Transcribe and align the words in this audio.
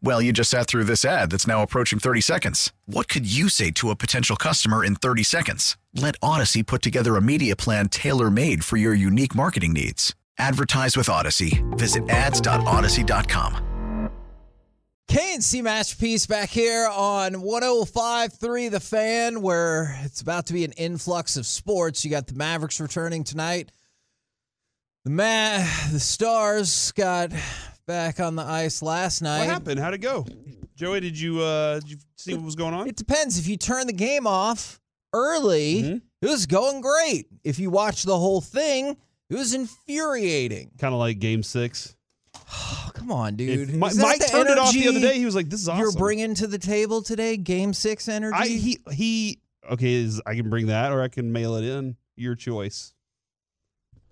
Well, 0.00 0.22
you 0.22 0.32
just 0.32 0.50
sat 0.50 0.68
through 0.68 0.84
this 0.84 1.04
ad 1.04 1.30
that's 1.30 1.46
now 1.46 1.62
approaching 1.62 1.98
30 1.98 2.20
seconds. 2.20 2.72
What 2.86 3.08
could 3.08 3.30
you 3.30 3.48
say 3.48 3.70
to 3.72 3.90
a 3.90 3.96
potential 3.96 4.36
customer 4.36 4.84
in 4.84 4.94
30 4.96 5.24
seconds? 5.24 5.76
Let 5.94 6.14
Odyssey 6.22 6.62
put 6.62 6.82
together 6.82 7.16
a 7.16 7.20
media 7.20 7.56
plan 7.56 7.88
tailor 7.88 8.30
made 8.30 8.64
for 8.64 8.76
your 8.76 8.94
unique 8.94 9.34
marketing 9.34 9.72
needs. 9.72 10.14
Advertise 10.38 10.96
with 10.96 11.08
Odyssey. 11.08 11.64
Visit 11.70 12.08
ads.odyssey.com. 12.08 13.64
KNC 15.08 15.62
Masterpiece 15.62 16.26
back 16.26 16.50
here 16.50 16.86
on 16.86 17.32
105.3 17.32 18.70
The 18.70 18.78
Fan, 18.78 19.40
where 19.40 19.98
it's 20.04 20.20
about 20.20 20.46
to 20.46 20.52
be 20.52 20.64
an 20.64 20.72
influx 20.72 21.38
of 21.38 21.46
sports. 21.46 22.04
You 22.04 22.10
got 22.10 22.26
the 22.26 22.34
Mavericks 22.34 22.78
returning 22.78 23.24
tonight. 23.24 23.72
The 25.04 25.10
Ma- 25.10 25.64
the 25.90 25.98
Stars 25.98 26.92
got 26.92 27.32
back 27.88 28.20
on 28.20 28.36
the 28.36 28.42
ice 28.44 28.82
last 28.82 29.22
night. 29.22 29.38
What 29.40 29.48
happened? 29.48 29.80
How'd 29.80 29.94
it 29.94 29.98
go? 29.98 30.24
Joey, 30.76 31.00
did 31.00 31.18
you 31.18 31.40
uh 31.42 31.80
did 31.80 31.90
you 31.90 31.96
see 32.16 32.34
what 32.34 32.44
was 32.44 32.54
going 32.54 32.74
on? 32.74 32.86
It 32.86 32.94
depends. 32.94 33.36
If 33.38 33.48
you 33.48 33.56
turn 33.56 33.88
the 33.88 33.92
game 33.92 34.26
off 34.28 34.78
early, 35.12 35.82
Mhm. 35.82 36.02
it 36.22 36.28
was 36.28 36.46
going 36.46 36.82
great. 36.82 37.26
If 37.42 37.58
you 37.58 37.70
watch 37.70 38.04
the 38.04 38.16
whole 38.16 38.40
thing, 38.40 38.96
it 39.30 39.34
was 39.34 39.54
infuriating. 39.54 40.70
Kind 40.78 40.94
of 40.94 41.00
like 41.00 41.18
game 41.18 41.42
six. 41.42 41.96
Oh, 42.36 42.90
come 42.94 43.10
on, 43.10 43.34
dude. 43.36 43.70
If 43.70 43.74
Mi- 43.74 43.78
Mike 44.02 44.24
turned 44.28 44.48
it 44.50 44.58
off 44.58 44.72
the 44.72 44.86
other 44.88 45.00
day. 45.00 45.18
He 45.18 45.24
was 45.24 45.34
like, 45.34 45.48
"This 45.48 45.60
is 45.62 45.68
awesome." 45.68 45.80
You're 45.80 45.92
bringing 45.92 46.34
to 46.34 46.46
the 46.46 46.58
table 46.58 47.02
today, 47.02 47.36
Game 47.36 47.72
Six 47.72 48.06
energy. 48.08 48.36
I 48.36 48.46
he 48.48 48.78
he. 48.92 49.38
Okay, 49.70 49.94
is 49.94 50.20
I 50.26 50.34
can 50.34 50.48
bring 50.48 50.66
that 50.66 50.92
or 50.92 51.02
I 51.02 51.08
can 51.08 51.32
mail 51.32 51.56
it 51.56 51.64
in. 51.64 51.96
Your 52.16 52.34
choice. 52.34 52.92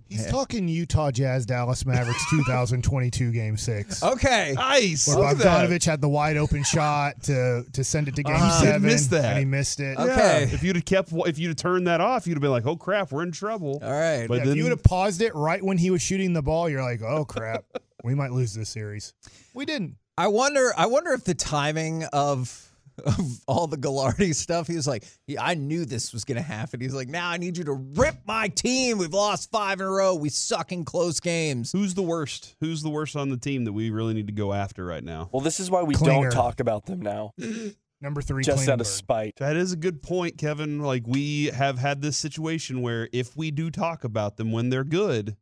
He's 0.09 0.25
Yeah. 0.25 0.31
talking 0.31 0.69
Utah 0.69 1.11
Jazz 1.11 1.47
Dallas 1.47 1.85
Mavericks 1.85 2.25
2022 2.31 3.33
Game 3.33 3.57
Six. 3.57 4.03
okay. 4.03 4.53
Nice. 4.57 5.09
Where 5.09 5.19
Look. 5.19 5.39
Bogdanovich 5.39 5.85
had 5.85 6.01
the 6.01 6.09
wide 6.09 6.37
open 6.37 6.63
shot 6.63 7.23
to 7.25 7.65
to 7.73 7.83
send 7.85 8.09
it 8.09 8.15
to 8.17 8.23
Game 8.23 8.37
Uh-huh. 8.37 8.61
He 8.61 8.67
Seven, 8.67 8.83
missed 8.83 9.11
that. 9.11 9.25
and 9.25 9.39
he 9.41 9.45
missed 9.45 9.81
it. 9.81 9.99
Okay. 9.99 10.47
Yeah, 10.49 10.55
if 10.55 10.63
you'd 10.63 10.77
have 10.77 10.85
kept, 10.85 11.13
if 11.13 11.39
you'd 11.39 11.49
have 11.49 11.57
turned 11.57 11.87
that 11.89 12.01
off, 12.01 12.27
you'd 12.27 12.35
have 12.35 12.43
been 12.43 12.51
like, 12.51 12.67
"Oh 12.67 12.77
crap, 12.77 13.11
we're 13.13 13.23
in 13.25 13.33
trouble." 13.33 13.81
All 13.83 13.91
right. 13.93 14.27
But 14.29 14.39
Yeah, 14.39 14.45
then 14.45 14.53
if 14.53 14.57
you 14.59 14.63
would 14.65 14.71
have 14.73 14.85
paused 14.85 15.21
it 15.23 15.35
right 15.35 15.63
when 15.63 15.79
he 15.79 15.91
was 15.91 16.03
shooting 16.03 16.33
the 16.33 16.43
ball, 16.43 16.69
you're 16.69 16.83
like, 16.83 17.03
oh 17.03 17.25
crap, 17.25 17.65
we 18.05 18.15
might 18.15 18.31
lose 18.33 18.55
this 18.55 18.69
series. 18.69 19.13
We 19.55 19.65
didn't. 19.65 19.97
I 20.19 20.29
wonder. 20.29 20.73
I 20.77 20.87
wonder 20.87 21.13
if 21.13 21.25
the 21.25 21.35
timing 21.35 22.05
of 22.13 22.66
of 23.05 23.41
all 23.47 23.67
the 23.67 23.77
Gallardi 23.77 24.35
stuff. 24.35 24.67
He 24.67 24.77
was 24.77 24.87
like, 24.87 25.05
yeah, 25.27 25.43
I 25.43 25.55
knew 25.55 25.85
this 25.85 26.13
was 26.13 26.25
going 26.25 26.37
to 26.37 26.43
happen. 26.43 26.81
He's 26.81 26.95
like, 26.95 27.09
now 27.09 27.29
I 27.29 27.37
need 27.37 27.57
you 27.57 27.65
to 27.65 27.73
rip 27.73 28.17
my 28.27 28.49
team. 28.49 28.99
We've 28.99 29.13
lost 29.13 29.51
five 29.51 29.81
in 29.81 29.87
a 29.87 29.91
row. 29.91 30.15
We 30.15 30.29
suck 30.29 30.73
in 30.73 30.85
close 30.85 31.21
games. 31.21 31.73
who's 31.73 31.95
the 31.95 32.03
worst? 32.03 32.57
Who's 32.61 32.83
the 32.83 32.91
worst 32.91 33.17
on 33.17 33.29
the 33.31 33.37
team 33.37 33.65
that 33.65 33.73
we 33.73 33.91
really 33.91 34.15
need 34.15 34.27
to 34.29 34.33
go 34.33 34.53
after 34.53 34.85
right 34.85 35.05
now? 35.05 35.29
Well, 35.33 35.43
this 35.43 35.61
is 35.61 35.71
why 35.71 35.83
we 35.83 35.95
Klinger. 35.95 36.23
don't 36.23 36.33
talk 36.33 36.61
about 36.61 36.87
them 36.87 37.01
now, 37.01 37.33
Number 38.01 38.21
three, 38.21 38.45
just 38.45 38.69
out 38.69 38.81
of 38.81 38.87
spite. 38.87 39.37
That 39.39 39.57
is 39.57 39.73
a 39.73 39.77
good 39.77 40.03
point, 40.03 40.37
Kevin. 40.37 40.81
Like 40.81 41.05
we 41.07 41.47
have 41.47 41.79
had 41.79 42.03
this 42.03 42.19
situation 42.19 42.83
where 42.83 43.09
if 43.13 43.37
we 43.37 43.51
do 43.51 43.71
talk 43.71 44.05
about 44.05 44.37
them 44.37 44.53
when 44.53 44.69
they're 44.69 44.85
good, 44.85 45.37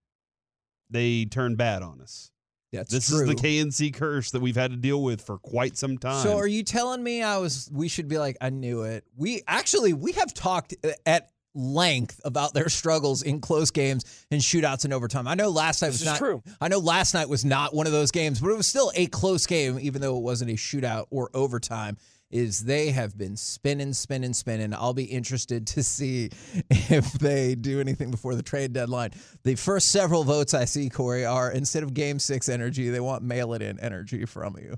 they 0.88 1.24
turn 1.24 1.56
bad 1.56 1.82
on 1.82 2.00
us. 2.00 2.30
That's 2.74 2.90
this 2.90 3.08
true. 3.08 3.22
is 3.22 3.28
the 3.28 3.34
KNC 3.34 3.94
curse 3.94 4.30
that 4.32 4.40
we've 4.40 4.56
had 4.56 4.70
to 4.70 4.76
deal 4.76 5.02
with 5.02 5.20
for 5.20 5.38
quite 5.38 5.76
some 5.76 5.98
time. 5.98 6.22
So 6.22 6.36
are 6.36 6.46
you 6.46 6.62
telling 6.62 7.02
me 7.02 7.22
I 7.22 7.38
was? 7.38 7.70
We 7.72 7.88
should 7.88 8.08
be 8.08 8.18
like, 8.18 8.36
I 8.40 8.50
knew 8.50 8.82
it. 8.82 9.04
We 9.16 9.42
actually 9.46 9.92
we 9.92 10.12
have 10.12 10.32
talked 10.34 10.74
uh, 10.84 10.90
at 11.06 11.30
length 11.56 12.20
about 12.24 12.52
their 12.52 12.68
struggles 12.68 13.22
in 13.22 13.40
close 13.40 13.70
games 13.70 14.26
and 14.30 14.40
shootouts 14.40 14.84
and 14.84 14.92
overtime. 14.92 15.28
I 15.28 15.34
know 15.34 15.50
last 15.50 15.82
night 15.82 15.88
This 15.92 16.00
was 16.00 16.06
not. 16.06 16.18
true. 16.18 16.42
I 16.60 16.68
know 16.68 16.78
last 16.78 17.14
night 17.14 17.28
was 17.28 17.44
not 17.44 17.72
one 17.72 17.86
of 17.86 17.92
those 17.92 18.10
games, 18.10 18.40
but 18.40 18.50
it 18.50 18.56
was 18.56 18.66
still 18.66 18.90
a 18.96 19.06
close 19.06 19.46
game, 19.46 19.78
even 19.80 20.02
though 20.02 20.16
it 20.16 20.22
wasn't 20.22 20.50
a 20.50 20.54
shootout 20.54 21.06
or 21.10 21.30
overtime. 21.32 21.96
Is 22.34 22.64
they 22.64 22.90
have 22.90 23.16
been 23.16 23.36
spinning, 23.36 23.92
spinning, 23.92 24.32
spinning. 24.32 24.74
I'll 24.74 24.92
be 24.92 25.04
interested 25.04 25.68
to 25.68 25.84
see 25.84 26.30
if 26.68 27.12
they 27.12 27.54
do 27.54 27.78
anything 27.80 28.10
before 28.10 28.34
the 28.34 28.42
trade 28.42 28.72
deadline. 28.72 29.12
The 29.44 29.54
first 29.54 29.92
several 29.92 30.24
votes 30.24 30.52
I 30.52 30.64
see, 30.64 30.90
Corey, 30.90 31.24
are 31.24 31.52
instead 31.52 31.84
of 31.84 31.94
game 31.94 32.18
six 32.18 32.48
energy, 32.48 32.88
they 32.90 32.98
want 32.98 33.22
mail 33.22 33.54
it 33.54 33.62
in 33.62 33.78
energy 33.78 34.24
from 34.24 34.56
you. 34.58 34.76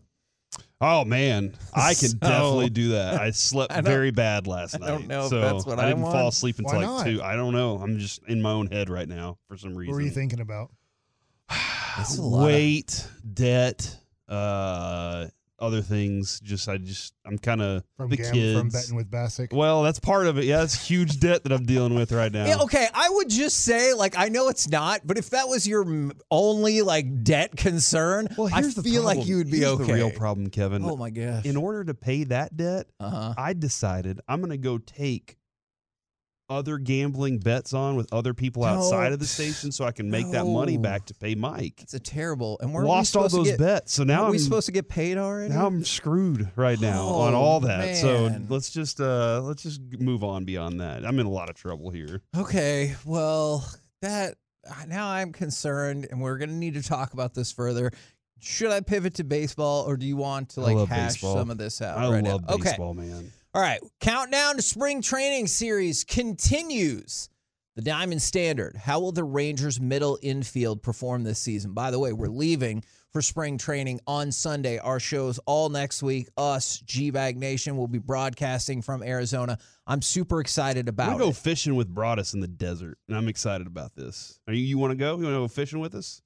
oh 0.82 1.06
man, 1.06 1.54
I 1.74 1.94
can 1.94 2.10
So- 2.10 2.18
definitely 2.18 2.68
do 2.70 2.88
that. 2.90 3.18
I 3.22 3.30
slept 3.32 3.72
I 3.72 3.80
very 3.80 4.10
bad 4.10 4.46
last 4.46 4.78
night. 4.78 4.86
I 4.86 4.90
don't 4.90 5.06
know 5.08 5.22
if 5.24 5.30
so 5.30 5.40
that's 5.40 5.64
what 5.64 5.78
I 5.78 5.86
didn't 5.88 6.02
want. 6.02 6.14
fall 6.14 6.28
asleep 6.28 6.58
until 6.58 6.78
Why 6.80 6.86
like 6.86 7.06
not? 7.06 7.06
two. 7.06 7.22
I 7.22 7.36
don't 7.36 7.54
know. 7.54 7.78
I'm 7.78 7.98
just 7.98 8.20
in 8.28 8.42
my 8.42 8.50
own 8.50 8.66
head 8.66 8.90
right 8.90 9.08
now 9.08 9.38
for 9.48 9.56
some 9.56 9.74
reason. 9.74 9.92
What 9.92 9.96
were 9.96 10.02
you 10.02 10.10
thinking 10.10 10.40
about? 10.40 10.72
That's 11.96 12.18
a 12.18 12.22
lot 12.22 12.40
of- 12.40 12.44
Weight, 12.48 13.08
debt, 13.32 13.96
uh, 14.28 15.28
other 15.58 15.80
things. 15.82 16.40
Just 16.40 16.68
I 16.68 16.76
just 16.78 17.14
I'm 17.24 17.38
kind 17.38 17.62
of 17.62 17.82
From 17.96 18.10
the 18.10 18.16
gam- 18.18 18.32
kids. 18.32 18.58
from 18.58 18.68
betting 18.68 18.94
with 18.96 19.10
Bassick. 19.10 19.52
well, 19.52 19.82
that's 19.82 19.98
part 19.98 20.26
of 20.26 20.38
it. 20.38 20.44
Yeah, 20.44 20.58
that's 20.58 20.86
huge 20.86 21.18
debt 21.20 21.42
that 21.44 21.52
I'm 21.52 21.64
dealing 21.64 21.94
with 21.94 22.12
right 22.12 22.30
now. 22.32 22.46
Yeah, 22.46 22.58
okay, 22.62 22.86
I 22.92 23.08
would 23.10 23.28
just 23.30 23.58
say, 23.64 23.94
like, 23.94 24.18
I 24.18 24.28
know 24.28 24.48
it's 24.48 24.68
not, 24.68 25.00
but 25.06 25.18
if 25.18 25.30
that 25.30 25.48
was 25.48 25.66
your 25.66 25.82
m- 25.82 26.12
only 26.30 26.82
like 26.82 27.24
debt 27.24 27.56
concern, 27.56 28.28
Well, 28.36 28.48
I 28.52 28.60
here's 28.60 28.74
the 28.74 28.82
feel 28.82 29.02
like 29.02 29.26
you 29.26 29.38
would 29.38 29.50
be 29.50 29.58
Here's 29.58 29.72
okay. 29.72 29.84
The 29.86 29.92
real 29.94 30.10
problem, 30.10 30.50
Kevin. 30.50 30.84
Oh 30.84 30.96
my 30.96 31.10
gosh. 31.10 31.44
In 31.44 31.56
order 31.56 31.84
to 31.84 31.94
pay 31.94 32.24
that 32.24 32.56
debt, 32.56 32.86
uh 33.00 33.08
huh. 33.10 33.34
I 33.38 33.52
decided 33.52 34.20
I'm 34.28 34.40
going 34.40 34.50
to 34.50 34.58
go 34.58 34.78
take 34.78 35.36
other 36.48 36.78
gambling 36.78 37.38
bets 37.38 37.72
on 37.72 37.96
with 37.96 38.12
other 38.12 38.34
people 38.34 38.64
outside 38.64 39.12
of 39.12 39.18
the 39.18 39.26
station 39.26 39.72
so 39.72 39.84
I 39.84 39.92
can 39.92 40.10
make 40.10 40.30
that 40.30 40.44
money 40.44 40.78
back 40.78 41.06
to 41.06 41.14
pay 41.14 41.34
Mike. 41.34 41.82
It's 41.82 41.94
a 41.94 41.98
terrible. 42.00 42.58
And 42.60 42.72
we're 42.72 42.84
Lost 42.84 43.16
all 43.16 43.28
those 43.28 43.56
bets, 43.56 43.92
so 43.92 44.04
now 44.04 44.30
we 44.30 44.36
I'm 44.36 44.38
supposed 44.38 44.66
to 44.66 44.72
get 44.72 44.88
paid 44.88 45.18
already? 45.18 45.52
now 45.52 45.66
I'm 45.66 45.84
screwed 45.84 46.50
right 46.56 46.80
now 46.80 47.06
on 47.06 47.34
Oh, 47.34 47.36
all 47.36 47.60
that. 47.60 47.96
So 47.96 48.34
let's 48.48 48.70
just 48.70 49.00
uh 49.00 49.40
let's 49.42 49.62
just 49.62 49.80
move 49.98 50.22
on 50.24 50.44
beyond 50.44 50.80
that. 50.80 51.04
I'm 51.04 51.18
in 51.18 51.26
a 51.26 51.30
lot 51.30 51.50
of 51.50 51.56
trouble 51.56 51.90
here. 51.90 52.22
Okay, 52.36 52.94
well, 53.04 53.68
that 54.02 54.36
now 54.86 55.08
I'm 55.08 55.32
concerned, 55.32 56.06
and 56.10 56.20
we're 56.20 56.38
gonna 56.38 56.52
need 56.52 56.74
to 56.74 56.82
talk 56.82 57.12
about 57.12 57.34
this 57.34 57.52
further. 57.52 57.90
Should 58.38 58.70
I 58.70 58.80
pivot 58.80 59.14
to 59.14 59.24
baseball, 59.24 59.84
or 59.88 59.96
do 59.96 60.06
you 60.06 60.16
want 60.16 60.50
to 60.50 60.60
like 60.60 60.88
hash 60.88 61.14
baseball. 61.14 61.34
some 61.34 61.50
of 61.50 61.58
this 61.58 61.80
out 61.80 61.98
I 61.98 62.10
right 62.10 62.22
love 62.22 62.42
now? 62.46 62.54
Okay. 62.54 62.64
baseball, 62.64 62.94
man. 62.94 63.32
All 63.56 63.62
right, 63.62 63.80
countdown 64.02 64.56
to 64.56 64.60
spring 64.62 65.00
training 65.00 65.46
series 65.46 66.04
continues. 66.04 67.30
The 67.74 67.80
Diamond 67.80 68.20
Standard. 68.20 68.76
How 68.76 69.00
will 69.00 69.12
the 69.12 69.24
Rangers 69.24 69.80
middle 69.80 70.18
infield 70.20 70.82
perform 70.82 71.24
this 71.24 71.38
season? 71.38 71.72
By 71.72 71.90
the 71.90 71.98
way, 71.98 72.12
we're 72.12 72.28
leaving 72.28 72.84
for 73.14 73.22
spring 73.22 73.56
training 73.56 74.00
on 74.06 74.30
Sunday. 74.30 74.76
Our 74.76 75.00
shows 75.00 75.40
all 75.46 75.70
next 75.70 76.02
week. 76.02 76.28
Us, 76.36 76.80
G 76.80 77.08
Bag 77.10 77.38
Nation, 77.38 77.78
will 77.78 77.88
be 77.88 77.96
broadcasting 77.98 78.82
from 78.82 79.02
Arizona. 79.02 79.56
I'm 79.86 80.02
super 80.02 80.42
excited 80.42 80.86
I'm 80.86 80.92
about 80.92 81.12
gonna 81.12 81.24
go 81.24 81.30
it. 81.30 81.36
fishing 81.36 81.76
with 81.76 81.88
Broadus 81.88 82.34
in 82.34 82.40
the 82.40 82.48
desert, 82.48 82.98
and 83.08 83.16
I'm 83.16 83.26
excited 83.26 83.66
about 83.66 83.94
this. 83.96 84.38
Are 84.46 84.52
you 84.52 84.64
you 84.64 84.76
want 84.76 84.90
to 84.90 84.96
go? 84.96 85.16
You 85.16 85.24
want 85.24 85.34
to 85.34 85.38
go 85.40 85.48
fishing 85.48 85.78
with 85.78 85.94
us? 85.94 86.20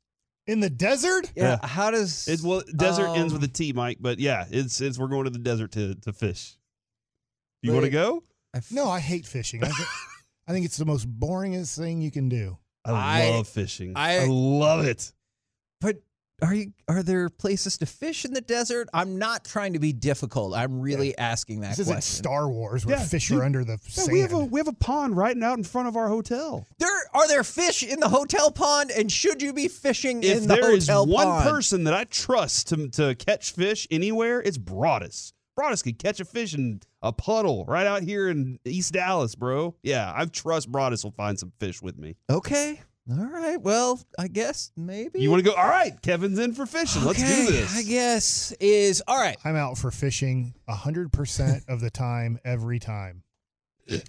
In 0.48 0.58
the 0.58 0.70
desert? 0.70 1.30
Yeah, 1.36 1.58
Yeah. 1.62 1.64
how 1.68 1.92
does 1.92 2.26
It's 2.26 2.42
well, 2.42 2.64
desert 2.76 3.10
ends 3.16 3.32
um, 3.32 3.38
with 3.38 3.48
a 3.48 3.52
T, 3.52 3.72
Mike. 3.72 3.98
But 4.00 4.18
yeah, 4.18 4.46
it's 4.50 4.80
it's 4.80 4.98
we're 4.98 5.06
going 5.06 5.26
to 5.26 5.30
the 5.30 5.38
desert 5.38 5.70
to 5.74 5.94
to 5.94 6.12
fish. 6.12 6.56
You 7.62 7.72
want 7.72 7.84
to 7.84 7.90
go? 7.90 8.22
I 8.54 8.58
f- 8.58 8.72
No, 8.72 8.88
I 8.88 9.00
hate 9.00 9.26
fishing. 9.26 9.62
I 9.62 9.68
think, 9.68 9.88
I 10.48 10.52
think 10.52 10.64
it's 10.66 10.76
the 10.76 10.86
most 10.86 11.08
boringest 11.20 11.76
thing 11.78 12.00
you 12.00 12.10
can 12.10 12.28
do. 12.28 12.56
I, 12.84 13.22
I- 13.26 13.30
love 13.30 13.48
fishing. 13.48 13.92
I- 13.96 14.20
I 14.20 14.26
love 14.26 14.84
it. 14.86 15.12
But 15.80 15.96
are 16.42 16.54
you 16.54 16.72
are 16.88 17.02
there 17.02 17.28
places 17.28 17.76
to 17.78 17.86
fish 17.86 18.24
in 18.24 18.32
the 18.32 18.40
desert? 18.40 18.88
I'm 18.94 19.18
not 19.18 19.44
trying 19.44 19.74
to 19.74 19.78
be 19.78 19.92
difficult. 19.92 20.54
I'm 20.54 20.80
really 20.80 21.16
asking 21.18 21.60
that 21.60 21.70
This 21.70 21.80
isn't 21.80 21.94
question. 21.96 22.16
Star 22.24 22.48
Wars 22.48 22.86
where 22.86 22.96
Yeah, 22.96 23.04
fish 23.04 23.28
dude. 23.28 23.38
are 23.40 23.44
under 23.44 23.62
the 23.64 23.72
Yeah, 23.72 23.90
sand. 24.04 24.12
we 24.12 24.20
have 24.20 24.32
a 24.32 24.38
we 24.38 24.58
have 24.58 24.68
a 24.68 24.72
pond 24.72 25.16
right 25.18 25.36
out 25.42 25.58
in 25.58 25.64
front 25.64 25.88
of 25.88 25.96
our 25.96 26.08
hotel. 26.08 26.66
there 26.78 26.90
are 27.12 27.28
there 27.28 27.44
fish 27.44 27.82
in 27.82 28.00
the 28.00 28.08
hotel 28.08 28.50
pond, 28.50 28.90
and 28.90 29.12
should 29.12 29.42
you 29.42 29.52
be 29.52 29.68
fishing 29.68 30.22
If 30.22 30.38
in 30.38 30.48
the 30.48 30.54
hotel 30.54 30.60
pond? 30.62 30.62
there 30.72 30.76
is 30.78 30.88
hotel 30.88 31.06
one 31.06 31.26
pond? 31.26 31.50
person 31.50 31.84
that 31.84 31.92
I 31.94 32.04
trust 32.04 32.68
to 32.68 32.88
to 32.88 33.14
catch 33.14 33.52
fish 33.52 33.86
anywhere, 33.90 34.40
it's 34.40 34.56
Broadus. 34.58 35.34
Broadus 35.60 35.82
could 35.82 35.98
catch 35.98 36.20
a 36.20 36.24
fish 36.24 36.54
in 36.54 36.80
a 37.02 37.12
puddle 37.12 37.66
right 37.68 37.86
out 37.86 38.02
here 38.02 38.30
in 38.30 38.58
East 38.64 38.94
Dallas, 38.94 39.34
bro. 39.34 39.74
Yeah, 39.82 40.10
I 40.16 40.24
trust 40.24 40.72
Broadus 40.72 41.04
will 41.04 41.10
find 41.10 41.38
some 41.38 41.52
fish 41.60 41.82
with 41.82 41.98
me. 41.98 42.16
Okay. 42.30 42.80
All 43.10 43.26
right. 43.26 43.60
Well, 43.60 44.00
I 44.18 44.28
guess 44.28 44.70
maybe. 44.74 45.20
You 45.20 45.28
want 45.30 45.44
to 45.44 45.50
go? 45.50 45.54
All 45.54 45.68
right, 45.68 46.00
Kevin's 46.00 46.38
in 46.38 46.54
for 46.54 46.64
fishing. 46.64 47.04
Let's 47.04 47.22
Okay, 47.22 47.44
do 47.46 47.52
this. 47.52 47.76
I 47.76 47.82
guess 47.82 48.52
is 48.58 49.02
all 49.06 49.18
right. 49.18 49.36
I'm 49.44 49.54
out 49.54 49.76
for 49.76 49.90
fishing 49.90 50.54
100% 50.66 51.68
of 51.68 51.82
the 51.82 51.90
time, 51.90 52.38
every 52.42 52.78
time. 52.78 53.22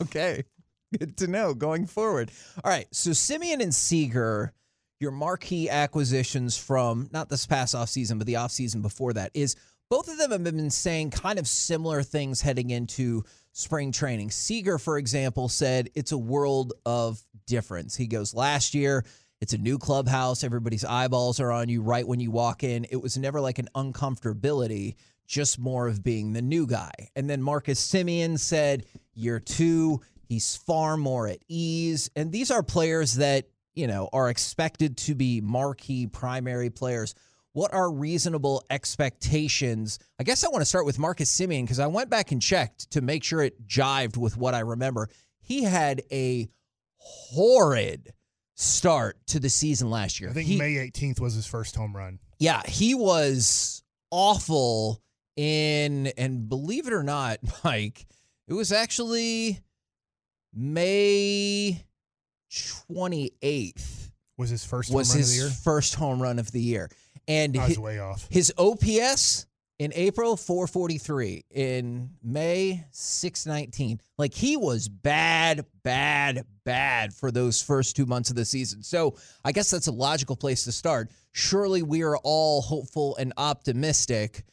Okay. 0.00 0.44
Good 0.98 1.18
to 1.18 1.26
know 1.26 1.52
going 1.52 1.86
forward. 1.86 2.30
All 2.64 2.70
right. 2.70 2.86
So 2.92 3.10
Semien 3.10 3.60
and 3.60 3.74
Seager, 3.74 4.52
your 5.00 5.10
marquee 5.10 5.68
acquisitions 5.68 6.56
from 6.56 7.08
not 7.12 7.28
this 7.28 7.44
past 7.46 7.74
offseason, 7.74 8.16
but 8.16 8.26
the 8.26 8.34
offseason 8.34 8.80
before 8.80 9.12
that, 9.12 9.30
is 9.34 9.54
both 9.92 10.08
of 10.08 10.16
them 10.16 10.30
have 10.30 10.42
been 10.42 10.70
saying 10.70 11.10
kind 11.10 11.38
of 11.38 11.46
similar 11.46 12.02
things 12.02 12.40
heading 12.40 12.70
into 12.70 13.22
spring 13.52 13.92
training. 13.92 14.30
Seager, 14.30 14.78
for 14.78 14.96
example, 14.96 15.50
said 15.50 15.90
it's 15.94 16.12
a 16.12 16.16
world 16.16 16.72
of 16.86 17.20
difference. 17.46 17.94
He 17.94 18.06
goes, 18.06 18.32
last 18.32 18.72
year, 18.72 19.04
it's 19.42 19.52
a 19.52 19.58
new 19.58 19.76
clubhouse. 19.76 20.44
Everybody's 20.44 20.86
eyeballs 20.86 21.40
are 21.40 21.52
on 21.52 21.68
you 21.68 21.82
right 21.82 22.08
when 22.08 22.20
you 22.20 22.30
walk 22.30 22.64
in. 22.64 22.86
It 22.90 23.02
was 23.02 23.18
never 23.18 23.38
like 23.38 23.58
an 23.58 23.68
uncomfortability, 23.74 24.94
just 25.26 25.58
more 25.58 25.88
of 25.88 26.02
being 26.02 26.32
the 26.32 26.40
new 26.40 26.66
guy. 26.66 27.10
And 27.14 27.28
then 27.28 27.42
Marcus 27.42 27.86
Semien 27.86 28.38
said, 28.38 28.86
year 29.12 29.40
two, 29.40 30.00
he's 30.26 30.56
far 30.56 30.96
more 30.96 31.28
at 31.28 31.40
ease. 31.48 32.08
And 32.16 32.32
these 32.32 32.50
are 32.50 32.62
players 32.62 33.16
that, 33.16 33.44
you 33.74 33.88
know, 33.88 34.08
are 34.14 34.30
expected 34.30 34.96
to 34.96 35.14
be 35.14 35.42
marquee 35.42 36.06
primary 36.06 36.70
players. 36.70 37.14
What 37.54 37.74
are 37.74 37.90
reasonable 37.92 38.64
expectations? 38.70 39.98
I 40.18 40.24
guess 40.24 40.42
I 40.44 40.48
want 40.48 40.62
to 40.62 40.66
start 40.66 40.86
with 40.86 40.98
Marcus 40.98 41.30
Semien 41.34 41.62
because 41.64 41.78
I 41.78 41.86
went 41.86 42.08
back 42.08 42.32
and 42.32 42.40
checked 42.40 42.90
to 42.92 43.00
make 43.02 43.22
sure 43.24 43.42
it 43.42 43.66
jived 43.66 44.16
with 44.16 44.36
what 44.36 44.54
I 44.54 44.60
remember. 44.60 45.08
He 45.42 45.62
had 45.64 46.02
a 46.10 46.48
horrid 46.96 48.12
start 48.54 49.18
to 49.26 49.38
the 49.40 49.50
season 49.50 49.90
last 49.90 50.20
year. 50.20 50.30
I 50.30 50.32
think 50.32 50.46
He- 50.48 50.56
May 50.56 50.74
18th 50.76 51.20
was 51.20 51.34
his 51.34 51.46
first 51.46 51.74
home 51.76 51.94
run. 51.96 52.20
yeah, 52.38 52.62
he 52.66 52.94
was 52.94 53.82
awful 54.10 55.02
in, 55.36 56.06
and 56.18 56.48
believe 56.48 56.86
it 56.86 56.92
or 56.92 57.02
not, 57.02 57.38
Mike, 57.64 58.06
it 58.48 58.54
was 58.54 58.72
actually 58.72 59.60
May 60.54 61.84
28th 62.50 64.10
Was 64.36 64.50
his 64.50 64.64
first 64.64 64.92
was 64.92 65.08
home 65.08 65.16
run 65.18 65.22
of 65.22 65.28
the 65.28 65.34
his 65.42 65.60
first 65.62 65.94
home 65.94 66.22
run 66.22 66.38
of 66.38 66.52
the 66.52 66.60
year. 66.60 66.90
And 67.28 67.56
I 67.56 67.60
hi- 67.60 67.68
was 67.68 67.78
way 67.78 67.98
off. 67.98 68.26
his 68.30 68.52
OPS 68.58 69.46
in 69.78 69.92
April 69.94 70.36
443, 70.36 71.44
in 71.50 72.10
May 72.22 72.84
619. 72.92 74.00
Like 74.16 74.32
he 74.32 74.56
was 74.56 74.88
bad, 74.88 75.66
bad, 75.82 76.44
bad 76.64 77.12
for 77.12 77.32
those 77.32 77.60
first 77.60 77.96
two 77.96 78.06
months 78.06 78.30
of 78.30 78.36
the 78.36 78.44
season. 78.44 78.82
So 78.82 79.16
I 79.44 79.50
guess 79.50 79.70
that's 79.70 79.88
a 79.88 79.92
logical 79.92 80.36
place 80.36 80.64
to 80.64 80.72
start. 80.72 81.10
Surely 81.32 81.82
we 81.82 82.02
are 82.02 82.16
all 82.18 82.62
hopeful 82.62 83.16
and 83.16 83.32
optimistic 83.36 84.44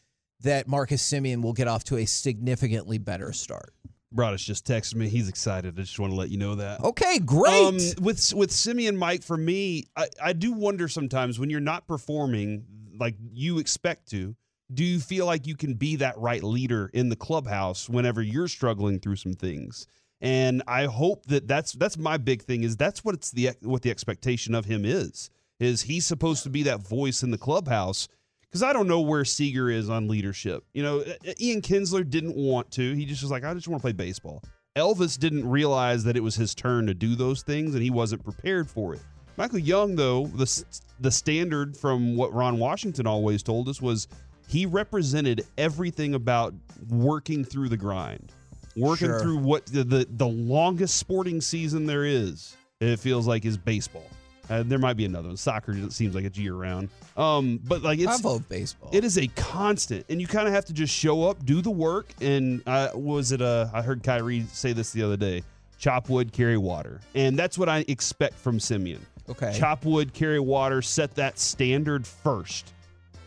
that 0.42 0.68
Marcus 0.68 1.08
Semien 1.08 1.44
will 1.44 1.54
get 1.54 1.68
off 1.68 1.84
to 1.86 1.98
a 1.98 2.06
significantly 2.06 2.98
better 2.98 3.34
start. 3.34 3.74
Broadus 4.12 4.44
just 4.44 4.66
texted 4.66 4.96
me. 4.96 5.08
He's 5.08 5.30
excited. 5.30 5.78
I 5.78 5.82
just 5.82 6.00
want 6.00 6.14
to 6.14 6.18
let 6.18 6.30
you 6.30 6.38
know 6.38 6.56
that. 6.56 6.82
Okay, 6.84 7.20
great. 7.20 7.64
Um, 7.64 7.76
with 8.02 8.34
with 8.34 8.50
Semien 8.50 8.96
Mike, 8.96 9.24
for 9.24 9.38
me, 9.38 9.86
I, 9.96 10.08
I 10.22 10.34
do 10.34 10.52
wonder 10.54 10.88
sometimes 10.88 11.40
when 11.40 11.50
you're 11.50 11.60
not 11.60 11.88
performing 11.88 12.66
like 13.00 13.16
you 13.32 13.60
expect 13.60 14.10
to, 14.10 14.36
do 14.74 14.84
you 14.84 15.00
feel 15.00 15.26
like 15.26 15.46
you 15.48 15.56
can 15.56 15.76
be 15.76 15.96
that 15.98 16.18
right 16.18 16.44
leader 16.44 16.90
in 16.94 17.10
the 17.10 17.16
clubhouse 17.16 17.88
whenever 17.88 18.22
you're 18.22 18.48
struggling 18.48 19.00
through 19.00 19.18
some 19.18 19.34
things? 19.34 19.88
And 20.22 20.64
I 20.68 20.86
hope 20.86 21.28
that 21.28 21.48
that's 21.48 21.74
that's 21.74 21.98
my 21.98 22.18
big 22.18 22.42
thing 22.42 22.64
is 22.64 22.76
that's 22.76 23.06
what 23.06 23.16
it's 23.16 23.32
the 23.32 23.52
what 23.62 23.84
the 23.84 23.92
expectation 23.92 24.56
of 24.56 24.66
him 24.66 24.86
is 24.86 25.30
is 25.60 25.84
he's 25.84 26.06
supposed 26.06 26.44
to 26.44 26.50
be 26.50 26.64
that 26.64 26.80
voice 26.80 27.22
in 27.22 27.32
the 27.32 27.38
clubhouse 27.38 28.08
because 28.50 28.64
I 28.64 28.74
don't 28.74 28.88
know 28.88 29.02
where 29.02 29.24
Seager 29.26 29.70
is 29.70 29.90
on 29.90 30.08
leadership. 30.08 30.64
You 30.74 30.84
know, 30.84 31.04
Ian 31.40 31.62
Kinsler 31.62 32.08
didn't 32.10 32.36
want 32.36 32.72
to. 32.72 32.94
He 32.96 33.06
just 33.06 33.22
was 33.22 33.32
like, 33.32 33.44
I 33.44 33.54
just 33.54 33.68
want 33.68 33.80
to 33.82 33.84
play 33.84 33.92
baseball. 33.94 34.44
Elvis 34.76 35.18
didn't 35.20 35.48
realize 35.50 36.04
that 36.06 36.16
it 36.16 36.22
was 36.22 36.36
his 36.36 36.56
turn 36.56 36.88
to 36.88 36.94
do 36.94 37.16
those 37.16 37.42
things, 37.44 37.74
and 37.76 37.84
he 37.84 37.90
wasn't 37.90 38.24
prepared 38.24 38.70
for 38.70 38.94
it. 38.94 39.02
Michael 39.38 39.60
Young, 39.60 39.96
though, 39.96 40.28
the 40.28 40.64
the 41.00 41.12
standard 41.12 41.78
from 41.78 42.16
what 42.18 42.34
Ron 42.34 42.60
Washington 42.60 43.08
always 43.08 43.42
told 43.42 43.70
us 43.70 43.82
was 43.82 44.08
he 44.48 44.66
represented 44.66 45.46
everything 45.58 46.14
about 46.16 46.54
working 46.90 47.44
through 47.46 47.70
the 47.70 47.78
grind, 47.78 48.32
working 48.76 49.08
Sure. 49.08 49.20
through 49.22 49.38
what 49.38 49.66
the, 49.68 49.84
the 49.84 50.08
the 50.12 50.28
longest 50.28 50.98
sporting 50.98 51.40
season 51.40 51.86
there 51.86 52.04
is. 52.06 52.56
It 52.82 53.00
feels 53.00 53.28
like 53.28 53.46
is 53.46 53.58
baseball. 53.58 54.08
Uh, 54.50 54.64
there 54.64 54.80
might 54.80 54.98
be 54.98 55.06
another 55.06 55.28
one. 55.28 55.38
Soccer 55.38 55.74
it 55.74 55.94
seems 55.94 56.16
like 56.16 56.24
it's 56.26 56.38
year 56.38 56.56
round. 56.56 56.90
Um, 57.16 57.60
but 57.64 57.84
like 57.84 58.00
it's 58.00 58.20
I 58.20 58.22
vote 58.22 58.48
baseball. 58.50 58.90
it 58.92 59.04
is 59.04 59.18
a 59.18 59.28
constant, 59.28 60.06
and 60.10 60.20
you 60.20 60.28
kind 60.28 60.48
of 60.48 60.54
have 60.54 60.66
to 60.66 60.74
just 60.74 60.94
show 60.94 61.30
up, 61.30 61.46
do 61.46 61.62
the 61.62 61.70
work, 61.70 62.08
and 62.22 62.62
uh, 62.66 62.90
was 62.96 63.32
it? 63.32 63.42
a 63.42 63.70
I 63.74 63.80
I 63.80 63.82
heard 63.82 64.04
Kyrie 64.04 64.46
say 64.52 64.74
this 64.74 64.92
the 64.92 65.04
other 65.04 65.18
day: 65.18 65.44
chop 65.78 66.10
wood, 66.10 66.32
carry 66.32 66.58
water, 66.58 67.00
and 67.16 67.38
that's 67.38 67.58
what 67.58 67.70
I 67.70 67.86
expect 67.88 68.36
from 68.36 68.58
Semien. 68.60 69.00
okay. 69.30 69.56
Chop 69.58 69.86
wood, 69.86 70.14
carry 70.14 70.40
water, 70.40 70.82
set 70.82 71.16
that 71.16 71.38
standard 71.40 72.06
first. 72.08 72.74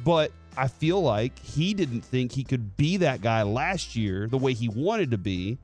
But 0.04 0.32
I 0.56 0.68
feel 0.68 1.00
like 1.00 1.38
he 1.38 1.72
didn't 1.74 2.02
think 2.04 2.32
he 2.32 2.44
could 2.44 2.76
be 2.76 2.96
that 2.98 3.20
guy 3.22 3.42
last 3.42 3.94
year 3.96 4.26
the 4.26 4.38
way 4.38 4.52
he 4.52 4.68
wanted 4.68 5.12
to 5.12 5.18
be 5.18 5.58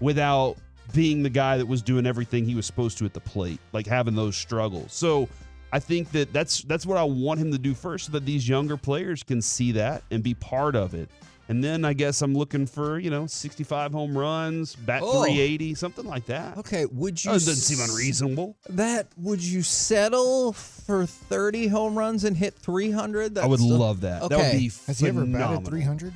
without 0.00 0.56
being 0.92 1.22
the 1.22 1.30
guy 1.30 1.56
that 1.58 1.66
was 1.66 1.82
doing 1.82 2.06
everything 2.06 2.44
he 2.44 2.54
was 2.54 2.66
supposed 2.66 2.98
to 2.98 3.04
at 3.04 3.14
the 3.14 3.20
plate, 3.20 3.60
like 3.72 3.86
having 3.86 4.14
those 4.14 4.36
struggles. 4.36 4.92
So 4.92 5.28
I 5.72 5.78
think 5.80 6.10
that 6.12 6.32
that's 6.32 6.62
that's 6.62 6.86
what 6.86 6.98
I 6.98 7.04
want 7.04 7.40
him 7.40 7.50
to 7.52 7.58
do 7.58 7.74
first 7.74 8.06
so 8.06 8.12
that 8.12 8.24
these 8.26 8.48
younger 8.48 8.76
players 8.76 9.22
can 9.22 9.40
see 9.42 9.72
that 9.72 10.02
and 10.10 10.22
be 10.22 10.34
part 10.34 10.76
of 10.76 10.94
it. 10.94 11.10
And 11.46 11.62
then 11.62 11.84
I 11.84 11.92
guess 11.92 12.22
I'm 12.22 12.34
looking 12.34 12.64
for, 12.66 12.98
you 12.98 13.10
know, 13.10 13.26
65 13.26 13.92
home 13.92 14.16
runs, 14.16 14.74
bat 14.76 15.02
Oh. 15.04 15.24
380, 15.24 15.74
something 15.74 16.06
like 16.06 16.24
that. 16.26 16.56
Okay, 16.56 16.86
would 16.86 17.22
you 17.22 17.32
oh, 17.32 17.34
That 17.34 17.40
doesn't 17.44 17.56
seem 17.56 17.84
unreasonable. 17.86 18.56
That 18.70 19.08
would 19.18 19.44
you 19.44 19.62
settle 19.62 20.54
for 20.54 21.04
30 21.04 21.66
home 21.66 21.98
runs 21.98 22.24
and 22.24 22.34
hit 22.34 22.54
300? 22.54 23.36
I 23.36 23.44
would 23.46 23.60
still- 23.60 23.76
love 23.76 24.00
that. 24.02 24.22
That 24.22 24.30
would 24.30 24.46
Okay. 24.46 24.58
be 24.58 24.72
Has 24.86 25.00
he 25.00 25.06
ever 25.08 25.26
batted 25.26 25.66
300? 25.66 26.14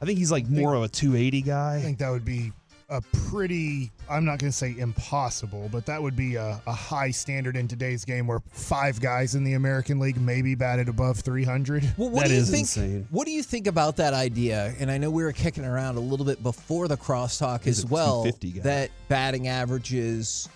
I 0.00 0.04
think 0.06 0.18
he's 0.18 0.30
like 0.30 0.48
more 0.48 0.74
of 0.74 0.82
a 0.84 0.88
280 0.88 1.42
guy. 1.42 1.76
I 1.76 1.80
think 1.82 1.98
that 1.98 2.10
would 2.10 2.24
be 2.24 2.52
a 2.94 3.00
pretty, 3.28 3.90
I'm 4.08 4.24
not 4.24 4.38
going 4.38 4.50
to 4.50 4.56
say 4.56 4.74
impossible, 4.78 5.68
but 5.72 5.84
that 5.86 6.00
would 6.00 6.14
be 6.16 6.36
a, 6.36 6.60
a 6.66 6.72
high 6.72 7.10
standard 7.10 7.56
in 7.56 7.66
today's 7.68 8.04
game 8.04 8.26
where 8.26 8.40
five 8.52 9.00
guys 9.00 9.34
in 9.34 9.42
the 9.42 9.54
American 9.54 9.98
League 9.98 10.20
maybe 10.20 10.54
batted 10.54 10.88
above 10.88 11.18
300. 11.18 11.94
Well, 11.98 12.10
what 12.10 12.22
That 12.22 12.28
do 12.28 12.34
you 12.34 12.40
is 12.40 12.50
think? 12.50 12.60
insane. 12.62 13.08
What 13.10 13.26
do 13.26 13.32
you 13.32 13.42
think 13.42 13.66
about 13.66 13.96
that 13.96 14.14
idea? 14.14 14.74
And 14.78 14.90
I 14.90 14.98
know 14.98 15.10
we 15.10 15.24
were 15.24 15.32
kicking 15.32 15.64
around 15.64 15.96
a 15.96 16.00
little 16.00 16.24
bit 16.24 16.42
before 16.42 16.86
the 16.88 16.96
crosstalk 16.96 17.64
He's 17.64 17.80
as 17.80 17.86
well 17.86 18.24
that 18.62 18.90
batting 19.08 19.48
averages 19.48 20.48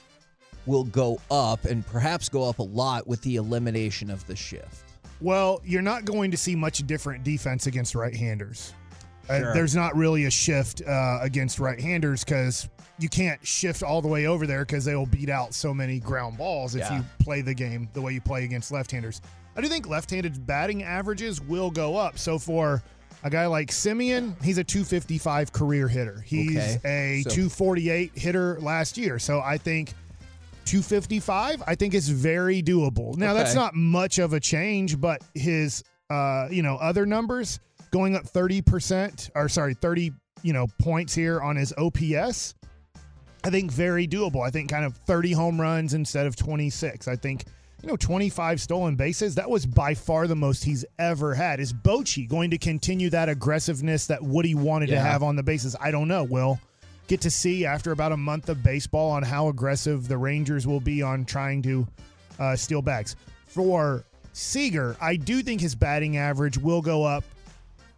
will 0.67 0.85
go 0.85 1.19
up 1.31 1.65
and 1.65 1.85
perhaps 1.87 2.29
go 2.29 2.49
up 2.49 2.59
a 2.61 2.63
lot 2.63 3.07
with 3.07 3.21
the 3.23 3.37
elimination 3.37 4.11
of 4.11 4.25
the 4.27 4.37
shift. 4.37 4.85
Well, 5.21 5.61
you're 5.65 5.83
not 5.83 6.05
going 6.05 6.31
to 6.31 6.37
see 6.37 6.55
much 6.55 6.87
different 6.87 7.25
defense 7.25 7.67
against 7.67 7.97
right-handers. 7.97 8.73
Uh, 8.73 8.88
Sure. 9.29 9.53
there's 9.55 9.75
not 9.77 9.95
really 9.97 10.25
a 10.25 10.31
shift 10.31 10.83
uh, 10.87 11.19
against 11.23 11.59
right-handers 11.59 12.25
because 12.25 12.69
you 12.99 13.09
can't 13.09 13.45
shift 13.47 13.83
all 13.83 14.03
the 14.03 14.09
way 14.09 14.27
over 14.27 14.47
there 14.47 14.65
because 14.65 14.85
they 14.85 14.95
will 14.97 15.07
beat 15.07 15.29
out 15.29 15.55
so 15.55 15.73
many 15.73 16.01
ground 16.01 16.37
balls 16.39 16.75
if 16.75 16.81
Yeah. 16.81 16.99
you 16.99 17.05
play 17.21 17.43
the 17.43 17.55
game 17.55 17.89
the 17.93 18.01
way 18.03 18.13
you 18.13 18.21
play 18.21 18.45
against 18.45 18.73
left-handers. 18.73 19.21
I 19.57 19.61
do 19.61 19.69
think 19.69 19.89
left-handed 19.89 20.47
batting 20.47 20.83
averages 20.83 21.41
will 21.41 21.71
go 21.71 21.97
up. 21.97 22.19
So 22.19 22.39
for 22.39 22.83
a 23.25 23.31
guy 23.31 23.47
like 23.47 23.71
Semien, 23.71 24.41
he's 24.43 24.59
a 24.59 24.65
255 24.65 25.53
career 25.53 25.89
hitter. 25.89 26.23
He's 26.27 26.57
Okay. 26.57 27.21
a 27.21 27.23
So- 27.23 27.31
248 27.31 28.13
hitter 28.17 28.59
last 28.61 28.97
year. 28.97 29.19
So 29.19 29.41
I 29.41 29.59
think 29.59 29.93
255 30.65 31.63
I 31.67 31.75
think 31.75 31.95
is 31.95 32.09
very 32.09 32.63
doable. 32.63 33.17
Now 33.17 33.33
that's 33.35 33.55
not 33.55 33.75
much 33.75 34.19
of 34.19 34.33
a 34.33 34.41
change, 34.41 35.01
but 35.01 35.23
his 35.35 35.83
uh, 36.11 36.49
you 36.51 36.63
know, 36.63 36.77
other 36.77 37.05
numbers 37.05 37.61
going 37.91 38.17
up 38.17 38.25
30% 38.25 39.31
or 39.35 39.49
sorry, 39.49 39.75
30, 39.75 40.13
you 40.43 40.53
know, 40.53 40.67
points 40.79 41.15
here 41.15 41.41
on 41.41 41.57
his 41.57 41.73
OPS. 41.77 42.55
I 43.45 43.51
think 43.51 43.71
very 43.71 44.07
doable. 44.07 44.47
I 44.47 44.51
think 44.51 44.69
kind 44.69 44.85
of 44.85 44.97
30 45.07 45.33
home 45.33 45.61
runs 45.61 45.95
instead 45.95 46.27
of 46.27 46.37
26. 46.37 47.09
I 47.09 47.17
think 47.17 47.45
you 47.83 47.89
know, 47.89 47.97
25 47.97 48.61
stolen 48.61 48.97
bases, 48.97 49.37
that 49.37 49.49
was 49.49 49.65
by 49.65 49.95
far 49.95 50.27
the 50.27 50.35
most 50.35 50.65
he's 50.65 50.85
ever 50.99 51.35
had. 51.35 51.61
Is 51.61 51.73
Bochy 51.73 52.29
going 52.29 52.51
to 52.51 52.59
continue 52.59 53.09
that 53.11 53.29
aggressiveness 53.29 54.07
that 54.07 54.23
Woody 54.23 54.55
wanted 54.55 54.89
to 54.89 54.99
have 54.99 55.23
on 55.23 55.37
the 55.37 55.45
bases? 55.45 55.77
I 55.81 55.93
don't 55.93 56.09
know. 56.09 56.25
We'll 56.25 56.59
get 57.07 57.21
to 57.21 57.31
see 57.31 57.65
after 57.65 57.93
about 57.93 58.11
a 58.11 58.17
month 58.17 58.49
of 58.49 58.65
baseball 58.65 59.11
on 59.11 59.23
how 59.23 59.49
aggressive 59.49 60.09
the 60.09 60.19
Rangers 60.19 60.67
will 60.67 60.81
be 60.81 61.03
on 61.03 61.25
trying 61.25 61.63
to 61.63 61.87
uh, 62.41 62.57
steal 62.57 62.83
bags. 62.83 63.15
For 63.47 64.03
Seager, 64.33 64.97
I 65.01 65.15
do 65.15 65.43
think 65.43 65.61
his 65.61 65.75
batting 65.77 66.17
average 66.17 66.59
will 66.59 66.83
go 66.83 67.05
up 67.05 67.25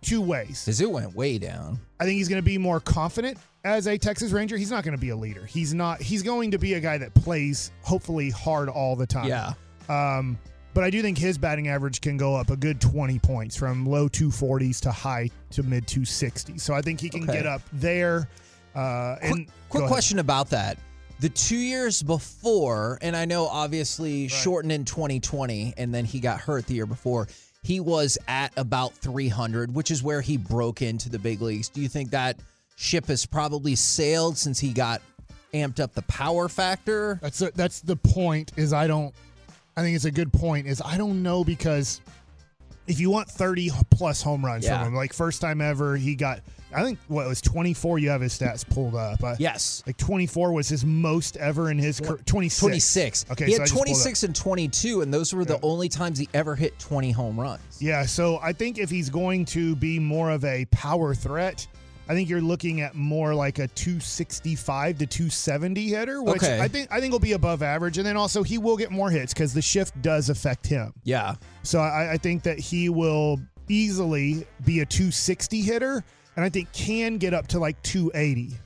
two 0.02 0.20
ways. 0.20 0.66
It 0.80 0.90
went 0.90 1.14
way 1.14 1.38
down. 1.38 1.78
I 1.98 2.04
think 2.04 2.16
he's 2.16 2.28
going 2.28 2.40
to 2.42 2.44
be 2.46 2.58
more 2.58 2.80
confident 2.80 3.38
as 3.64 3.86
a 3.86 3.98
Texas 3.98 4.32
Ranger. 4.32 4.56
He's 4.56 4.70
not 4.70 4.84
going 4.84 4.96
to 4.96 5.00
be 5.00 5.10
a 5.10 5.16
leader. 5.16 5.44
He's 5.46 5.74
not. 5.74 6.00
He's 6.00 6.22
going 6.22 6.50
to 6.52 6.58
be 6.58 6.74
a 6.74 6.80
guy 6.80 6.98
that 6.98 7.12
plays 7.14 7.70
hopefully 7.82 8.30
hard 8.30 8.68
all 8.68 8.96
the 8.96 9.06
time. 9.06 9.26
Yeah. 9.28 9.52
Um, 9.88 10.38
but 10.72 10.84
I 10.84 10.90
do 10.90 11.02
think 11.02 11.18
his 11.18 11.36
batting 11.36 11.68
average 11.68 12.00
can 12.00 12.16
go 12.16 12.36
up 12.36 12.50
a 12.50 12.56
good 12.56 12.80
20 12.80 13.18
points 13.18 13.56
from 13.56 13.84
low 13.86 14.08
240s 14.08 14.80
to 14.82 14.92
high 14.92 15.28
to 15.50 15.62
mid 15.62 15.86
260s. 15.86 16.60
So 16.60 16.74
I 16.74 16.80
think 16.80 17.00
he 17.00 17.08
can 17.08 17.24
Okay. 17.24 17.32
get 17.32 17.46
up 17.46 17.62
there. 17.72 18.28
Uh, 18.74 19.16
and 19.20 19.34
quick 19.34 19.46
go 19.46 19.52
quick 19.68 19.80
ahead. 19.82 19.90
question 19.92 20.18
about 20.20 20.50
that. 20.50 20.78
The 21.18 21.28
two 21.28 21.56
years 21.56 22.02
before, 22.02 22.98
and 23.02 23.14
I 23.16 23.24
know 23.26 23.46
obviously 23.46 24.28
shortened 24.28 24.72
in 24.72 24.84
2020, 24.86 25.74
and 25.76 25.92
then 25.94 26.04
he 26.06 26.18
got 26.20 26.40
hurt 26.40 26.66
the 26.66 26.74
year 26.74 26.86
before. 26.86 27.26
He 27.62 27.80
was 27.80 28.16
at 28.26 28.52
about 28.56 28.94
300, 28.94 29.74
which 29.74 29.90
is 29.90 30.02
where 30.02 30.20
he 30.20 30.36
broke 30.36 30.80
into 30.82 31.08
the 31.10 31.18
big 31.18 31.42
leagues. 31.42 31.68
Do 31.68 31.80
you 31.80 31.88
think 31.88 32.10
that 32.10 32.36
ship 32.76 33.06
has 33.06 33.26
probably 33.26 33.74
sailed 33.74 34.38
since 34.38 34.58
he 34.58 34.72
got 34.72 35.02
amped 35.52 35.78
up 35.80 35.92
the 35.94 36.02
power 36.02 36.48
factor? 36.48 37.18
That's 37.22 37.38
the, 37.38 37.52
that's 37.54 37.80
the 37.80 37.96
point. 37.96 38.52
Is 38.56 38.72
I 38.72 38.86
don't. 38.86 39.14
I 39.76 39.82
think 39.82 39.94
it's 39.94 40.06
a 40.06 40.10
good 40.10 40.32
point. 40.32 40.66
Is 40.66 40.80
I 40.84 40.96
don't 40.96 41.22
know 41.22 41.44
because 41.44 42.00
if 42.86 42.98
you 42.98 43.10
want 43.10 43.28
30 43.28 43.70
plus 43.90 44.22
home 44.22 44.44
runs 44.44 44.64
Yeah. 44.64 44.78
from 44.78 44.88
him, 44.88 44.94
like 44.94 45.12
first 45.12 45.40
time 45.40 45.60
ever, 45.60 45.96
he 45.96 46.14
got. 46.14 46.40
I 46.74 46.82
think 46.82 46.98
what 47.08 47.26
was 47.26 47.40
24. 47.40 47.98
You 47.98 48.10
have 48.10 48.20
his 48.20 48.38
stats 48.38 48.68
pulled 48.68 48.94
up. 48.94 49.22
I- 49.24 49.36
Yes. 49.38 49.82
Like 49.86 49.96
24 49.96 50.52
was 50.52 50.68
his 50.68 50.84
most 50.84 51.36
ever 51.36 51.70
in 51.70 51.78
his 51.78 52.00
career. 52.00 52.18
26. 52.26 52.60
26. 52.60 53.26
Okay, 53.32 53.46
he 53.46 53.52
so 53.52 53.58
had 53.58 53.64
just 53.66 53.74
pulled 53.74 53.82
up. 53.82 53.92
26 53.92 54.22
and 54.24 54.34
22, 54.36 55.00
and 55.02 55.12
those 55.12 55.32
were 55.34 55.44
the 55.44 55.58
only 55.62 55.88
times 55.88 56.18
he 56.18 56.28
ever 56.34 56.54
hit 56.54 56.78
20 56.78 57.10
home 57.10 57.38
runs. 57.40 57.60
Yeah, 57.80 58.04
so 58.06 58.38
I 58.42 58.52
think 58.52 58.78
if 58.78 58.90
he's 58.90 59.10
going 59.10 59.44
to 59.46 59.74
be 59.76 59.98
more 59.98 60.30
of 60.30 60.44
a 60.44 60.64
power 60.66 61.14
threat, 61.14 61.66
I 62.08 62.14
think 62.14 62.28
you're 62.28 62.40
looking 62.40 62.80
at 62.80 62.94
more 62.96 63.34
like 63.34 63.58
a 63.60 63.68
265 63.68 64.98
to 64.98 65.06
270 65.06 65.88
hitter, 65.88 66.22
which 66.22 66.42
Okay. 66.42 66.60
I 66.60 66.66
think 66.68 66.88
I 66.90 67.00
think 67.00 67.12
will 67.12 67.20
be 67.20 67.32
above 67.32 67.62
average. 67.62 67.98
And 67.98 68.06
then 68.06 68.16
also 68.16 68.42
he 68.42 68.58
will 68.58 68.76
get 68.76 68.90
more 68.90 69.10
hits 69.10 69.32
because 69.32 69.54
the 69.54 69.62
shift 69.62 70.00
does 70.02 70.28
affect 70.28 70.66
him. 70.66 70.92
Yeah. 71.04 71.36
So 71.62 71.78
I, 71.78 72.12
I 72.12 72.16
think 72.16 72.42
that 72.42 72.58
he 72.58 72.88
will 72.88 73.38
easily 73.68 74.44
be 74.64 74.80
a 74.80 74.86
260 74.86 75.60
hitter, 75.62 76.04
and 76.36 76.44
I 76.44 76.48
think 76.48 76.72
can 76.72 77.18
get 77.18 77.34
up 77.34 77.48
to 77.48 77.58
like 77.58 77.80
280. 77.82 78.56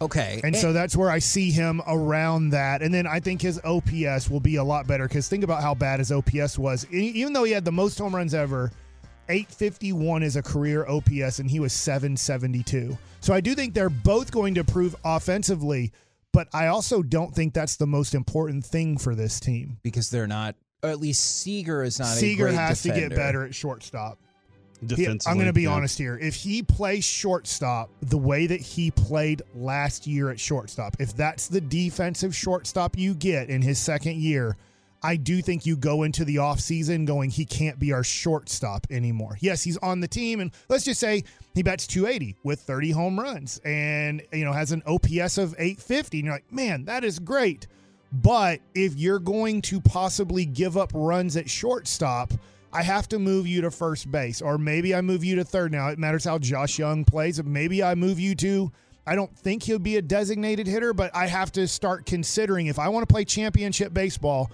Okay. 0.00 0.40
And 0.44 0.54
so 0.56 0.72
that's 0.72 0.96
where 0.96 1.10
I 1.10 1.18
see 1.18 1.50
him 1.50 1.80
around 1.86 2.50
that. 2.50 2.82
And 2.82 2.92
then 2.92 3.06
I 3.06 3.20
think 3.20 3.40
his 3.40 3.60
OPS 3.64 4.28
will 4.28 4.40
be 4.40 4.56
a 4.56 4.64
lot 4.64 4.86
better 4.86 5.06
because 5.08 5.28
think 5.28 5.44
about 5.44 5.62
how 5.62 5.74
bad 5.74 6.00
his 6.00 6.12
OPS 6.12 6.58
was. 6.58 6.86
Even 6.90 7.32
though 7.32 7.44
he 7.44 7.52
had 7.52 7.64
the 7.64 7.72
most 7.72 7.98
home 7.98 8.14
runs 8.14 8.34
ever, 8.34 8.70
851 9.28 10.22
is 10.22 10.36
a 10.36 10.42
career 10.42 10.86
OPS 10.86 11.38
and 11.38 11.50
he 11.50 11.60
was 11.60 11.72
772. 11.72 12.98
So 13.20 13.32
I 13.32 13.40
do 13.40 13.54
think 13.54 13.72
they're 13.72 13.88
both 13.88 14.30
going 14.30 14.54
to 14.54 14.60
improve 14.60 14.94
offensively, 15.04 15.92
but 16.32 16.48
I 16.52 16.66
also 16.66 17.02
don't 17.02 17.34
think 17.34 17.54
that's 17.54 17.76
the 17.76 17.86
most 17.86 18.14
important 18.14 18.66
thing 18.66 18.98
for 18.98 19.14
this 19.14 19.40
team. 19.40 19.78
because 19.82 20.10
they're 20.10 20.26
not, 20.26 20.56
or 20.82 20.90
at 20.90 21.00
least 21.00 21.38
Seager 21.40 21.82
is 21.82 21.98
not. 21.98 22.08
a 22.08 22.18
Seager 22.18 22.48
has 22.48 22.82
to 22.82 22.88
get 22.90 23.14
better 23.14 23.44
at 23.44 23.54
shortstop. 23.54 24.18
Defensively, 24.86 25.30
I'm 25.30 25.36
going 25.36 25.46
to 25.46 25.52
be 25.52 25.62
yeah. 25.62 25.70
honest 25.70 25.98
here. 25.98 26.18
If 26.20 26.34
he 26.34 26.62
plays 26.62 27.04
shortstop 27.04 27.90
the 28.00 28.18
way 28.18 28.46
that 28.46 28.60
he 28.60 28.90
played 28.90 29.42
last 29.54 30.06
year 30.06 30.30
at 30.30 30.38
shortstop, 30.38 30.96
if 30.98 31.16
that's 31.16 31.48
the 31.48 31.60
defensive 31.60 32.34
shortstop 32.34 32.96
you 32.96 33.14
get 33.14 33.50
in 33.50 33.62
his 33.62 33.78
second 33.78 34.16
year, 34.16 34.56
I 35.04 35.16
do 35.16 35.42
think 35.42 35.66
you 35.66 35.76
go 35.76 36.04
into 36.04 36.24
the 36.24 36.36
offseason 36.36 37.04
going, 37.04 37.28
he 37.28 37.44
can't 37.44 37.78
be 37.78 37.92
our 37.92 38.02
shortstop 38.02 38.86
anymore. 38.90 39.36
Yes, 39.40 39.62
he's 39.62 39.76
on 39.78 40.00
the 40.00 40.08
team, 40.08 40.40
and 40.40 40.50
let's 40.70 40.84
just 40.84 40.98
say 40.98 41.24
he 41.54 41.62
bats 41.62 41.86
280 41.86 42.36
with 42.42 42.60
30 42.60 42.90
home 42.92 43.20
runs 43.20 43.60
and, 43.66 44.22
you 44.32 44.46
know, 44.46 44.52
has 44.52 44.72
an 44.72 44.82
OPS 44.86 45.36
of 45.36 45.54
850. 45.58 46.18
And 46.18 46.24
you're 46.24 46.34
like, 46.34 46.50
man, 46.50 46.86
that 46.86 47.04
is 47.04 47.18
great. 47.18 47.66
But 48.12 48.60
if 48.74 48.94
you're 48.94 49.18
going 49.18 49.60
to 49.62 49.80
possibly 49.82 50.46
give 50.46 50.78
up 50.78 50.90
runs 50.94 51.36
at 51.36 51.50
shortstop, 51.50 52.32
I 52.74 52.82
have 52.82 53.08
to 53.10 53.20
move 53.20 53.46
you 53.46 53.60
to 53.60 53.70
first 53.70 54.10
base, 54.10 54.42
or 54.42 54.58
maybe 54.58 54.96
I 54.96 55.00
move 55.00 55.22
you 55.22 55.36
to 55.36 55.44
third. 55.44 55.70
Now 55.70 55.88
it 55.88 55.98
matters 55.98 56.24
how 56.24 56.38
Josh 56.38 56.76
Jung 56.76 57.04
plays. 57.04 57.42
Maybe 57.42 57.84
I 57.84 57.94
move 57.94 58.18
you 58.18 58.34
to. 58.34 58.72
I 59.06 59.14
don't 59.14 59.34
think 59.38 59.62
he'll 59.62 59.78
be 59.78 59.96
a 59.96 60.02
designated 60.02 60.66
hitter, 60.66 60.92
but 60.92 61.14
I 61.14 61.28
have 61.28 61.52
to 61.52 61.68
start 61.68 62.04
considering 62.04 62.66
if 62.66 62.80
I 62.80 62.88
want 62.88 63.06
to 63.08 63.12
play 63.12 63.24
championship 63.24 63.94
baseball. 63.94 64.50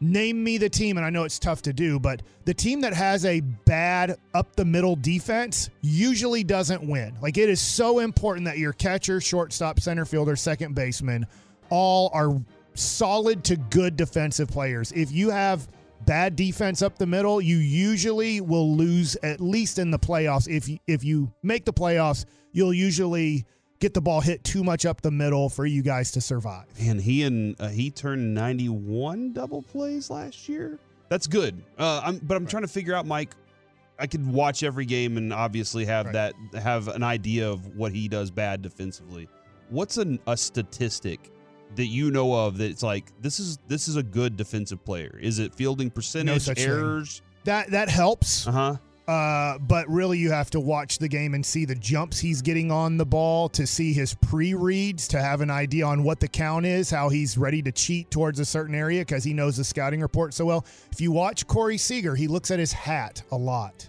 Name 0.00 0.42
me 0.42 0.58
the 0.58 0.68
team, 0.68 0.96
and 0.96 1.06
I 1.06 1.10
know 1.10 1.22
it's 1.22 1.38
tough 1.38 1.62
to 1.62 1.72
do, 1.72 2.00
but 2.00 2.22
the 2.44 2.52
team 2.52 2.80
that 2.80 2.92
has 2.92 3.24
a 3.24 3.40
bad 3.40 4.16
up 4.34 4.56
the 4.56 4.64
middle 4.64 4.96
defense 4.96 5.70
usually 5.80 6.42
doesn't 6.42 6.82
win. 6.82 7.16
Like 7.22 7.38
it 7.38 7.48
is 7.48 7.60
so 7.60 8.00
important 8.00 8.46
that 8.46 8.58
your 8.58 8.72
catcher, 8.72 9.20
shortstop, 9.20 9.78
center 9.78 10.04
fielder, 10.04 10.34
second 10.34 10.74
baseman 10.74 11.24
all 11.70 12.10
are 12.12 12.40
solid 12.74 13.44
to 13.44 13.56
good 13.56 13.96
defensive 13.96 14.48
players. 14.48 14.90
If 14.92 15.12
you 15.12 15.30
have 15.30 15.68
bad 16.06 16.36
defense 16.36 16.82
up 16.82 16.98
the 16.98 17.06
middle, 17.06 17.40
you 17.40 17.56
usually 17.56 18.40
will 18.40 18.76
lose 18.76 19.16
at 19.22 19.40
least 19.40 19.78
in 19.78 19.90
the 19.90 19.98
playoffs. 19.98 20.48
If 20.48 20.68
you, 20.68 20.78
if 20.86 21.04
you 21.04 21.32
make 21.42 21.64
the 21.64 21.72
playoffs, 21.72 22.24
you'll 22.52 22.74
usually 22.74 23.44
get 23.80 23.92
the 23.94 24.00
ball 24.00 24.20
hit 24.20 24.42
too 24.44 24.64
much 24.64 24.86
up 24.86 25.00
the 25.02 25.10
middle 25.10 25.48
for 25.48 25.66
you 25.66 25.82
guys 25.82 26.12
to 26.12 26.20
survive. 26.20 26.66
And 26.80 27.00
he 27.00 27.22
and 27.24 27.60
uh, 27.60 27.68
he 27.68 27.90
turned 27.90 28.34
91 28.34 29.32
double 29.32 29.62
plays 29.62 30.10
last 30.10 30.48
year. 30.48 30.78
That's 31.08 31.26
good. 31.26 31.62
Uh, 31.78 32.00
I'm, 32.04 32.18
but 32.18 32.36
I'm 32.36 32.46
trying 32.46 32.62
to 32.62 32.68
figure 32.68 32.94
out, 32.94 33.06
Mike. 33.06 33.34
I 33.96 34.08
could 34.08 34.26
watch 34.26 34.64
every 34.64 34.86
game 34.86 35.16
and 35.18 35.32
obviously 35.32 35.84
have 35.84 36.06
Right. 36.06 36.32
that 36.52 36.60
have 36.60 36.88
an 36.88 37.04
idea 37.04 37.48
of 37.48 37.76
what 37.76 37.92
he 37.92 38.08
does 38.08 38.28
bad 38.30 38.60
defensively. 38.60 39.28
What's 39.70 39.98
an, 39.98 40.18
a 40.26 40.36
statistic 40.36 41.30
that 41.76 41.86
you 41.86 42.10
know 42.10 42.32
of 42.32 42.58
that's 42.58 42.82
like 42.82 43.12
this 43.20 43.40
is 43.40 43.58
this 43.68 43.88
is 43.88 43.96
a 43.96 44.02
good 44.02 44.36
defensive 44.36 44.84
player? 44.84 45.18
Is 45.20 45.38
it 45.38 45.54
fielding 45.54 45.90
percentage, 45.90 46.46
thing. 46.46 46.58
errors? 46.58 47.22
That 47.44 47.70
that 47.70 47.88
helps. 47.88 48.46
Uh 48.46 48.52
huh. 48.52 48.76
Uh, 49.06 49.58
but 49.58 49.86
really, 49.90 50.18
you 50.18 50.30
have 50.30 50.48
to 50.48 50.58
watch 50.58 50.96
the 50.96 51.08
game 51.08 51.34
and 51.34 51.44
see 51.44 51.66
the 51.66 51.74
jumps 51.74 52.18
he's 52.18 52.40
getting 52.40 52.70
on 52.70 52.96
the 52.96 53.04
ball 53.04 53.50
to 53.50 53.66
see 53.66 53.92
his 53.92 54.14
pre 54.14 54.54
reads 54.54 55.06
to 55.08 55.20
have 55.20 55.42
an 55.42 55.50
idea 55.50 55.84
on 55.84 56.02
what 56.02 56.20
the 56.20 56.28
count 56.28 56.64
is, 56.64 56.88
how 56.88 57.10
he's 57.10 57.36
ready 57.36 57.60
to 57.60 57.70
cheat 57.70 58.10
towards 58.10 58.40
a 58.40 58.44
certain 58.46 58.74
area 58.74 59.02
because 59.02 59.22
he 59.22 59.34
knows 59.34 59.58
the 59.58 59.64
scouting 59.64 60.00
report 60.00 60.32
so 60.32 60.46
well. 60.46 60.64
If 60.90 61.02
you 61.02 61.12
watch 61.12 61.46
Corey 61.46 61.76
Seager, 61.76 62.14
he 62.14 62.28
looks 62.28 62.50
at 62.50 62.58
his 62.58 62.72
hat 62.72 63.22
a 63.30 63.36
lot. 63.36 63.88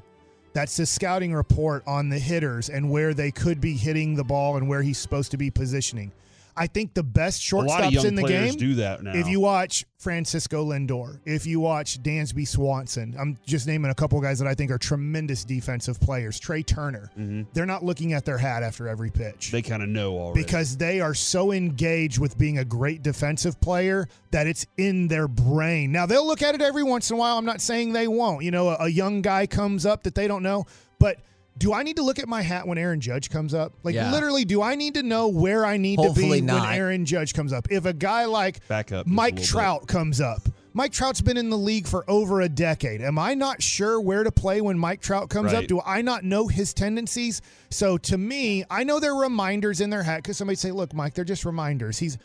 That's 0.51 0.75
the 0.75 0.86
scouting 0.86 1.34
report 1.34 1.84
on 1.88 2.10
the 2.10 2.20
hitters 2.20 2.70
and 2.70 2.89
where 2.89 3.13
they 3.13 3.32
could 3.32 3.62
be 3.62 3.75
hitting 3.75 4.15
the 4.15 4.24
ball 4.24 4.58
and 4.58 4.68
where 4.68 4.82
he's 4.82 4.98
supposed 4.98 5.32
to 5.32 5.38
be 5.38 5.50
positioning. 5.50 6.12
I 6.57 6.67
think 6.67 6.93
the 6.93 7.03
best 7.03 7.51
A 7.51 7.57
lot 7.57 7.83
of 7.83 7.91
shortstops 7.91 8.05
in 8.05 8.15
the 8.15 8.24
game 8.24 8.53
do 8.55 8.75
that 8.75 9.03
now. 9.03 9.12
if 9.13 9.27
you 9.27 9.39
watch 9.41 9.85
Francisco 9.97 10.63
Lindor, 10.65 11.19
if 11.25 11.45
you 11.45 11.59
watch 11.59 12.01
Dansby 12.01 12.47
Swanson, 12.47 13.15
I'm 13.19 13.38
just 13.45 13.67
naming 13.67 13.91
a 13.91 13.95
couple 13.95 14.21
guys 14.21 14.39
that 14.39 14.47
I 14.47 14.53
think 14.53 14.71
are 14.71 14.77
tremendous 14.77 15.43
defensive 15.43 16.00
players. 16.00 16.39
Trea 16.39 16.63
Turner, 16.63 17.12
they're 17.53 17.65
not 17.65 17.83
looking 17.83 18.13
at 18.13 18.24
their 18.24 18.38
hat 18.38 18.63
after 18.63 18.88
every 18.88 19.09
pitch 19.12 19.47
Mm-hmm. 19.47 19.51
they 19.55 19.62
kind 19.62 19.83
of 19.83 19.89
know 19.89 20.17
already. 20.17 20.43
because 20.43 20.77
they 20.77 21.01
are 21.01 21.13
so 21.13 21.51
engaged 21.51 22.19
with 22.19 22.38
being 22.38 22.59
a 22.59 22.65
great 22.65 23.03
defensive 23.03 23.59
player 23.59 24.07
that 24.31 24.47
it's 24.47 24.65
in 24.77 25.07
their 25.07 25.27
brain. 25.27 25.91
Now 25.91 26.05
they'll 26.05 26.25
look 26.25 26.41
at 26.41 26.55
it 26.55 26.62
every 26.62 26.83
once 26.83 27.09
in 27.09 27.15
a 27.15 27.19
while. 27.19 27.38
I'm 27.38 27.45
not 27.45 27.59
saying 27.62 27.93
they 27.93 28.07
won't. 28.07 28.43
You 28.45 28.51
know, 28.51 28.69
a, 28.69 28.77
a 28.81 28.88
young 28.88 29.21
guy 29.21 29.45
comes 29.47 29.85
up 29.85 30.03
that 30.03 30.15
they 30.15 30.27
don't 30.27 30.43
know, 30.43 30.65
but. 31.00 31.17
Do 31.57 31.74
I 31.74 31.83
need 31.83 31.95
to 31.95 32.03
look 32.03 32.19
at 32.19 32.27
my 32.27 32.41
hat 32.41 32.67
when 32.67 32.77
Aaron 32.77 33.00
Judge 33.00 33.29
comes 33.29 33.53
up? 33.53 33.74
Like 33.83 33.95
Yeah. 33.95 34.12
literally, 34.12 34.43
do 34.43 34.62
I 34.62 34.75
need 34.75 34.93
to 34.95 35.03
know 35.03 35.27
where 35.29 35.65
I 35.65 35.77
need 35.77 36.00
Hopefully 36.00 36.39
to 36.39 36.45
be 36.45 36.47
not. 36.47 36.67
when 36.67 36.77
Aaron 36.77 37.05
Judge 37.05 37.33
comes 37.33 37.53
up? 37.53 37.67
If 37.71 37.85
a 37.85 37.93
guy 37.93 38.25
like 38.25 38.67
Back 38.67 38.91
up 38.91 39.05
just 39.05 39.07
a 39.07 39.15
Mike 39.15 39.35
little 39.35 39.43
bit. 39.43 39.50
Trout 39.50 39.88
comes 39.88 40.19
up. 40.19 40.41
Mike 40.74 40.91
Trout's 40.91 41.21
been 41.21 41.38
in 41.38 41.50
the 41.50 41.57
league 41.57 41.88
for 41.88 42.03
over 42.09 42.41
a 42.41 42.50
decade. 42.50 43.01
Am 43.01 43.17
I 43.17 43.33
not 43.33 43.63
sure 43.63 44.01
where 44.01 44.25
to 44.25 44.31
play 44.33 44.59
when 44.59 44.77
Mike 44.77 45.00
Trout 45.01 45.29
comes 45.29 45.53
Right. 45.53 45.63
up? 45.63 45.67
Do 45.67 45.79
I 45.85 46.01
not 46.01 46.25
know 46.25 46.50
his 46.50 46.74
tendencies? 46.74 47.41
So 47.69 47.97
to 48.00 48.17
me, 48.17 48.65
I 48.69 48.83
know 48.83 49.00
they're 49.00 49.15
reminders 49.15 49.79
in 49.79 49.89
their 49.89 50.03
hat 50.03 50.17
because 50.24 50.35
somebody 50.35 50.57
say, 50.57 50.71
"Look, 50.71 50.93
Mike, 50.93 51.13
they're 51.13 51.24
just 51.24 51.45
reminders." 51.45 52.00
He's 52.00 52.17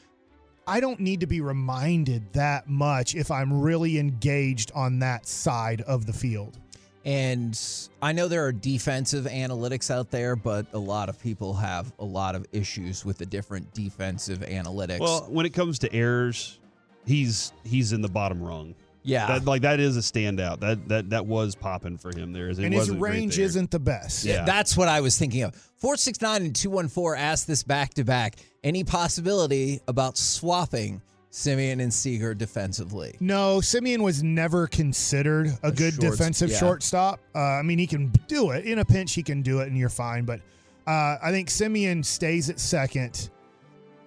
I 0.67 0.79
don't 0.81 1.01
need 1.01 1.21
to 1.21 1.27
be 1.27 1.41
reminded 1.41 2.33
that 2.35 2.69
much 2.69 3.15
if 3.15 3.31
I'm 3.31 3.61
really 3.61 3.99
engaged 3.99 4.71
on 4.75 4.99
that 5.01 5.27
side 5.27 5.81
of 5.83 6.07
the 6.07 6.13
field. 6.13 6.59
And 7.05 7.59
I 8.03 8.13
know 8.13 8.29
there 8.29 8.45
are 8.45 8.53
defensive 8.53 9.25
analytics 9.25 9.91
out 9.91 10.11
there, 10.11 10.37
but 10.37 10.67
a 10.75 10.79
lot 10.79 11.09
of 11.09 11.19
people 11.21 11.55
have 11.55 11.93
a 11.99 12.05
lot 12.05 12.35
of 12.35 12.47
issues 12.53 13.05
with 13.05 13.17
the 13.17 13.27
different 13.27 13.73
defensive 13.73 14.41
analytics. 14.41 15.01
well, 15.01 15.27
when 15.31 15.47
it 15.47 15.55
comes 15.55 15.79
to 15.81 15.93
errors, 15.95 16.59
he's 17.07 17.53
he's 17.65 17.93
in 17.93 18.03
the 18.03 18.09
bottom 18.09 18.43
rung. 18.43 18.75
yeah. 19.03 19.27
That 19.29 19.47
like 19.47 19.63
that 19.63 19.81
is 19.81 19.97
a 19.97 20.01
standout. 20.01 20.61
That 20.61 20.89
that 20.89 21.11
that 21.11 21.25
was 21.25 21.55
popping 21.55 21.97
for 21.97 22.15
him 22.15 22.33
there. 22.35 22.51
It 22.51 22.59
and 22.59 22.67
his 22.75 22.83
wasn't 22.83 23.01
great 23.01 23.13
range 23.13 23.37
there. 23.37 23.47
isn't 23.47 23.71
the 23.71 23.81
best. 23.81 24.25
Yeah. 24.25 24.45
That's 24.45 24.77
what 24.77 24.89
I 24.89 25.01
was 25.01 25.17
thinking 25.19 25.43
of. 25.43 25.55
469 25.77 26.43
and 26.43 26.55
214 26.55 27.19
asked 27.19 27.47
this 27.47 27.63
back 27.63 27.95
to 27.95 28.05
back. 28.05 28.37
Any 28.63 28.85
possibility 28.85 29.81
about 29.89 30.19
swapping 30.19 31.01
Semien 31.33 31.81
and 31.81 31.93
Seager 31.95 32.35
defensively. 32.35 33.17
No, 33.21 33.59
Semien 33.59 34.03
was 34.03 34.23
never 34.23 34.67
considered 34.67 35.47
a, 35.63 35.69
A 35.69 35.73
good 35.73 35.95
shorts- 35.95 36.17
defensive 36.19 36.51
yeah. 36.51 36.59
shortstop. 36.59 37.21
Uh, 37.35 37.39
I 37.39 37.63
mean, 37.63 37.79
he 37.79 37.87
can 37.87 38.13
do 38.27 38.51
it 38.51 38.65
in 38.65 38.81
a 38.81 38.85
pinch. 38.85 39.15
He 39.15 39.23
can 39.23 39.41
do 39.43 39.61
it, 39.61 39.69
and 39.69 39.79
you're 39.79 39.89
fine. 39.89 40.25
But 40.25 40.41
uh, 40.87 41.19
I 41.23 41.31
think 41.31 41.49
Semien 41.49 42.05
stays 42.05 42.51
at 42.51 42.59
second. 42.59 43.31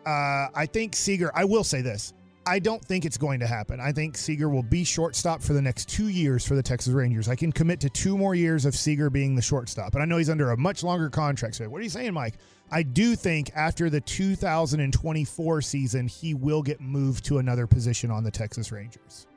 Uh, 0.05 0.47
I 0.53 0.65
think 0.69 0.95
Seager. 0.95 1.31
I 1.33 1.45
will 1.45 1.63
say 1.63 1.81
this. 1.81 2.13
I 2.45 2.59
don't 2.59 2.83
think 2.83 3.05
it's 3.05 3.17
going 3.17 3.39
to 3.39 3.47
happen. 3.47 3.79
I 3.79 3.91
think 3.91 4.17
Seager 4.17 4.49
will 4.49 4.63
be 4.63 4.83
shortstop 4.83 5.41
for 5.41 5.53
the 5.53 5.61
next 5.61 5.87
two 5.87 6.09
years 6.09 6.45
for 6.45 6.55
the 6.55 6.63
Texas 6.63 6.91
Rangers. 6.93 7.29
I 7.29 7.35
can 7.35 7.51
commit 7.51 7.79
to 7.81 7.89
two 7.89 8.17
more 8.17 8.35
years 8.35 8.65
of 8.65 8.75
Seager 8.75 9.09
being 9.09 9.35
the 9.35 9.41
shortstop. 9.41 9.93
And 9.93 10.03
I 10.03 10.05
know 10.05 10.17
he's 10.17 10.29
under 10.29 10.51
a 10.51 10.57
much 10.57 10.83
longer 10.83 11.09
contract. 11.09 11.55
So, 11.55 11.69
what 11.69 11.79
are 11.79 11.83
you 11.83 11.89
saying, 11.89 12.13
Mike? 12.13 12.35
I 12.71 12.83
do 12.83 13.15
think 13.15 13.51
after 13.55 13.89
the 13.89 14.01
2024 14.01 15.61
season, 15.61 16.07
he 16.07 16.33
will 16.33 16.61
get 16.61 16.81
moved 16.81 17.23
to 17.25 17.37
another 17.37 17.67
position 17.67 18.11
on 18.11 18.23
the 18.23 18.31
Texas 18.31 18.71
Rangers. 18.71 19.27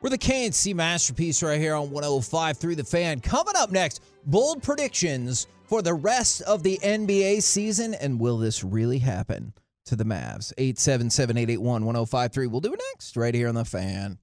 We're 0.00 0.10
the 0.10 0.18
KNC 0.18 0.74
masterpiece 0.74 1.42
right 1.42 1.60
here 1.60 1.74
on 1.74 1.90
105 1.90 2.58
through 2.58 2.76
the 2.76 2.84
fan. 2.84 3.20
Coming 3.20 3.54
up 3.56 3.70
next, 3.70 4.02
bold 4.26 4.62
predictions 4.62 5.46
for 5.64 5.80
the 5.80 5.94
rest 5.94 6.42
of 6.42 6.62
the 6.62 6.78
NBA 6.82 7.42
season. 7.42 7.94
And 7.94 8.20
will 8.20 8.36
this 8.36 8.62
really 8.62 8.98
happen 8.98 9.52
to 9.86 9.96
the 9.96 10.04
Mavs? 10.04 10.52
877 10.58 11.36
881 11.36 11.84
1053. 11.84 12.46
We'll 12.46 12.60
do 12.60 12.72
it 12.74 12.80
next 12.92 13.16
right 13.16 13.34
here 13.34 13.48
on 13.48 13.54
the 13.54 13.64
fan. 13.64 14.18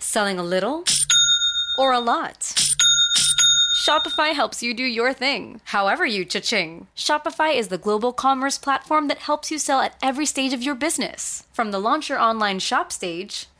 Selling 0.00 0.38
a 0.38 0.42
little 0.42 0.84
or 1.78 1.92
a 1.92 2.00
lot? 2.00 2.54
Shopify 3.84 4.32
helps 4.32 4.62
you 4.62 4.72
do 4.72 4.82
your 4.82 5.12
thing, 5.12 5.60
however 5.64 6.06
you 6.06 6.24
cha-ching. 6.24 6.86
Shopify 6.96 7.54
is 7.54 7.68
the 7.68 7.76
global 7.76 8.14
commerce 8.14 8.56
platform 8.56 9.08
that 9.08 9.18
helps 9.18 9.50
you 9.50 9.58
sell 9.58 9.80
at 9.80 9.94
every 10.02 10.24
stage 10.24 10.54
of 10.54 10.62
your 10.62 10.74
business. 10.74 11.44
From 11.52 11.70
the 11.70 11.78
launch 11.78 12.08
your 12.08 12.18
online 12.18 12.60
shop 12.60 12.90
stage, 12.90 13.46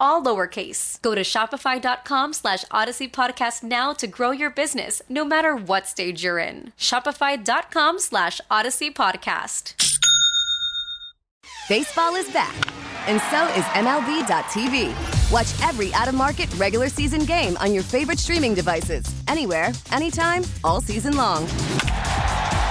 all 0.00 0.22
lowercase. 0.22 1.00
Go 1.02 1.14
to 1.14 1.22
shopify.com 1.22 2.32
slash 2.32 2.64
odyssey 2.70 3.08
podcast 3.08 3.62
now 3.62 3.92
to 3.92 4.06
grow 4.06 4.30
your 4.30 4.50
business, 4.50 5.02
no 5.08 5.24
matter 5.24 5.54
what 5.54 5.86
stage 5.86 6.24
you're 6.24 6.38
in. 6.38 6.72
Shopify.com 6.78 7.98
slash 7.98 8.40
odyssey 8.50 8.90
podcast. 8.90 9.74
Baseball 11.68 12.16
is 12.16 12.30
back, 12.32 12.54
and 13.08 13.20
so 13.30 13.46
is 13.54 13.64
MLB.tv. 13.76 14.92
Watch 15.32 15.68
every 15.68 15.92
out 15.94 16.08
of 16.08 16.14
market 16.14 16.52
regular 16.56 16.88
season 16.88 17.24
game 17.24 17.56
on 17.58 17.72
your 17.72 17.82
favorite 17.82 18.18
streaming 18.18 18.54
devices, 18.54 19.04
anywhere, 19.28 19.70
anytime, 19.92 20.42
all 20.64 20.80
season 20.80 21.16
long. 21.16 21.46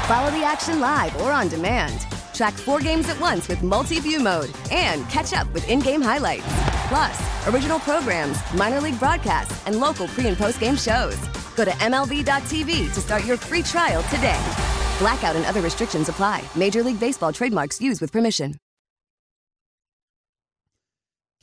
Follow 0.07 0.29
the 0.31 0.43
action 0.43 0.79
live 0.79 1.19
or 1.21 1.31
on 1.31 1.47
demand. 1.47 2.05
Track 2.41 2.53
four 2.55 2.79
games 2.79 3.07
at 3.07 3.19
once 3.21 3.47
with 3.47 3.61
multi 3.61 3.99
view 3.99 4.19
mode 4.19 4.49
and 4.71 5.07
catch 5.09 5.31
up 5.31 5.53
with 5.53 5.69
in 5.69 5.79
game 5.79 6.01
highlights. 6.01 6.47
Plus, 6.87 7.47
original 7.47 7.77
programs, 7.77 8.35
minor 8.55 8.81
league 8.81 8.97
broadcasts, 8.97 9.63
and 9.67 9.79
local 9.79 10.07
pre 10.07 10.25
and 10.25 10.35
post 10.35 10.59
game 10.59 10.75
shows. 10.75 11.15
Go 11.55 11.65
to 11.65 11.71
MLB.tv 11.71 12.91
to 12.95 12.99
start 12.99 13.25
your 13.25 13.37
free 13.37 13.61
trial 13.61 14.01
today. 14.09 14.41
Blackout 14.97 15.35
and 15.35 15.45
other 15.45 15.61
restrictions 15.61 16.09
apply. 16.09 16.43
Major 16.55 16.81
League 16.81 16.99
Baseball 16.99 17.31
trademarks 17.31 17.79
used 17.79 18.01
with 18.01 18.11
permission. 18.11 18.55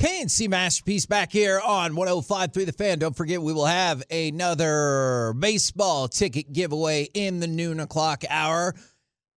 KNC 0.02 0.48
Masterpiece 0.48 1.06
back 1.06 1.30
here 1.30 1.61
on 1.61 1.94
105 1.94 2.52
through 2.52 2.64
the 2.64 2.72
fan. 2.72 2.98
Don't 2.98 3.16
forget, 3.16 3.40
we 3.40 3.52
will 3.52 3.66
have 3.66 4.02
another 4.11 5.32
baseball 5.38 6.08
ticket 6.08 6.52
giveaway 6.52 7.06
in 7.14 7.38
the 7.38 7.46
noon 7.46 7.78
o'clock 7.78 8.24
hour. 8.28 8.74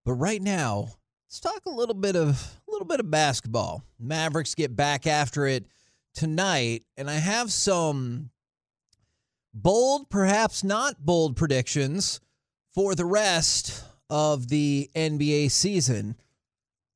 But 0.06 0.14
right 0.14 0.42
now, 0.42 0.88
let's 1.32 1.40
talk 1.40 1.62
a 1.66 1.70
little 1.70 1.96
bit 1.96 2.18
of 2.18 2.60
a 2.68 2.72
little 2.72 2.86
bit 2.86 3.00
of 3.00 3.10
basketball. 3.10 3.84
Mavericks 3.98 4.54
get 4.54 4.76
back 4.76 5.08
after 5.08 5.48
it 5.48 5.66
tonight, 6.14 6.84
and 6.98 7.10
I 7.10 7.14
have 7.14 7.54
some 7.54 8.32
bold, 9.54 10.10
perhaps 10.10 10.62
not 10.62 11.06
bold 11.06 11.38
predictions 11.38 12.20
for 12.74 12.96
the 12.96 13.06
rest 13.06 13.82
of 14.10 14.50
the 14.50 14.90
NBA 14.94 15.52
season. 15.52 16.18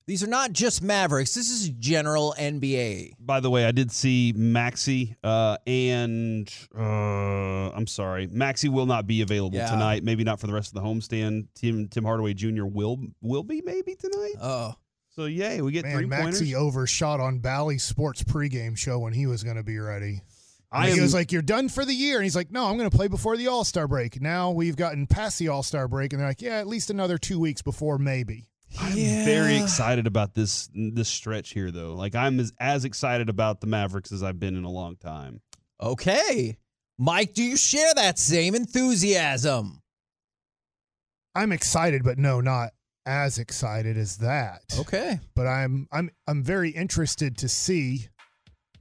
These 0.08 0.24
are 0.24 0.28
not 0.28 0.52
just 0.54 0.84
Mavericks. 0.84 1.34
This 1.34 1.50
is 1.50 1.70
general 1.70 2.36
NBA. 2.38 3.14
By 3.20 3.40
the 3.40 3.50
way, 3.50 3.66
I 3.66 3.72
did 3.72 3.92
see 3.92 4.34
Maxi 4.38 5.16
uh, 5.24 5.58
and 5.66 6.48
uh, 6.78 7.72
I'm 7.72 7.88
sorry, 7.88 8.28
Maxi 8.28 8.70
will 8.70 8.86
not 8.86 9.08
be 9.08 9.22
available 9.22 9.58
Yeah. 9.58 9.70
tonight. 9.72 10.04
Maybe 10.04 10.24
not 10.24 10.40
for 10.40 10.46
the 10.48 10.54
rest 10.54 10.70
of 10.70 10.74
the 10.76 10.88
homestand. 10.88 11.48
Tim 11.56 11.88
Tim 11.88 12.04
Hardaway 12.04 12.36
Jr. 12.36 12.66
will 12.66 13.00
will 13.22 13.44
be 13.44 13.62
maybe 13.66 13.96
tonight. 13.96 14.36
Oh, 14.40 14.76
So 15.10 15.26
yay, 15.26 15.62
we 15.62 15.72
get 15.72 15.86
Man, 15.86 15.98
three 15.98 16.08
pointers. 16.08 16.42
Maxi 16.42 16.54
overshot 16.54 17.20
on 17.20 17.40
Bally 17.40 17.80
Sports 17.80 18.24
pregame 18.24 18.78
show 18.78 19.00
when 19.00 19.14
he 19.14 19.26
was 19.26 19.44
going 19.44 19.58
to 19.58 19.64
be 19.64 19.80
ready. 19.80 20.22
I 20.72 20.88
he 20.92 20.98
am- 20.98 21.02
was 21.02 21.14
like, 21.16 21.32
"You're 21.32 21.42
done 21.42 21.68
for 21.70 21.84
the 21.84 21.94
year," 21.96 22.18
and 22.18 22.26
he's 22.26 22.36
like, 22.36 22.52
"No, 22.52 22.66
I'm 22.66 22.78
going 22.78 22.90
to 22.90 22.96
play 22.96 23.08
before 23.08 23.38
the 23.38 23.48
All 23.48 23.64
Star 23.64 23.88
break." 23.88 24.22
Now 24.22 24.52
we've 24.52 24.76
gotten 24.76 25.08
past 25.08 25.40
the 25.40 25.48
All 25.48 25.64
Star 25.64 25.88
break, 25.88 26.14
and 26.14 26.20
they're 26.20 26.28
like, 26.28 26.42
"Yeah, 26.44 26.58
at 26.60 26.68
least 26.68 26.90
another 26.92 27.18
two 27.18 27.40
weeks 27.40 27.64
before 27.64 27.98
maybe." 27.98 28.50
I'm 28.80 28.94
very 28.94 29.58
excited 29.58 30.08
about 30.08 30.34
this 30.34 30.70
this 30.74 31.10
stretch 31.10 31.52
here, 31.52 31.72
though. 31.72 31.94
Like 31.96 32.16
I'm 32.16 32.40
as, 32.40 32.54
as 32.60 32.86
excited 32.86 33.30
about 33.30 33.62
the 33.62 33.68
Mavericks 33.68 34.12
as 34.12 34.24
I've 34.24 34.40
been 34.40 34.56
in 34.56 34.64
a 34.64 34.70
long 34.72 34.96
time. 34.98 35.42
okay. 35.82 36.58
Mike, 36.98 37.34
do 37.34 37.44
you 37.44 37.58
share 37.58 37.94
that 37.96 38.18
same 38.18 38.56
enthusiasm? 38.56 39.82
I'm 41.36 41.52
excited, 41.52 42.06
but 42.06 42.18
no, 42.18 42.40
not 42.40 42.70
as 43.06 43.38
excited 43.38 43.98
as 43.98 44.18
that. 44.18 44.62
Okay. 44.80 45.20
But 45.36 45.48
I'm 45.48 45.88
I'm 45.92 46.10
I'm 46.28 46.42
very 46.44 46.70
interested 46.70 47.38
to 47.40 47.50
see 47.50 48.08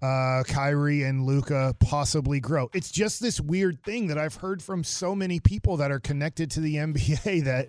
uh 0.00 0.44
Kyrie 0.46 1.02
and 1.02 1.26
Luka 1.26 1.74
possibly 1.80 2.38
grow. 2.38 2.70
It's 2.72 2.92
just 2.92 3.20
this 3.20 3.40
weird 3.40 3.83
thing 3.83 4.07
that 4.07 4.18
I've 4.18 4.37
heard 4.37 4.62
from 4.62 4.85
so 4.85 5.14
many 5.16 5.40
people 5.40 5.76
that 5.78 5.90
are 5.90 6.00
connected 6.00 6.50
to 6.52 6.61
the 6.61 6.76
NBA 6.76 7.44
that 7.44 7.68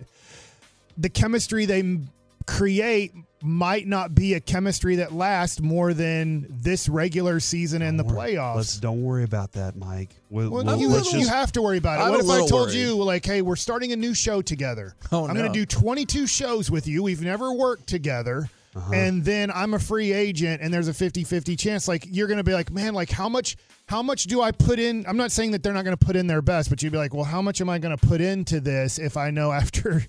the 0.96 1.08
chemistry 1.08 1.66
they 1.66 1.80
m- 1.80 2.08
create 2.46 3.12
might 3.42 3.86
not 3.86 4.14
be 4.14 4.34
a 4.34 4.40
chemistry 4.40 4.96
that 4.96 5.12
lasts 5.12 5.60
more 5.60 5.92
than 5.94 6.46
this 6.50 6.88
regular 6.88 7.38
season 7.38 7.82
and 7.82 7.98
the 7.98 8.02
Don't 8.02 8.14
worry- 8.16 8.32
playoffs. 8.34 8.56
Let's 8.56 8.76
don't 8.78 9.02
worry 9.02 9.24
about 9.24 9.52
that, 9.52 9.76
Mike. 9.76 10.10
We'll, 10.30 10.50
Well, 10.50 10.64
we'll- 10.64 10.78
you, 10.80 10.88
let's 10.88 11.12
you 11.12 11.28
have 11.28 11.52
to 11.52 11.62
worry 11.62 11.78
about 11.78 12.00
it. 12.00 12.04
I'm 12.04 12.10
what 12.12 12.20
if 12.24 12.30
I 12.30 12.38
told 12.48 12.52
worried. 12.68 12.74
you, 12.74 12.96
like, 12.96 13.24
hey, 13.24 13.42
we're 13.42 13.54
starting 13.56 13.92
a 13.92 13.96
new 13.96 14.14
show 14.14 14.42
together? 14.42 14.94
Oh, 15.12 15.28
I'm 15.28 15.34
no. 15.34 15.40
going 15.42 15.52
to 15.52 15.58
do 15.58 15.66
22 15.66 16.26
shows 16.26 16.70
with 16.70 16.88
you. 16.88 17.02
We've 17.02 17.20
never 17.22 17.52
worked 17.52 17.86
together. 17.86 18.48
Uh-huh. 18.74 18.92
And 18.92 19.24
then 19.24 19.50
I'm 19.50 19.72
a 19.72 19.78
free 19.78 20.12
agent, 20.12 20.60
and 20.60 20.72
there's 20.72 20.88
a 20.88 20.92
50 20.94 21.24
50 21.24 21.56
chance. 21.56 21.88
Like, 21.88 22.06
you're 22.10 22.26
going 22.26 22.36
to 22.38 22.44
be 22.44 22.52
like, 22.52 22.70
man, 22.70 22.94
like, 22.94 23.10
how 23.10 23.28
much. 23.28 23.56
How 23.88 24.02
much 24.02 24.24
do 24.24 24.42
I 24.42 24.50
put 24.50 24.80
in? 24.80 25.04
I'm 25.06 25.16
not 25.16 25.30
saying 25.30 25.52
that 25.52 25.62
they're 25.62 25.72
not 25.72 25.84
going 25.84 25.96
to 25.96 26.04
put 26.04 26.16
in 26.16 26.26
their 26.26 26.42
best, 26.42 26.70
but 26.70 26.82
you'd 26.82 26.90
be 26.90 26.98
like, 26.98 27.14
well, 27.14 27.22
how 27.22 27.40
much 27.40 27.60
am 27.60 27.70
I 27.70 27.78
going 27.78 27.96
to 27.96 28.06
put 28.08 28.20
into 28.20 28.58
this 28.58 28.98
if 28.98 29.16
I 29.16 29.30
know 29.30 29.52
after 29.62 30.02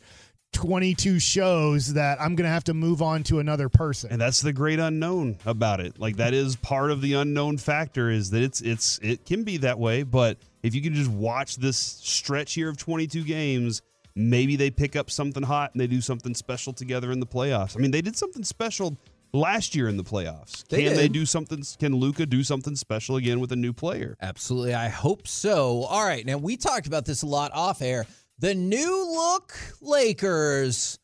22 0.54 1.20
shows 1.20 1.94
that 1.94 2.20
I'm 2.20 2.36
going 2.36 2.46
to 2.48 2.52
have 2.52 2.64
to 2.66 2.74
move 2.74 3.02
on 3.02 3.24
to 3.24 3.40
another 3.40 3.70
person? 3.70 4.12
and 4.12 4.20
that's 4.20 4.42
the 4.42 4.54
great 4.54 4.80
unknown 4.80 5.38
about 5.46 5.80
it. 5.80 6.00
Like 6.00 6.18
that 6.18 6.34
is 6.34 6.56
part 6.56 6.92
of 6.92 7.02
the 7.02 7.14
unknown 7.14 7.58
factor 7.58 8.10
is 8.10 8.32
that 8.32 8.42
it's 8.42 8.62
it's 8.62 9.00
it 9.04 9.26
can 9.26 9.44
be 9.44 9.58
that 9.58 9.78
way, 9.78 10.04
but 10.04 10.38
if 10.64 10.74
you 10.74 10.82
can 10.82 10.94
just 10.94 11.12
watch 11.12 11.58
this 11.58 11.78
stretch 11.78 12.54
here 12.54 12.70
of 12.70 12.78
22 12.78 13.24
games, 13.24 13.82
maybe 14.16 14.56
they 14.56 14.72
pick 14.72 14.96
up 14.96 15.12
something 15.12 15.44
hot 15.44 15.72
and 15.74 15.82
they 15.82 15.88
do 15.88 16.02
something 16.02 16.34
special 16.34 16.74
together 16.74 17.12
in 17.12 17.20
the 17.20 17.28
playoffs. 17.28 17.78
I 17.78 17.80
mean, 17.80 17.92
they 17.92 18.02
did 18.02 18.16
something 18.18 18.44
special 18.44 18.98
last 19.34 19.76
year 19.76 19.88
in 19.88 19.98
the 19.98 20.04
playoffs. 20.04 20.68
They 20.68 20.86
can 20.86 20.96
they 20.96 21.08
do 21.08 21.26
something? 21.26 21.64
Can 21.80 21.96
Luka 21.96 22.26
do 22.26 22.44
something 22.44 22.76
special 22.76 23.18
again 23.18 23.40
with 23.40 23.52
a 23.52 23.56
new 23.56 23.74
player? 23.74 24.18
Absolutely. 24.22 24.74
I 24.74 24.90
hope 24.90 25.28
so. 25.28 25.84
All 25.84 26.06
right. 26.06 26.26
Now, 26.26 26.38
we 26.38 26.58
talked 26.58 26.88
about 26.88 27.06
this 27.06 27.22
a 27.22 27.28
lot 27.28 27.52
off 27.54 27.82
air. 27.82 28.08
The 28.40 28.54
new 28.54 29.16
look 29.16 29.56
Lakers 29.82 31.00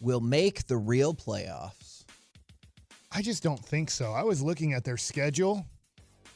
will 0.00 0.20
make 0.20 0.68
the 0.68 0.76
real 0.76 1.14
playoffs. 1.14 2.04
I 3.10 3.22
just 3.22 3.42
don't 3.42 3.58
think 3.58 3.90
so. 3.90 4.12
I 4.12 4.22
was 4.22 4.40
looking 4.40 4.72
at 4.72 4.84
their 4.84 4.96
schedule, 4.96 5.66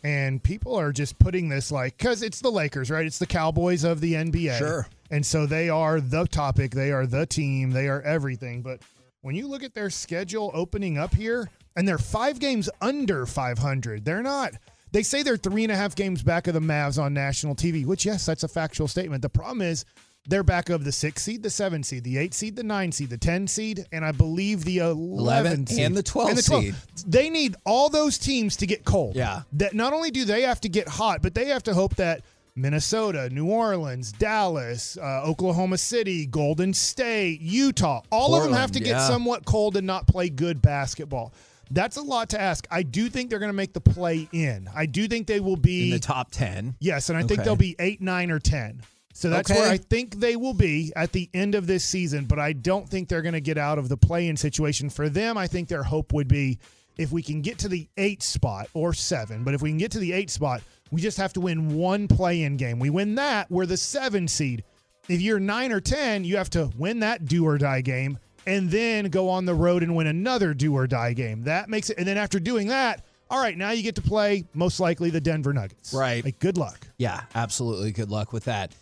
and 0.03 0.43
people 0.43 0.75
are 0.75 0.91
just 0.91 1.21
putting 1.21 1.49
this 1.49 1.71
like 1.71 1.97
because 1.97 2.23
it's 2.23 2.41
the 2.41 2.51
Lakers, 2.51 2.91
right? 2.91 3.07
It's 3.07 3.19
the 3.19 3.27
Cowboys 3.27 3.85
of 3.85 4.01
the 4.01 4.15
NBA. 4.15 4.59
Sure. 4.59 4.89
And 5.13 5.25
so 5.25 5.47
they 5.47 5.69
are 5.69 6.01
the 6.01 6.25
topic, 6.27 6.73
they 6.73 6.91
are 6.91 7.07
the 7.07 7.27
team, 7.27 7.71
they 7.71 7.87
are 7.87 8.03
everything. 8.03 8.63
But 8.63 8.83
when 9.21 9.37
you 9.37 9.47
look 9.47 9.63
at 9.63 9.73
their 9.73 9.91
schedule 9.91 10.51
opening 10.53 10.99
up 10.99 11.15
here, 11.15 11.49
and 11.77 11.87
they're 11.87 11.99
five 11.99 12.41
games 12.41 12.69
under 12.81 13.25
500, 13.25 14.05
they're 14.05 14.23
not. 14.23 14.55
They 14.93 15.05
say 15.05 15.23
they're 15.23 15.37
three 15.37 15.63
and 15.63 15.71
a 15.71 15.77
half 15.77 15.95
games 15.95 16.25
back 16.25 16.49
of 16.49 16.55
the 16.55 16.61
Mavs 16.61 17.01
on 17.01 17.15
national 17.15 17.55
TV, 17.55 17.87
which, 17.87 18.05
yes, 18.05 18.27
that's 18.27 18.43
a 18.43 18.49
factual 18.49 18.89
statement. 18.89 19.23
The 19.23 19.29
problem 19.29 19.63
is 19.63 19.85
they're 20.27 20.43
back 20.43 20.69
of 20.69 20.85
the 20.85 20.93
six 20.93 21.23
seed, 21.23 21.43
the 21.43 21.51
seven 21.51 21.83
seed, 21.83 22.05
the 22.05 22.19
eight 22.19 22.35
seed, 22.35 22.57
the 22.57 22.63
nine 22.63 22.93
seed, 22.93 23.11
the 23.11 23.19
10 23.19 23.47
seed, 23.47 23.87
and 23.91 24.05
I 24.05 24.13
believe 24.13 24.65
the 24.65 24.79
11, 24.79 24.99
11 24.99 25.67
seed. 25.67 25.79
and 25.81 25.97
the 25.97 26.03
12 26.03 26.39
seed. 26.39 26.75
They 27.07 27.31
need 27.31 27.57
all 27.65 27.89
those 27.89 28.19
teams 28.19 28.57
to 28.57 28.67
get 28.67 28.85
cold. 28.85 29.17
Yeah. 29.17 29.43
That 29.55 29.75
not 29.75 29.93
only 29.93 30.11
do 30.11 30.25
they 30.25 30.43
have 30.43 30.61
to 30.63 30.69
get 30.69 30.89
hot, 30.89 31.23
but 31.23 31.35
they 31.35 31.47
have 31.47 31.63
to 31.65 31.75
hope 31.75 31.97
that 31.97 32.23
Minnesota, 32.55 33.31
New 33.31 33.47
Orleans, 33.47 34.13
Dallas, 34.13 34.99
uh, 34.99 35.23
Oklahoma 35.25 35.79
City, 35.79 36.27
Golden 36.27 36.75
State, 36.75 37.41
Utah, 37.41 38.03
all 38.11 38.35
of 38.35 38.43
them 38.43 38.53
have 38.53 38.73
to 38.73 38.81
get 38.81 38.91
yeah. 38.91 39.09
somewhat 39.09 39.45
cold 39.45 39.77
and 39.77 39.87
not 39.87 40.07
play 40.07 40.29
good 40.29 40.61
basketball. 40.61 41.33
That's 41.71 41.97
a 41.97 42.03
lot 42.03 42.31
to 42.31 42.41
ask. 42.41 42.67
I 42.71 42.83
do 42.83 43.09
think 43.09 43.31
they're 43.31 43.39
going 43.39 43.51
to 43.51 43.57
make 43.57 43.73
the 43.73 43.81
play 43.81 44.29
in. 44.33 44.69
I 44.75 44.87
do 44.87 45.07
think 45.07 45.29
they 45.29 45.39
will 45.39 45.57
be 45.57 45.85
In 45.85 45.91
the 45.91 46.01
top 46.01 46.33
10. 46.33 46.75
Yes, 46.81 47.09
and 47.09 47.17
I 47.17 47.23
think 47.23 47.45
they'll 47.45 47.55
be 47.55 47.77
eight, 47.79 48.01
nine, 48.01 48.31
or 48.31 48.41
ten. 48.41 48.83
So 49.13 49.29
that's 49.29 49.51
Okay. 49.51 49.61
where 49.61 49.71
I 49.71 49.77
think 49.77 50.21
they 50.21 50.37
will 50.37 50.55
be 50.55 50.93
at 50.97 51.13
the 51.13 51.29
end 51.35 51.55
of 51.55 51.67
this 51.67 51.85
season. 51.85 52.25
But 52.27 52.39
I 52.39 52.53
don't 52.53 52.89
think 52.89 53.09
they're 53.09 53.23
going 53.23 53.35
to 53.35 53.41
get 53.41 53.59
out 53.59 53.79
of 53.79 53.89
the 53.89 53.97
play-in 53.97 54.37
situation. 54.37 54.89
For 54.91 55.09
them, 55.09 55.37
I 55.37 55.47
think 55.47 55.69
their 55.69 55.83
hope 55.83 56.13
would 56.13 56.29
be 56.29 56.59
if 56.97 57.13
we 57.13 57.23
can 57.23 57.41
get 57.43 57.59
to 57.59 57.69
the 57.69 57.89
eight 57.97 58.23
spot 58.23 58.69
or 58.75 58.93
seven. 58.95 59.43
But 59.45 59.55
if 59.55 59.63
we 59.63 59.71
can 59.71 59.79
get 59.79 59.91
to 59.93 59.99
the 59.99 60.13
eight 60.13 60.31
spot, 60.31 60.63
we 60.91 61.01
just 61.01 61.19
have 61.19 61.33
to 61.35 61.41
win 61.41 61.75
one 61.77 62.09
play-in 62.09 62.57
game. 62.57 62.79
We 62.79 62.91
win 62.91 63.15
that, 63.17 63.51
we're 63.51 63.67
the 63.67 63.77
seven 63.77 64.29
seed. 64.29 64.65
If 65.09 65.21
you're 65.21 65.41
nine 65.41 65.73
or 65.73 65.81
ten, 65.81 66.25
you 66.25 66.37
have 66.37 66.51
to 66.51 66.71
win 66.79 67.01
that 67.01 67.27
do 67.27 67.45
or 67.47 67.59
die 67.59 67.81
game 67.81 68.19
and 68.47 68.71
then 68.71 69.07
go 69.07 69.29
on 69.29 69.45
the 69.45 69.55
road 69.55 69.83
and 69.83 69.97
win 69.97 70.07
another 70.07 70.55
do 70.55 70.75
or 70.75 70.87
die 70.87 71.15
game. 71.15 71.43
That 71.43 71.69
makes 71.69 71.91
it. 71.91 71.99
And 71.99 72.07
then 72.07 72.17
after 72.17 72.39
doing 72.39 72.69
that, 72.69 73.05
all 73.29 73.41
right, 73.41 73.57
now 73.57 73.71
you 73.71 73.83
get 73.83 73.95
to 73.97 74.03
play 74.03 74.45
most 74.55 74.79
likely 74.81 75.11
the 75.11 75.21
Denver 75.21 75.53
Nuggets. 75.53 75.93
Right. 75.95 76.25
Like, 76.25 76.39
good 76.39 76.57
luck. 76.59 76.87
Yeah, 76.99 77.23
absolutely. 77.35 77.93
Good 77.93 78.11
luck 78.11 78.33
with 78.33 78.45
that. 78.45 78.73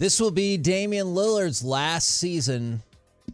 This 0.00 0.18
will 0.18 0.30
be 0.30 0.56
Damian 0.56 1.08
Lillard's 1.08 1.62
last 1.62 2.08
season 2.16 2.82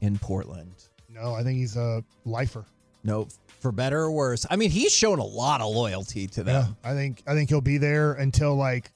in 0.00 0.18
Portland. 0.18 0.72
No, 1.08 1.32
I 1.32 1.44
think 1.44 1.58
he's 1.58 1.76
a 1.76 2.02
lifer. 2.24 2.64
No, 3.04 3.28
for 3.60 3.70
better 3.70 4.00
or 4.00 4.10
worse. 4.10 4.44
I 4.50 4.56
mean, 4.56 4.70
he's 4.70 4.92
shown 4.92 5.20
a 5.20 5.24
lot 5.24 5.60
of 5.60 5.72
loyalty 5.72 6.26
to 6.26 6.40
Yeah, 6.40 6.44
them. 6.62 6.76
I 6.82 6.92
think 6.94 7.22
I 7.24 7.34
think 7.34 7.50
he'll 7.50 7.60
be 7.60 7.78
there 7.78 8.14
until 8.14 8.56
like 8.56 8.90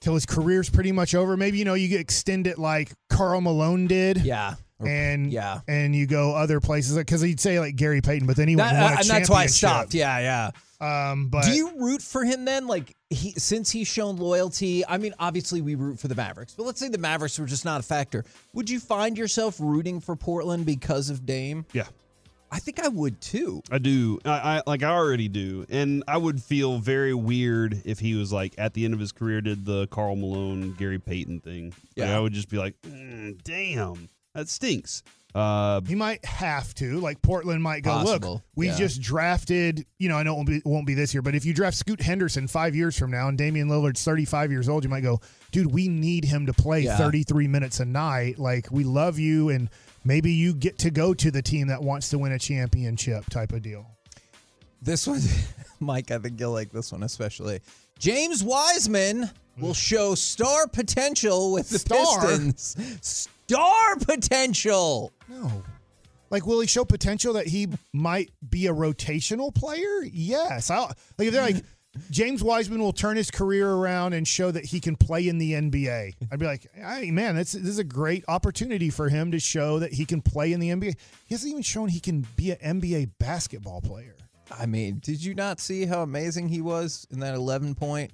till 0.00 0.14
his 0.14 0.24
career's 0.24 0.70
pretty 0.70 0.90
much 0.92 1.14
over. 1.14 1.36
Maybe 1.36 1.58
you 1.58 1.66
know 1.66 1.74
you 1.74 1.98
extend 1.98 2.46
it 2.46 2.58
like 2.58 2.90
Karl 3.10 3.42
Malone 3.42 3.86
did. 3.86 4.16
Yeah. 4.22 4.54
And 4.80 5.30
Yeah. 5.30 5.60
and 5.68 5.94
you 5.94 6.06
go 6.06 6.34
other 6.34 6.58
places 6.58 6.96
because 6.96 7.20
he'd 7.20 7.38
say 7.38 7.60
like 7.60 7.76
Gary 7.76 8.00
Payton, 8.00 8.26
but 8.26 8.36
then 8.36 8.48
he 8.48 8.54
That- 8.54 8.72
won 8.72 8.92
uh, 8.94 8.96
and 9.00 9.06
that's 9.10 9.28
why 9.28 9.42
I 9.42 9.46
stopped. 9.46 9.92
Yeah, 9.92 10.18
yeah. 10.20 10.50
Um, 10.80 11.26
but 11.28 11.44
Do 11.44 11.50
you 11.52 11.72
root 11.76 12.02
for 12.02 12.24
him 12.24 12.44
then? 12.44 12.66
Like 12.66 12.94
he 13.10 13.32
since 13.32 13.70
he's 13.70 13.88
shown 13.88 14.16
loyalty. 14.16 14.86
I 14.86 14.98
mean, 14.98 15.14
obviously 15.18 15.60
we 15.60 15.74
root 15.74 15.98
for 15.98 16.06
the 16.08 16.14
Mavericks, 16.14 16.54
but 16.54 16.64
let's 16.64 16.78
say 16.78 16.88
the 16.88 16.98
Mavericks 16.98 17.38
were 17.38 17.46
just 17.46 17.64
not 17.64 17.80
a 17.80 17.82
factor. 17.82 18.24
Would 18.54 18.70
you 18.70 18.78
find 18.78 19.18
yourself 19.18 19.56
rooting 19.58 20.00
for 20.00 20.14
Portland 20.14 20.66
because 20.66 21.10
of 21.10 21.26
Dame? 21.26 21.66
Yeah. 21.72 21.86
I 22.50 22.60
think 22.60 22.80
I 22.82 22.88
would 22.88 23.20
too. 23.20 23.60
I 23.70 23.76
do. 23.78 24.20
I, 24.24 24.30
I 24.30 24.62
like. 24.66 24.82
I 24.82 24.88
already 24.88 25.28
do, 25.28 25.66
and 25.68 26.02
I 26.08 26.16
would 26.16 26.42
feel 26.42 26.78
very 26.78 27.12
weird 27.12 27.82
if 27.84 27.98
he 27.98 28.14
was 28.14 28.32
like 28.32 28.54
at 28.56 28.72
the 28.72 28.86
end 28.86 28.94
of 28.94 29.00
his 29.00 29.12
career 29.12 29.42
did 29.42 29.66
the 29.66 29.86
Karl 29.88 30.16
Malone, 30.16 30.72
Gary 30.72 30.98
Payton 30.98 31.40
thing. 31.40 31.66
Like, 31.66 31.74
Yeah. 32.08 32.16
I 32.16 32.20
would 32.20 32.32
just 32.32 32.48
be 32.48 32.56
like, 32.56 32.74
"Mm, 32.82 33.42
damn, 33.42 34.08
that 34.34 34.48
stinks. 34.48 35.02
Uh, 35.38 35.80
he 35.82 35.94
might 35.94 36.24
have 36.24 36.74
to 36.74 36.98
like 37.00 37.22
Portland 37.22 37.62
might 37.62 37.82
go 37.82 37.92
Possible, 37.92 38.32
look. 38.32 38.42
We 38.56 38.66
yeah. 38.68 38.76
just 38.76 39.00
drafted. 39.00 39.86
You 39.98 40.08
know, 40.08 40.16
I 40.16 40.22
know 40.22 40.32
it 40.32 40.36
won't, 40.36 40.48
be, 40.48 40.62
won't 40.64 40.86
be 40.86 40.94
this 40.94 41.14
year, 41.14 41.22
but 41.22 41.34
if 41.34 41.44
you 41.44 41.54
draft 41.54 41.76
Scoot 41.76 42.00
Henderson 42.00 42.48
five 42.48 42.74
years 42.74 42.98
from 42.98 43.10
now 43.10 43.28
and 43.28 43.38
Damian 43.38 43.68
Lillard's 43.68 44.02
thirty 44.02 44.24
five 44.24 44.50
years 44.50 44.68
old, 44.68 44.82
you 44.84 44.90
might 44.90 45.02
go, 45.02 45.20
dude, 45.52 45.72
we 45.72 45.88
need 45.88 46.24
him 46.24 46.46
to 46.46 46.52
play 46.52 46.80
Yeah. 46.80 46.96
thirty 46.96 47.22
three 47.22 47.46
minutes 47.48 47.80
a 47.80 47.84
night. 47.84 48.38
Like 48.38 48.70
we 48.70 48.84
love 48.84 49.18
you 49.18 49.48
and. 49.50 49.70
Maybe 50.04 50.32
you 50.32 50.54
get 50.54 50.78
to 50.78 50.90
go 50.90 51.12
to 51.12 51.30
the 51.30 51.42
team 51.42 51.66
that 51.66 51.82
wants 51.82 52.08
to 52.10 52.18
win 52.18 52.32
a 52.32 52.38
championship 52.38 53.26
type 53.26 53.52
of 53.52 53.60
deal. 53.60 53.84
This 54.80 55.06
one, 55.06 55.20
Mike, 55.80 56.10
I 56.10 56.18
think 56.18 56.40
you'll 56.40 56.52
like 56.52 56.70
this 56.70 56.92
one 56.92 57.02
especially. 57.02 57.60
James 57.98 58.42
Wiseman 58.42 59.28
will 59.58 59.74
show 59.74 60.14
star 60.14 60.66
potential 60.68 61.52
with 61.52 61.68
the 61.68 61.78
Star? 61.80 62.26
Pistons. 62.26 63.28
Star 63.48 63.96
potential. 63.96 65.12
No. 65.28 65.62
Like, 66.30 66.46
will 66.46 66.60
he 66.60 66.66
show 66.66 66.84
potential 66.84 67.32
that 67.34 67.46
he 67.46 67.68
might 67.94 68.30
be 68.48 68.66
a 68.66 68.72
rotational 68.72 69.54
player? 69.54 70.02
Yes. 70.04 70.70
I'll, 70.70 70.92
like, 71.16 71.28
if 71.28 71.32
they're 71.32 71.42
like, 71.42 71.64
James 72.10 72.44
Wiseman 72.44 72.80
will 72.80 72.92
turn 72.92 73.16
his 73.16 73.30
career 73.30 73.70
around 73.70 74.12
and 74.12 74.28
show 74.28 74.50
that 74.50 74.66
he 74.66 74.80
can 74.80 74.94
play 74.96 75.26
in 75.26 75.38
the 75.38 75.52
NBA. 75.52 76.12
I'd 76.30 76.38
be 76.38 76.46
like, 76.46 76.66
hey, 76.74 77.10
man, 77.10 77.34
that's, 77.34 77.52
this 77.52 77.68
is 77.68 77.78
a 77.78 77.84
great 77.84 78.24
opportunity 78.28 78.90
for 78.90 79.08
him 79.08 79.32
to 79.32 79.40
show 79.40 79.78
that 79.78 79.94
he 79.94 80.04
can 80.04 80.20
play 80.20 80.52
in 80.52 80.60
the 80.60 80.68
NBA. 80.68 80.94
He 81.26 81.34
hasn't 81.34 81.50
even 81.50 81.62
shown 81.62 81.88
he 81.88 82.00
can 82.00 82.26
be 82.36 82.50
an 82.50 82.80
NBA 82.80 83.12
basketball 83.18 83.80
player. 83.80 84.14
I 84.50 84.66
mean, 84.66 85.00
did 85.02 85.24
you 85.24 85.34
not 85.34 85.60
see 85.60 85.86
how 85.86 86.02
amazing 86.02 86.48
he 86.48 86.60
was 86.60 87.06
in 87.10 87.20
that 87.20 87.34
11 87.34 87.74
point, 87.74 88.12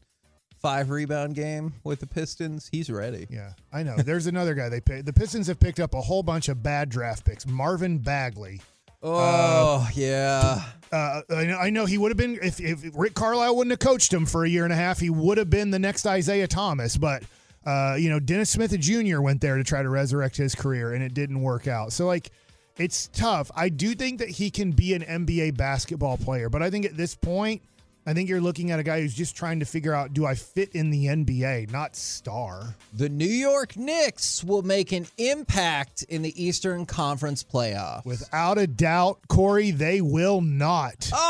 five 0.65 0.89
rebound 0.89 1.35
game 1.35 1.75
with 1.85 2.01
the 2.01 2.07
Pistons? 2.07 2.71
He's 2.73 2.89
ready. 2.89 3.27
Yeah, 3.29 3.53
I 3.71 3.83
know. 3.83 3.97
There's 3.99 4.27
another 4.27 4.55
guy 4.55 4.71
they 4.71 4.81
picked. 4.81 5.05
The 5.05 5.13
Pistons 5.13 5.47
have 5.49 5.61
picked 5.61 5.79
up 5.79 5.93
a 5.93 6.01
whole 6.01 6.23
bunch 6.23 6.49
of 6.49 6.63
bad 6.63 6.89
draft 6.89 7.27
picks. 7.27 7.47
Marvin 7.47 7.99
Bagley. 7.99 8.63
Oh, 9.03 9.87
yeah. 9.93 10.63
Uh, 10.91 11.21
I 11.29 11.45
know, 11.45 11.59
I 11.59 11.69
know 11.69 11.85
he 11.85 11.99
would 11.99 12.11
have 12.11 12.17
been 12.17 12.39
if, 12.43 12.61
if 12.61 12.83
Rick 12.95 13.13
Carlisle 13.13 13.55
wouldn't 13.55 13.73
have 13.73 13.79
coached 13.79 14.11
him 14.11 14.25
for 14.25 14.47
a 14.47 14.49
year 14.49 14.65
and 14.65 14.73
a 14.73 14.77
half, 14.77 15.01
he 15.01 15.11
would 15.11 15.37
have 15.37 15.51
been 15.51 15.71
the 15.71 15.79
next 15.79 16.07
Isiah 16.07 16.49
Thomas. 16.49 16.97
But 16.97 17.25
uh, 17.67 17.97
you 17.99 18.09
know, 18.09 18.19
Dennis 18.19 18.49
Smith 18.49 18.79
Jr. 18.81 19.21
went 19.21 19.43
there 19.43 19.59
to 19.59 19.65
try 19.65 19.83
to 19.83 19.91
resurrect 19.91 20.39
his 20.39 20.55
career, 20.55 20.95
and 20.95 21.05
it 21.05 21.13
didn't 21.13 21.43
work 21.43 21.69
out. 21.69 21.93
So 21.93 22.07
like, 22.07 22.31
it's 22.79 23.09
tough. 23.09 23.51
I 23.55 23.69
do 23.69 23.95
think 23.95 24.21
that 24.21 24.31
he 24.31 24.51
can 24.51 24.73
be 24.73 24.95
an 24.95 25.03
NBA 25.03 25.59
basketball 25.59 26.17
player, 26.17 26.49
but 26.49 26.63
I 26.63 26.71
think 26.71 26.87
at 26.87 26.97
this 26.97 27.15
point, 27.15 27.61
I 28.07 28.13
think 28.13 28.29
you're 28.29 28.43
looking 28.43 28.71
at 28.71 28.79
a 28.79 28.83
guy 28.83 29.01
who's 29.01 29.15
just 29.15 29.35
trying 29.35 29.61
to 29.61 29.65
figure 29.65 29.95
out, 29.95 30.13
do 30.13 30.27
I 30.27 30.35
fit 30.35 30.73
in 30.75 30.91
the 30.91 31.07
NBA, 31.07 31.71
not 31.71 31.97
star. 31.97 32.77
The 32.93 33.09
New 33.09 33.25
York 33.25 33.79
Knicks 33.79 34.45
will 34.45 34.63
make 34.63 34.93
an 34.93 35.07
impact 35.17 36.03
in 36.03 36.21
the 36.21 36.43
Eastern 36.43 36.85
Conference 36.85 37.43
playoff. 37.43 38.05
Without 38.05 38.59
a 38.59 38.67
doubt, 38.67 39.21
Corey, 39.29 39.71
they 39.71 40.03
will 40.03 40.43
not. 40.43 41.09
oh, 41.15 41.23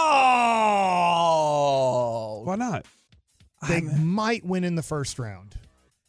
why 2.45 2.57
not? 2.57 2.87
They 3.69 3.81
might 3.81 4.45
win 4.45 4.65
in 4.65 4.75
the 4.75 4.83
first 4.83 5.21
round. 5.21 5.55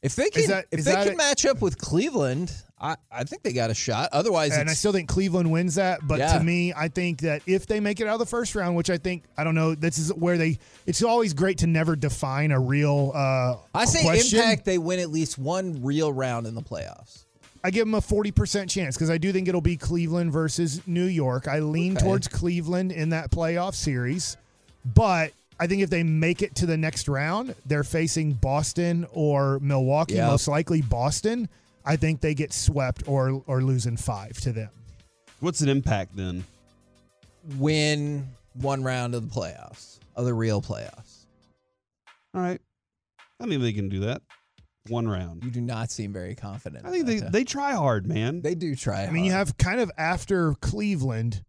If 0.05 0.15
they 0.15 0.29
can, 0.29 0.47
that- 0.47 0.65
if 0.71 0.85
they 0.85 0.93
can 0.93 1.13
a- 1.13 1.15
match 1.17 1.45
up 1.45 1.61
with 1.61 1.77
Cleveland, 1.77 2.51
I, 2.79 2.95
I 3.11 3.23
think 3.23 3.41
they 3.43 3.53
got 3.53 3.69
a 3.69 3.73
shot. 3.73 4.09
Otherwise, 4.11 4.55
and 4.57 4.69
I 4.69 4.73
still 4.73 4.91
think 4.91 5.07
Cleveland 5.07 5.49
wins 5.51 5.75
that. 5.75 6.05
But 6.05 6.19
Yeah. 6.19 6.37
to 6.37 6.43
me, 6.43 6.73
I 6.75 6.89
think 6.89 7.21
that 7.21 7.41
if 7.47 7.65
they 7.67 7.79
make 7.79 8.01
it 8.01 8.07
out 8.07 8.13
of 8.13 8.19
the 8.19 8.25
first 8.25 8.53
round, 8.53 8.75
which 8.75 8.89
I 8.89 8.97
think 8.97 9.23
I 9.37 9.43
don't 9.43 9.55
know, 9.55 9.75
this 9.75 9.97
is 9.97 10.13
where 10.13 10.37
they. 10.37 10.59
It's 10.85 11.01
always 11.01 11.33
great 11.33 11.59
to 11.59 11.67
never 11.67 11.95
define 11.95 12.51
a 12.51 12.59
real. 12.59 13.11
Uh, 13.15 13.55
I 13.73 13.85
say 13.85 14.03
question. 14.03 14.39
impact. 14.39 14.65
They 14.65 14.77
win 14.77 14.99
at 14.99 15.09
least 15.09 15.37
one 15.37 15.81
real 15.83 16.11
round 16.11 16.47
in 16.47 16.53
the 16.53 16.61
playoffs. 16.61 17.23
I 17.63 17.71
give 17.71 17.87
them 17.87 17.95
a 17.95 18.01
forty 18.01 18.31
percent 18.31 18.69
chance 18.69 18.95
because 18.95 19.09
I 19.09 19.17
do 19.17 19.31
think 19.31 19.47
it'll 19.47 19.61
be 19.61 19.77
Cleveland 19.77 20.31
versus 20.33 20.81
New 20.85 21.05
York. 21.05 21.47
I 21.47 21.59
lean 21.59 21.95
Okay. 21.95 22.05
towards 22.05 22.27
Cleveland 22.27 22.91
in 22.91 23.09
that 23.09 23.31
playoff 23.31 23.73
series, 23.73 24.37
but. 24.83 25.31
I 25.59 25.67
think 25.67 25.81
if 25.81 25.89
they 25.89 26.03
make 26.03 26.41
it 26.41 26.55
to 26.55 26.65
the 26.65 26.75
next 26.77 27.07
round, 27.07 27.55
they're 27.65 27.83
facing 27.85 28.33
Boston 28.33 29.05
or 29.13 29.59
Milwaukee, 29.61 30.15
Yep. 30.15 30.27
most 30.31 30.47
likely 30.47 30.81
Boston. 30.81 31.47
I 31.85 31.95
think 31.95 32.19
they 32.21 32.33
get 32.33 32.51
swept 32.51 33.03
or 33.07 33.43
or 33.47 33.61
losing 33.61 33.95
five 33.95 34.39
to 34.41 34.51
them. 34.51 34.69
What's 35.39 35.61
an 35.61 35.69
impact 35.69 36.15
then? 36.15 36.43
Win 37.57 38.27
one 38.53 38.83
round 38.83 39.13
of 39.15 39.29
the 39.29 39.39
playoffs, 39.39 39.99
of 40.15 40.25
the 40.25 40.33
real 40.33 40.61
playoffs. 40.61 41.25
All 42.33 42.41
right. 42.41 42.59
I 43.39 43.45
mean, 43.45 43.61
they 43.61 43.73
can 43.73 43.89
do 43.89 43.99
that. 44.01 44.21
one 44.87 45.07
round. 45.07 45.43
You 45.43 45.51
do 45.51 45.61
not 45.61 45.91
seem 45.91 46.11
very 46.13 46.35
confident. 46.35 46.85
I 46.85 46.91
think 46.91 47.05
they, 47.05 47.19
they 47.19 47.43
try 47.43 47.73
hard, 47.73 48.07
man. 48.07 48.41
they 48.41 48.55
do 48.55 48.75
try. 48.75 49.05
I 49.05 49.11
mean, 49.11 49.25
you 49.25 49.31
have 49.31 49.57
kind 49.57 49.79
of 49.79 49.91
after 49.97 50.53
Cleveland, 50.61 51.43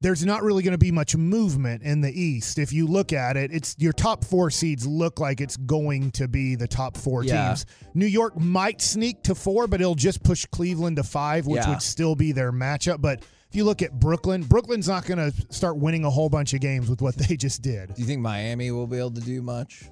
there's 0.00 0.24
not 0.24 0.42
really 0.42 0.62
going 0.62 0.72
to 0.72 0.78
be 0.78 0.92
much 0.92 1.16
movement 1.16 1.82
in 1.82 2.00
the 2.00 2.12
East. 2.20 2.58
If 2.58 2.72
you 2.72 2.86
look 2.86 3.12
at 3.12 3.36
it, 3.36 3.50
it's 3.52 3.74
your 3.78 3.92
top 3.92 4.24
four 4.24 4.50
seeds 4.50 4.86
look 4.86 5.18
like 5.18 5.40
it's 5.40 5.56
going 5.56 6.12
to 6.12 6.28
be 6.28 6.54
the 6.54 6.68
top 6.68 6.96
four 6.96 7.24
Yeah. 7.24 7.48
teams. 7.48 7.66
New 7.94 8.06
York 8.06 8.38
might 8.38 8.80
sneak 8.80 9.22
to 9.24 9.34
four, 9.34 9.66
but 9.66 9.80
it'll 9.80 9.94
just 9.96 10.22
push 10.22 10.46
Cleveland 10.46 10.96
to 10.96 11.02
five, 11.02 11.46
which 11.46 11.62
Yeah. 11.62 11.70
would 11.70 11.82
still 11.82 12.14
be 12.14 12.30
their 12.30 12.52
matchup. 12.52 13.00
But 13.00 13.20
if 13.50 13.56
you 13.56 13.64
look 13.64 13.82
at 13.82 13.98
Brooklyn, 13.98 14.42
Brooklyn's 14.44 14.86
not 14.86 15.04
going 15.04 15.32
to 15.32 15.46
start 15.52 15.78
winning 15.78 16.04
a 16.04 16.10
whole 16.10 16.28
bunch 16.28 16.54
of 16.54 16.60
games 16.60 16.88
with 16.88 17.02
what 17.02 17.16
they 17.16 17.36
just 17.36 17.62
did. 17.62 17.94
Do 17.94 18.00
you 18.00 18.06
think 18.06 18.20
Miami 18.20 18.70
will 18.70 18.86
be 18.86 18.98
able 18.98 19.12
to 19.12 19.20
do 19.20 19.42
much? 19.42 19.84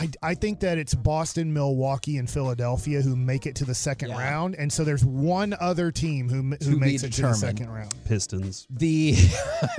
I, 0.00 0.08
I 0.22 0.34
think 0.34 0.60
that 0.60 0.78
it's 0.78 0.94
Boston, 0.94 1.52
Milwaukee, 1.52 2.16
and 2.16 2.28
Philadelphia 2.28 3.02
who 3.02 3.14
make 3.14 3.44
it 3.46 3.54
to 3.56 3.66
the 3.66 3.74
second 3.74 4.08
Yeah. 4.08 4.18
round, 4.18 4.54
and 4.54 4.72
so 4.72 4.82
there's 4.82 5.04
one 5.04 5.54
other 5.60 5.92
team 5.92 6.28
who 6.30 6.42
who 6.42 6.56
To 6.56 6.76
makes 6.78 7.02
it 7.02 7.12
to 7.14 7.22
the 7.22 7.34
second 7.34 7.68
round. 7.68 7.94
Pistons. 8.06 8.66
The 8.70 9.14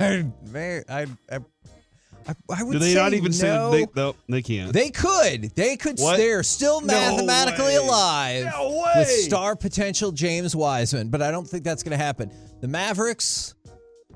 May- 0.50 0.82
I, 0.88 1.06
I, 1.30 1.38
I, 2.28 2.34
I 2.56 2.62
would 2.62 2.74
Do 2.74 2.78
they 2.78 2.92
say 2.92 2.98
not 3.00 3.14
even 3.14 3.32
no. 3.32 3.36
say 3.72 3.78
they? 3.84 3.86
No, 4.00 4.14
they 4.28 4.42
can't. 4.42 4.72
They 4.72 4.90
could. 4.90 5.50
They 5.56 5.76
could. 5.76 5.98
What? 5.98 6.18
They're 6.18 6.44
still 6.44 6.80
No 6.80 6.86
mathematically 6.86 7.64
way. 7.64 7.76
alive 7.76 8.44
No 8.46 8.84
with 8.96 9.08
star 9.08 9.56
potential 9.56 10.12
James 10.12 10.54
Wiseman, 10.54 11.08
but 11.08 11.20
I 11.20 11.32
don't 11.32 11.48
think 11.48 11.64
that's 11.64 11.82
going 11.82 11.98
to 11.98 12.02
happen. 12.04 12.30
The 12.60 12.68
Mavericks 12.68 13.54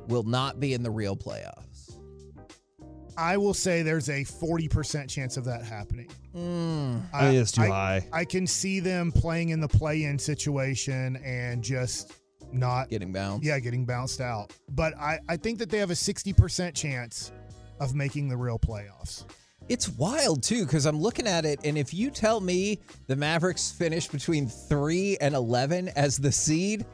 will 0.07 0.23
not 0.23 0.61
be 0.61 0.73
in 0.73 0.85
the 0.85 0.91
real 0.91 1.17
playoffs. 1.17 1.65
I 3.17 3.37
will 3.37 3.55
say 3.55 3.83
there's 3.83 4.09
a 4.09 4.25
40% 4.25 5.09
chance 5.09 5.37
of 5.37 5.45
that 5.45 5.65
happening. 5.65 6.09
Mm. 6.35 7.03
I 7.13 7.21
think 7.21 7.41
it's 7.41 7.53
too 7.53 7.63
I, 7.63 7.69
high. 7.69 8.09
I 8.13 8.25
can 8.25 8.47
see 8.47 8.81
them 8.81 9.11
playing 9.13 9.51
in 9.51 9.61
the 9.61 9.69
play-in 9.69 10.19
situation 10.19 11.17
and 11.25 11.63
just 11.63 12.13
not 12.53 12.89
Getting 12.91 13.13
bounced. 13.13 13.45
yeah, 13.45 13.59
getting 13.59 13.85
bounced 13.85 14.21
out. 14.21 14.53
But 14.71 14.97
I, 14.99 15.19
I 15.29 15.37
think 15.37 15.59
that 15.59 15.71
they 15.71 15.79
have 15.79 15.91
a 15.91 15.95
60% 15.95 16.75
chance 16.75 17.33
of 17.81 17.95
making 17.95 18.29
the 18.29 18.37
real 18.37 18.59
playoffs. 18.59 19.25
It's 19.69 19.89
wild 19.89 20.43
too 20.43 20.65
because 20.65 20.87
I'm 20.87 21.01
looking 21.01 21.27
at 21.27 21.45
it, 21.45 21.59
and 21.65 21.77
if 21.77 21.93
you 21.93 22.11
tell 22.11 22.41
me 22.41 22.79
the 23.09 23.17
Mavericks 23.17 23.73
finish 23.73 24.07
between 24.07 24.47
three 24.47 25.17
and 25.21 25.35
eleven 25.35 25.89
as 25.97 26.17
the 26.17 26.31
seed, 26.31 26.87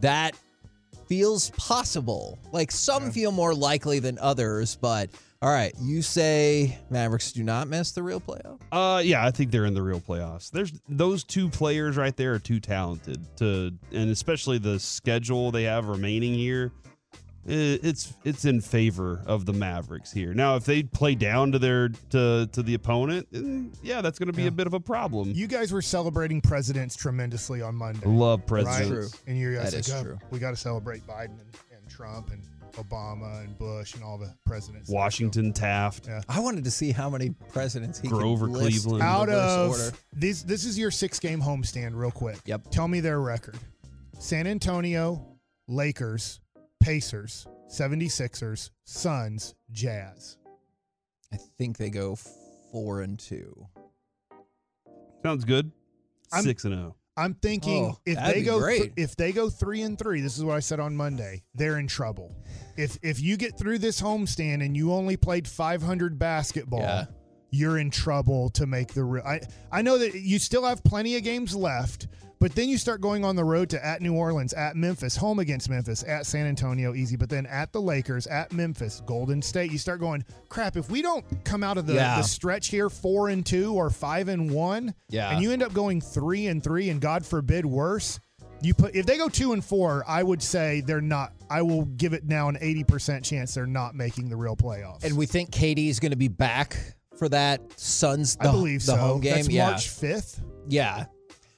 that 0.00 0.36
feels 1.08 1.50
possible. 1.50 2.38
Like 2.52 2.70
some 2.70 3.10
feel 3.10 3.32
more 3.32 3.52
likely 3.52 3.98
than 3.98 4.16
others, 4.20 4.76
but 4.76 5.10
all 5.42 5.50
right, 5.50 5.72
you 5.80 6.02
say 6.02 6.78
Mavericks 6.90 7.32
do 7.32 7.42
not 7.42 7.66
miss 7.68 7.92
the 7.92 8.02
real 8.02 8.20
playoff. 8.20 8.60
Uh, 8.70 9.00
yeah, 9.02 9.24
I 9.24 9.30
think 9.30 9.50
they're 9.50 9.64
in 9.66 9.72
the 9.74 9.82
real 9.82 10.00
playoffs. 10.00 10.50
There's 10.50 10.72
those 10.88 11.24
two 11.24 11.48
players 11.48 11.96
right 11.96 12.14
there 12.16 12.34
are 12.34 12.38
too 12.38 12.60
talented 12.60 13.18
to, 13.38 13.72
and 13.92 14.10
especially 14.10 14.58
the 14.58 14.78
schedule 14.78 15.50
they 15.50 15.62
have 15.64 15.86
remaining 15.86 16.34
here. 16.34 16.72
It's 17.46 18.12
it's 18.22 18.44
in 18.44 18.60
favor 18.60 19.22
of 19.24 19.46
the 19.46 19.54
Mavericks 19.54 20.12
here. 20.12 20.34
Now, 20.34 20.56
if 20.56 20.66
they 20.66 20.82
play 20.82 21.14
down 21.14 21.52
to 21.52 21.58
their 21.58 21.88
to 22.10 22.46
to 22.52 22.62
the 22.62 22.74
opponent, 22.74 23.26
yeah, 23.82 24.02
that's 24.02 24.18
going 24.18 24.26
to 24.26 24.34
be 24.34 24.42
Yeah. 24.42 24.48
a 24.48 24.52
bit 24.52 24.66
of 24.66 24.74
a 24.74 24.78
problem. 24.80 25.32
You 25.34 25.46
guys 25.46 25.72
were 25.72 25.80
celebrating 25.80 26.42
presidents 26.42 26.94
tremendously 26.96 27.62
on 27.62 27.74
Monday. 27.76 28.06
Love 28.06 28.40
right? 28.40 28.46
presidents. 28.46 29.12
True. 29.12 29.20
And 29.26 29.38
you 29.38 29.54
guys 29.54 29.70
That 29.72 29.76
like, 29.78 29.86
is 29.88 29.94
"Oh, 29.94 30.02
true. 30.04 30.18
we 30.30 30.38
got 30.38 30.50
to 30.50 30.56
celebrate 30.56 31.06
Biden 31.06 31.30
and, 31.40 31.56
and 31.72 31.88
Trump 31.88 32.30
and 32.30 32.42
Obama 32.82 33.44
and 33.44 33.56
Bush 33.58 33.94
and 33.94 34.02
all 34.04 34.18
the 34.18 34.34
presidents. 34.46 34.88
there." 34.88 34.94
So- 34.94 34.98
Washington 34.98 35.52
Taft. 35.52 36.06
Yeah. 36.06 36.22
I 36.28 36.40
wanted 36.40 36.64
to 36.64 36.70
see 36.70 36.92
how 36.92 37.08
many 37.10 37.30
presidents 37.52 37.98
he 38.00 38.08
could 38.08 38.18
Grover 38.18 38.46
list 38.46 38.82
Cleveland. 38.82 39.02
out 39.02 39.28
reverse 39.28 39.56
of 39.56 39.70
order. 39.70 39.96
this 40.12 40.42
this 40.42 40.64
is 40.64 40.78
your 40.78 40.90
six 40.90 41.18
game 41.18 41.40
homestand 41.40 41.90
real 41.94 42.10
quick 42.10 42.38
Yep. 42.46 42.70
tell 42.70 42.88
me 42.88 43.00
their 43.00 43.20
record 43.20 43.58
san 44.18 44.46
antonio 44.46 45.24
lakers 45.68 46.40
pacers 46.80 47.46
76ers 47.70 48.70
suns 48.84 49.54
jazz 49.70 50.36
I 51.32 51.36
think 51.58 51.76
they 51.78 51.90
go 51.90 52.16
four 52.72 53.02
and 53.02 53.16
two. 53.18 53.66
Sounds 55.22 55.44
good. 55.44 55.70
I'm- 56.32 56.42
Six 56.42 56.64
and 56.64 56.74
oh. 56.74 56.76
zero. 56.78 56.96
I'm 57.20 57.34
thinking 57.34 57.84
Oh, 57.84 57.98
if 58.06 58.18
they 58.24 58.42
go 58.42 58.66
th- 58.66 58.92
if 58.96 59.16
they 59.16 59.32
go 59.32 59.48
three 59.50 59.82
and 59.82 59.98
three 59.98 60.20
this 60.20 60.36
is 60.38 60.44
what 60.44 60.56
i 60.56 60.60
said 60.60 60.80
on 60.80 60.96
monday 60.96 61.42
they're 61.54 61.78
in 61.78 61.86
trouble 61.86 62.34
if 62.76 62.98
if 63.02 63.20
you 63.20 63.36
get 63.36 63.58
through 63.58 63.78
this 63.78 64.00
homestand 64.00 64.64
and 64.64 64.76
you 64.76 64.92
only 64.92 65.16
played 65.16 65.46
500 65.46 66.18
basketball 66.18 66.80
Yeah. 66.80 67.04
you're 67.50 67.78
in 67.78 67.90
trouble 67.90 68.48
to 68.50 68.64
make 68.66 68.94
the 68.94 69.04
real. 69.04 69.24
I 69.24 69.40
I 69.70 69.82
know 69.82 69.98
that 69.98 70.14
you 70.14 70.38
still 70.38 70.64
have 70.64 70.82
plenty 70.84 71.16
of 71.16 71.22
games 71.24 71.54
left, 71.54 72.06
but 72.40 72.54
then 72.54 72.68
you 72.68 72.78
start 72.78 73.00
going 73.00 73.24
on 73.24 73.36
the 73.36 73.44
road 73.44 73.68
to 73.70 73.84
at 73.84 74.00
New 74.02 74.14
Orleans, 74.14 74.52
at 74.54 74.74
Memphis, 74.74 75.14
home 75.16 75.38
against 75.38 75.68
Memphis, 75.70 76.02
at 76.02 76.26
San 76.26 76.46
Antonio, 76.46 76.94
easy, 76.94 77.16
but 77.16 77.28
then 77.28 77.46
at 77.46 77.72
the 77.72 77.80
Lakers, 77.80 78.26
at 78.26 78.52
Memphis, 78.52 79.02
Golden 79.06 79.42
State. 79.42 79.70
You 79.70 79.78
start 79.78 80.00
going, 80.00 80.24
crap. 80.48 80.76
If 80.76 80.90
we 80.90 81.02
don't 81.02 81.24
come 81.44 81.62
out 81.62 81.76
of 81.78 81.86
the, 81.86 81.94
Yeah. 81.94 82.16
the 82.16 82.22
stretch 82.22 82.68
here 82.68 82.88
four 82.90 83.28
and 83.28 83.44
two 83.44 83.74
or 83.74 83.90
five 83.90 84.28
and 84.28 84.50
one, 84.50 84.94
Yeah. 85.08 85.30
and 85.30 85.42
you 85.42 85.52
end 85.52 85.62
up 85.62 85.72
going 85.72 86.00
three 86.00 86.46
and 86.46 86.62
three, 86.64 86.88
and 86.90 87.00
God 87.00 87.24
forbid 87.26 87.64
worse. 87.66 88.18
You 88.62 88.74
put 88.74 88.94
if 88.94 89.06
they 89.06 89.16
go 89.16 89.28
two 89.30 89.52
and 89.54 89.64
four, 89.64 90.04
I 90.06 90.22
would 90.22 90.42
say 90.42 90.82
they're 90.82 91.00
not. 91.00 91.32
I 91.48 91.62
will 91.62 91.84
give 91.84 92.12
it 92.12 92.24
now 92.26 92.48
an 92.50 92.58
eighty 92.60 92.84
percent 92.84 93.24
chance 93.24 93.54
they're 93.54 93.66
not 93.66 93.94
making 93.94 94.28
the 94.28 94.36
real 94.36 94.54
playoffs. 94.54 95.02
And 95.04 95.16
we 95.16 95.24
think 95.24 95.50
KD 95.50 95.88
is 95.88 95.98
going 95.98 96.10
to 96.10 96.16
be 96.18 96.28
back 96.28 96.76
for 97.16 97.28
that 97.30 97.62
Suns. 97.80 98.36
The, 98.36 98.48
I 98.48 98.52
believe 98.52 98.80
the 98.80 98.92
so. 98.92 98.96
home 98.96 99.20
game. 99.22 99.34
That's 99.36 99.48
yeah, 99.48 99.70
March 99.70 99.88
fifth. 99.88 100.42
yeah. 100.68 101.06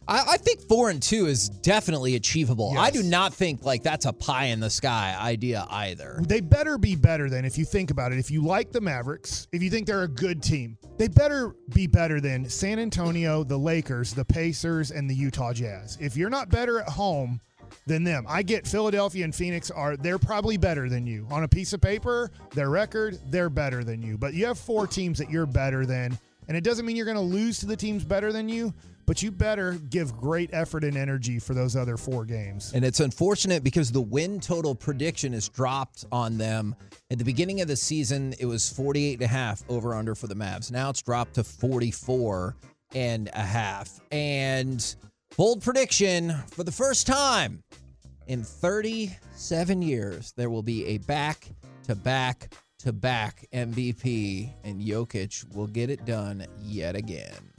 I, 0.08 0.32
I 0.32 0.36
think 0.36 0.60
four 0.62 0.90
and 0.90 1.02
two 1.02 1.26
is 1.26 1.48
definitely 1.48 2.16
achievable. 2.16 2.74
I 2.76 2.90
do 2.90 3.02
not 3.02 3.32
think 3.32 3.64
like 3.64 3.82
that's 3.82 4.06
a 4.06 4.12
pie 4.12 4.46
in 4.46 4.60
the 4.60 4.70
sky 4.70 5.16
idea 5.18 5.66
either. 5.70 6.20
They 6.26 6.40
better 6.40 6.78
be 6.78 6.96
better 6.96 7.30
than 7.30 7.44
if 7.44 7.56
you 7.56 7.64
think 7.64 7.90
about 7.90 8.12
it. 8.12 8.18
If 8.18 8.30
you 8.30 8.42
like 8.42 8.72
the 8.72 8.80
Mavericks, 8.80 9.48
if 9.52 9.62
you 9.62 9.70
think 9.70 9.86
they're 9.86 10.02
a 10.02 10.08
good 10.08 10.42
team, 10.42 10.76
they 10.98 11.08
better 11.08 11.54
be 11.74 11.86
better 11.86 12.20
than 12.20 12.48
San 12.48 12.78
Antonio, 12.78 13.44
the 13.44 13.58
Lakers, 13.58 14.12
the 14.12 14.24
Pacers, 14.24 14.90
and 14.90 15.08
the 15.08 15.14
Utah 15.14 15.52
Jazz. 15.52 15.98
If 16.00 16.16
you're 16.16 16.30
not 16.30 16.48
better 16.48 16.80
at 16.80 16.88
home 16.88 17.40
than 17.86 18.04
them, 18.04 18.26
I 18.28 18.42
get 18.42 18.66
Philadelphia 18.66 19.24
and 19.24 19.34
Phoenix 19.34 19.70
are 19.70 19.96
they're 19.96 20.18
probably 20.18 20.56
better 20.56 20.88
than 20.88 21.06
you. 21.06 21.26
On 21.30 21.44
a 21.44 21.48
piece 21.48 21.72
of 21.72 21.80
paper, 21.80 22.30
their 22.54 22.70
record, 22.70 23.18
they're 23.30 23.50
better 23.50 23.84
than 23.84 24.02
you. 24.02 24.18
But 24.18 24.34
you 24.34 24.46
have 24.46 24.58
four 24.58 24.86
teams 24.86 25.18
that 25.18 25.30
you're 25.30 25.46
better 25.46 25.86
than, 25.86 26.18
and 26.48 26.56
it 26.56 26.64
doesn't 26.64 26.84
mean 26.84 26.96
you're 26.96 27.06
going 27.06 27.16
to 27.16 27.22
lose 27.22 27.58
to 27.60 27.66
the 27.66 27.76
teams 27.76 28.04
better 28.04 28.32
than 28.32 28.48
you, 28.48 28.74
but 29.06 29.22
you 29.22 29.30
better 29.30 29.72
give 29.90 30.16
great 30.16 30.50
effort 30.52 30.84
and 30.84 30.96
energy 30.96 31.38
for 31.38 31.54
those 31.54 31.76
other 31.76 31.96
four 31.96 32.24
games. 32.24 32.72
And 32.74 32.84
it's 32.84 33.00
unfortunate 33.00 33.64
because 33.64 33.90
the 33.90 34.00
win 34.00 34.40
total 34.40 34.74
prediction 34.74 35.34
is 35.34 35.48
dropped 35.48 36.04
on 36.12 36.38
them. 36.38 36.74
At 37.10 37.18
the 37.18 37.24
beginning 37.24 37.60
of 37.60 37.68
the 37.68 37.76
season, 37.76 38.34
it 38.38 38.46
was 38.46 38.68
48 38.70 39.14
and 39.14 39.22
a 39.22 39.26
half 39.26 39.62
over 39.68 39.94
under 39.94 40.14
for 40.14 40.26
the 40.26 40.34
Mavs. 40.34 40.70
Now 40.70 40.90
it's 40.90 41.02
dropped 41.02 41.34
to 41.34 41.44
44 41.44 42.56
and 42.94 43.30
a 43.32 43.42
half. 43.42 44.00
And 44.10 44.94
bold 45.36 45.62
prediction 45.62 46.34
for 46.48 46.64
the 46.64 46.72
first 46.72 47.06
time 47.06 47.62
in 48.26 48.44
37 48.44 49.82
years, 49.82 50.32
there 50.36 50.50
will 50.50 50.62
be 50.62 50.86
a 50.86 50.98
back 50.98 51.48
to 51.84 51.94
back 51.94 52.54
to 52.80 52.92
back 52.92 53.46
MVP, 53.52 54.52
and 54.64 54.80
Jokic 54.80 55.54
will 55.54 55.68
get 55.68 55.88
it 55.88 56.04
done 56.04 56.44
yet 56.60 56.96
again. 56.96 57.51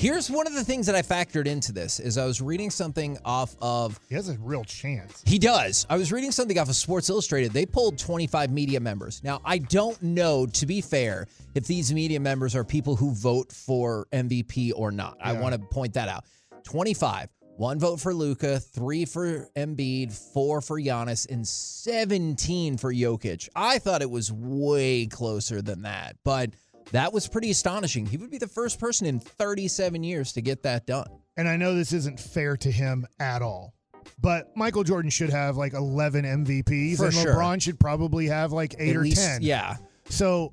Here's 0.00 0.30
one 0.30 0.46
of 0.46 0.54
the 0.54 0.64
things 0.64 0.86
that 0.86 0.94
I 0.94 1.02
factored 1.02 1.44
into 1.44 1.72
this 1.72 2.00
is 2.00 2.16
I 2.16 2.24
was 2.24 2.40
reading 2.40 2.70
something 2.70 3.18
off 3.22 3.54
of 3.60 4.00
He 4.08 4.14
has 4.14 4.30
a 4.30 4.38
real 4.38 4.64
chance. 4.64 5.22
he 5.26 5.38
does. 5.38 5.86
I 5.90 5.98
was 5.98 6.10
reading 6.10 6.32
something 6.32 6.58
off 6.58 6.70
of 6.70 6.76
Sports 6.76 7.10
Illustrated. 7.10 7.52
They 7.52 7.66
pulled 7.66 7.98
25 7.98 8.50
media 8.50 8.80
members. 8.80 9.20
Now, 9.22 9.42
I 9.44 9.58
don't 9.58 10.00
know, 10.02 10.46
to 10.46 10.64
be 10.64 10.80
fair, 10.80 11.26
if 11.54 11.66
these 11.66 11.92
media 11.92 12.18
members 12.18 12.56
are 12.56 12.64
people 12.64 12.96
who 12.96 13.12
vote 13.12 13.52
for 13.52 14.06
MVP 14.10 14.72
or 14.74 14.90
not. 14.90 15.18
I 15.22 15.34
want 15.34 15.54
to 15.54 15.58
point 15.58 15.92
that 15.92 16.08
out. 16.08 16.24
25. 16.64 17.28
One 17.58 17.78
vote 17.78 18.00
for 18.00 18.14
Luka, 18.14 18.58
three 18.58 19.04
for 19.04 19.50
Embiid, 19.54 20.14
four 20.14 20.62
for 20.62 20.80
Giannis, 20.80 21.30
and 21.30 21.46
17 21.46 22.78
for 22.78 22.90
Jokic. 22.90 23.50
I 23.54 23.78
thought 23.78 24.00
it 24.00 24.10
was 24.10 24.32
way 24.32 25.04
closer 25.04 25.60
than 25.60 25.82
that, 25.82 26.16
but 26.24 26.54
that 26.92 27.12
was 27.12 27.28
pretty 27.28 27.50
astonishing. 27.50 28.06
He 28.06 28.16
would 28.16 28.30
be 28.30 28.38
the 28.38 28.48
first 28.48 28.78
person 28.80 29.06
in 29.06 29.20
37 29.20 30.02
years 30.02 30.32
to 30.34 30.40
get 30.42 30.62
that 30.64 30.86
done. 30.86 31.08
and 31.36 31.48
I 31.48 31.56
know 31.56 31.74
this 31.74 31.92
isn't 31.92 32.18
fair 32.20 32.56
to 32.58 32.70
him 32.70 33.06
at 33.18 33.40
all. 33.42 33.74
But 34.20 34.54
Michael 34.56 34.84
Jordan 34.84 35.10
should 35.10 35.30
have 35.30 35.56
like 35.56 35.72
11 35.72 36.24
MVPs, 36.24 36.96
For 36.98 37.06
and 37.06 37.14
sure. 37.14 37.34
LeBron 37.34 37.62
should 37.62 37.78
probably 37.80 38.26
have 38.26 38.52
like 38.52 38.74
eight 38.78 38.90
At 38.90 38.96
or 38.96 39.02
least- 39.02 39.16
10. 39.22 39.42
Yeah. 39.42 39.76
So 40.10 40.52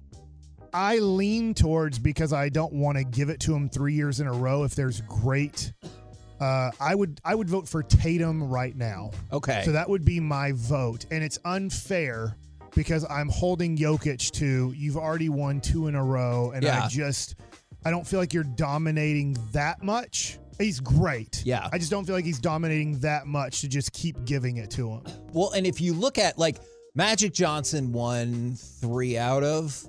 I 0.73 0.99
lean 0.99 1.53
towards 1.53 1.97
because 1.99 2.31
I 2.33 2.49
don't 2.49 2.73
want 2.73 2.97
to 2.97 3.03
give 3.03 3.29
it 3.29 3.39
to 3.41 3.53
him 3.55 3.67
three 3.69 3.93
years 3.93 4.19
in 4.19 4.27
a 4.27 4.31
row. 4.33 4.63
If 4.63 4.75
there's 4.75 5.01
great, 5.01 5.73
uh, 6.39 6.71
I 6.79 6.93
would 6.93 7.19
I 7.25 7.35
would 7.35 7.49
vote 7.49 7.67
for 7.67 7.83
Tatum 7.83 8.43
right 8.47 8.75
now. 8.75 9.11
Okay. 9.33 9.63
So 9.65 9.71
that 9.71 9.89
would 9.89 10.05
be 10.05 10.19
my 10.19 10.51
vote, 10.53 11.05
and 11.11 11.23
it's 11.23 11.39
unfair 11.45 12.35
because 12.77 13.03
I'm 13.09 13.27
holding 13.27 13.75
Jokic 13.75 14.31
to 14.33 14.71
you've 14.77 14.97
already 14.97 15.29
won 15.29 15.59
two 15.59 15.87
in 15.87 15.95
a 15.95 16.03
row, 16.03 16.51
and 16.51 16.63
Yeah. 16.63 16.83
I 16.85 16.87
just 16.87 17.35
I 17.83 17.89
don't 17.91 18.05
feel 18.05 18.19
like 18.19 18.33
you're 18.33 18.43
dominating 18.43 19.35
that 19.51 19.81
much. 19.81 20.37
He's 20.59 20.79
great. 20.79 21.43
Yeah. 21.45 21.67
I 21.71 21.77
just 21.77 21.91
don't 21.91 22.05
feel 22.05 22.15
like 22.15 22.25
he's 22.25 22.39
dominating 22.39 22.99
that 22.99 23.27
much 23.27 23.61
to 23.61 23.67
just 23.67 23.93
keep 23.93 24.23
giving 24.25 24.57
it 24.57 24.69
to 24.71 24.89
him. 24.91 25.01
Well, 25.33 25.51
and 25.51 25.65
if 25.65 25.81
you 25.81 25.93
look 25.93 26.17
at 26.17 26.37
like 26.37 26.57
Magic 26.95 27.33
Johnson 27.33 27.91
won 27.91 28.55
three 28.55 29.17
out 29.17 29.43
of 29.43 29.83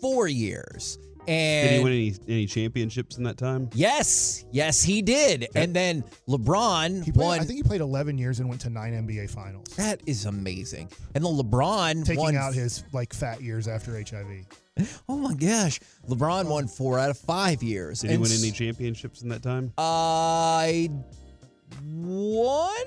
four 0.00 0.26
years. 0.26 0.98
And 1.28 1.68
Did 1.68 1.78
he 1.78 1.84
win 1.84 1.92
any 1.92 2.14
any 2.28 2.46
championships 2.46 3.18
in 3.18 3.24
that 3.24 3.36
time? 3.36 3.68
Yes, 3.74 4.44
yes, 4.52 4.82
he 4.82 5.02
did. 5.02 5.48
And 5.54 5.74
then 5.74 6.04
LeBron 6.28 7.04
He 7.04 7.12
played, 7.12 7.24
won. 7.26 7.40
I 7.40 7.44
think 7.44 7.56
he 7.56 7.62
played 7.62 7.80
11 7.80 8.18
years 8.18 8.40
and 8.40 8.48
went 8.48 8.60
to 8.62 8.70
nine 8.70 8.92
NBA 8.92 9.30
finals, 9.30 9.66
that 9.76 10.00
is 10.06 10.26
amazing. 10.26 10.88
And 11.14 11.24
then 11.24 11.32
LeBron 11.32 12.04
taking 12.04 12.22
won. 12.22 12.36
out 12.36 12.54
his 12.54 12.84
like 12.92 13.12
fat 13.12 13.40
years 13.42 13.68
after 13.68 13.92
HIV. 13.92 14.46
oh 15.08 15.16
my 15.16 15.34
gosh, 15.34 15.80
LeBron 16.08 16.46
won 16.46 16.68
four 16.68 16.98
out 16.98 17.10
of 17.10 17.18
five 17.18 17.62
years. 17.62 18.00
Did 18.00 18.10
he 18.10 18.16
win 18.18 18.30
any 18.32 18.50
championships 18.50 19.22
in 19.22 19.28
that 19.30 19.42
time? 19.42 19.72
I 19.78 20.90
one, 21.84 22.84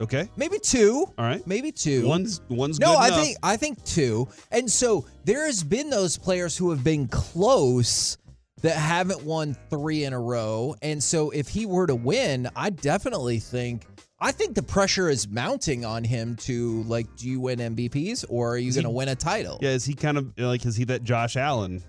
Okay. 0.00 0.28
maybe 0.36 0.58
two. 0.58 1.04
All 1.18 1.24
right. 1.24 1.46
Maybe 1.46 1.70
two. 1.72 2.06
One's 2.06 2.40
one's 2.48 2.78
No, 2.80 2.94
I 2.94 3.08
enough. 3.08 3.20
think 3.22 3.36
I 3.42 3.56
think 3.56 3.84
two. 3.84 4.28
And 4.50 4.70
so 4.70 5.06
there 5.24 5.46
has 5.46 5.62
been 5.62 5.90
those 5.90 6.18
players 6.18 6.56
who 6.56 6.70
have 6.70 6.82
been 6.82 7.06
close 7.08 8.18
that 8.62 8.76
haven't 8.76 9.22
won 9.24 9.56
three 9.70 10.04
in 10.04 10.12
a 10.12 10.20
row. 10.20 10.74
And 10.82 11.02
so 11.02 11.30
if 11.30 11.48
he 11.48 11.66
were 11.66 11.86
to 11.86 11.94
win, 11.96 12.48
I 12.56 12.70
definitely 12.70 13.38
think 13.38 13.84
I 14.20 14.30
think 14.30 14.54
the 14.54 14.62
pressure 14.62 15.08
is 15.08 15.26
mounting 15.28 15.84
on 15.84 16.04
him 16.04 16.36
to 16.42 16.84
like, 16.84 17.06
do 17.16 17.28
you 17.28 17.40
win 17.40 17.58
MVPs 17.58 18.24
or 18.28 18.50
are 18.54 18.56
you 18.58 18.72
going 18.72 18.84
to 18.84 18.90
win 18.90 19.08
a 19.08 19.16
title? 19.16 19.58
Yeah, 19.60 19.70
is 19.70 19.84
he 19.84 19.94
kind 19.94 20.16
of 20.16 20.32
like 20.38 20.64
is 20.64 20.76
he 20.76 20.84
that 20.84 21.02
Josh 21.02 21.36
Allen 21.36 21.82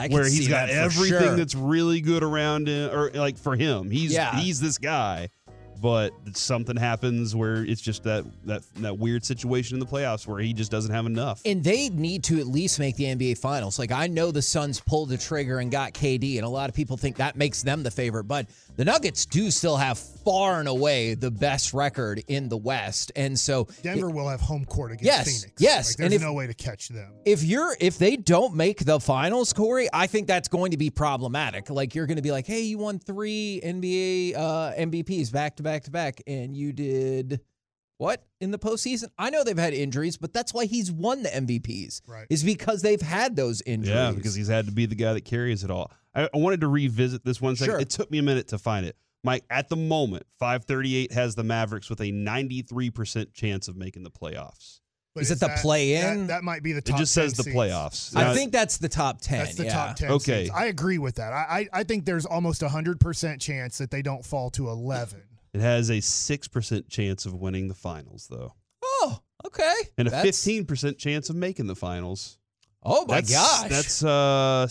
I 0.00 0.08
where 0.08 0.24
he's 0.24 0.48
got 0.48 0.70
everything 0.70 1.18
sure. 1.20 1.36
that's 1.36 1.54
really 1.54 2.00
good 2.00 2.22
around 2.22 2.68
him 2.68 2.90
or 2.92 3.10
like 3.10 3.36
for 3.36 3.54
him. 3.54 3.90
He's 3.90 4.12
Yeah. 4.14 4.34
he's 4.34 4.60
this 4.60 4.78
guy. 4.78 5.28
But 5.80 6.12
something 6.34 6.76
happens 6.76 7.34
where 7.34 7.64
it's 7.64 7.80
just 7.80 8.02
that 8.04 8.24
that 8.46 8.62
that 8.76 8.98
weird 8.98 9.24
situation 9.24 9.76
in 9.76 9.80
the 9.80 9.86
playoffs 9.86 10.26
where 10.26 10.38
he 10.40 10.52
just 10.52 10.70
doesn't 10.70 10.92
have 10.92 11.06
enough. 11.06 11.40
And 11.44 11.64
they 11.64 11.88
need 11.88 12.24
to 12.24 12.38
at 12.38 12.46
least 12.46 12.78
make 12.78 12.96
the 12.96 13.04
NBA 13.04 13.38
Finals. 13.38 13.78
Like 13.78 13.92
I 13.92 14.06
know 14.06 14.30
the 14.30 14.42
Suns 14.42 14.80
pulled 14.80 15.08
the 15.08 15.18
trigger 15.18 15.58
and 15.60 15.70
got 15.70 15.92
KD, 15.94 16.36
and 16.36 16.44
a 16.44 16.48
lot 16.48 16.68
of 16.68 16.74
people 16.74 16.96
think 16.96 17.16
that 17.16 17.36
makes 17.36 17.62
them 17.62 17.82
the 17.82 17.90
favorite. 17.90 18.24
But 18.24 18.48
the 18.76 18.84
Nuggets 18.84 19.24
do 19.26 19.50
still 19.50 19.76
have 19.76 19.98
far 19.98 20.60
and 20.60 20.68
away 20.68 21.14
the 21.14 21.30
best 21.30 21.72
record 21.72 22.22
in 22.28 22.48
the 22.48 22.56
West, 22.56 23.12
and 23.16 23.38
so 23.38 23.66
Denver 23.82 24.10
will 24.10 24.28
have 24.28 24.40
home 24.40 24.64
court 24.66 24.92
against 24.92 25.04
Yes, 25.06 25.24
Phoenix. 25.42 25.52
yes, 25.62 25.88
Like, 25.90 26.04
and 26.04 26.12
there's 26.12 26.22
if- 26.22 26.26
no 26.26 26.32
way 26.34 26.46
to 26.46 26.54
catch 26.54 26.88
them. 26.88 27.12
if 27.24 27.42
you're 27.42 27.74
if 27.80 27.96
they 27.98 28.16
don't 28.16 28.54
make 28.54 28.84
the 28.84 29.00
finals, 29.00 29.52
Corey, 29.52 29.88
I 29.92 30.06
think 30.06 30.26
that's 30.26 30.48
going 30.48 30.72
to 30.72 30.76
be 30.76 30.90
problematic. 30.90 31.70
Like 31.70 31.94
you're 31.94 32.06
going 32.06 32.16
to 32.16 32.22
be 32.22 32.32
like, 32.32 32.46
hey, 32.46 32.60
you 32.62 32.76
won 32.78 32.98
three 32.98 33.60
NBA 33.64 34.34
uh, 34.36 34.72
MVPs 34.78 35.32
back 35.32 35.56
to 35.56 35.62
back 35.62 35.69
to 35.78 35.90
back, 35.90 36.20
and 36.26 36.56
you 36.56 36.72
did 36.72 37.40
what 37.98 38.24
in 38.40 38.50
the 38.50 38.58
postseason? 38.58 39.08
I 39.18 39.30
know 39.30 39.44
they've 39.44 39.56
had 39.58 39.74
injuries, 39.74 40.16
but 40.16 40.32
that's 40.32 40.54
why 40.54 40.64
he's 40.64 40.90
won 40.90 41.22
the 41.22 41.28
MVPs. 41.28 42.00
Right. 42.06 42.26
Is 42.30 42.42
because 42.42 42.82
they've 42.82 43.00
had 43.02 43.36
those 43.36 43.62
injuries. 43.66 43.94
Yeah, 43.94 44.12
because 44.12 44.34
he's 44.34 44.48
had 44.48 44.66
to 44.66 44.72
be 44.72 44.86
the 44.86 44.94
guy 44.94 45.12
that 45.12 45.24
carries 45.24 45.64
it 45.64 45.70
all. 45.70 45.90
I, 46.14 46.24
I 46.24 46.38
wanted 46.38 46.62
to 46.62 46.68
revisit 46.68 47.24
this 47.24 47.40
one 47.40 47.56
second. 47.56 47.72
Sure. 47.74 47.80
It 47.80 47.90
took 47.90 48.10
me 48.10 48.18
a 48.18 48.22
minute 48.22 48.48
to 48.48 48.58
find 48.58 48.84
it. 48.86 48.96
Mike, 49.22 49.44
at 49.50 49.68
the 49.68 49.76
moment, 49.76 50.24
538 50.38 51.12
has 51.12 51.34
the 51.34 51.44
Mavericks 51.44 51.90
with 51.90 52.00
a 52.00 52.10
93% 52.10 53.34
chance 53.34 53.68
of 53.68 53.76
making 53.76 54.02
the 54.02 54.10
playoffs. 54.10 54.80
But 55.14 55.22
Is 55.24 55.30
it 55.32 55.40
the 55.40 55.48
that- 55.48 55.58
play-in? 55.58 56.28
That, 56.28 56.34
that 56.36 56.44
might 56.44 56.62
be 56.62 56.72
the 56.72 56.80
top. 56.80 56.96
It 56.96 57.00
just 57.00 57.14
10 57.14 57.24
says 57.24 57.32
the 57.36 57.42
seeds. 57.42 57.56
playoffs. 57.56 58.16
I 58.16 58.22
Now, 58.22 58.32
think 58.34 58.52
that's 58.52 58.78
the 58.78 58.88
top 58.88 59.20
ten. 59.20 59.40
That's 59.40 59.56
the 59.56 59.64
yeah. 59.64 59.72
top 59.74 59.96
10 59.96 60.10
Okay. 60.12 60.44
seeds. 60.44 60.54
I 60.56 60.66
agree 60.66 60.98
with 60.98 61.16
that. 61.16 61.32
I, 61.32 61.68
I 61.72 61.80
I 61.80 61.84
think 61.84 62.04
there's 62.06 62.24
almost 62.24 62.62
a 62.62 62.68
100% 62.68 63.40
chance 63.40 63.78
that 63.78 63.90
they 63.90 64.02
don't 64.02 64.24
fall 64.24 64.50
to 64.52 64.68
11. 64.68 65.20
It 65.52 65.60
has 65.60 65.90
a 65.90 65.94
6% 65.98 66.88
chance 66.88 67.26
of 67.26 67.34
winning 67.34 67.68
the 67.68 67.74
finals, 67.74 68.28
though, 68.30 68.54
Oh, 68.82 69.18
okay. 69.46 69.72
and 69.98 70.06
a 70.08 70.10
That's- 70.10 70.44
15% 70.46 70.96
chance 70.98 71.28
of 71.30 71.36
making 71.36 71.66
the 71.66 71.74
finals. 71.76 72.38
Oh 72.82 73.04
my 73.06 73.16
that's, 73.16 73.30
gosh. 73.32 73.68
That's 73.68 74.04
uh, 74.04 74.66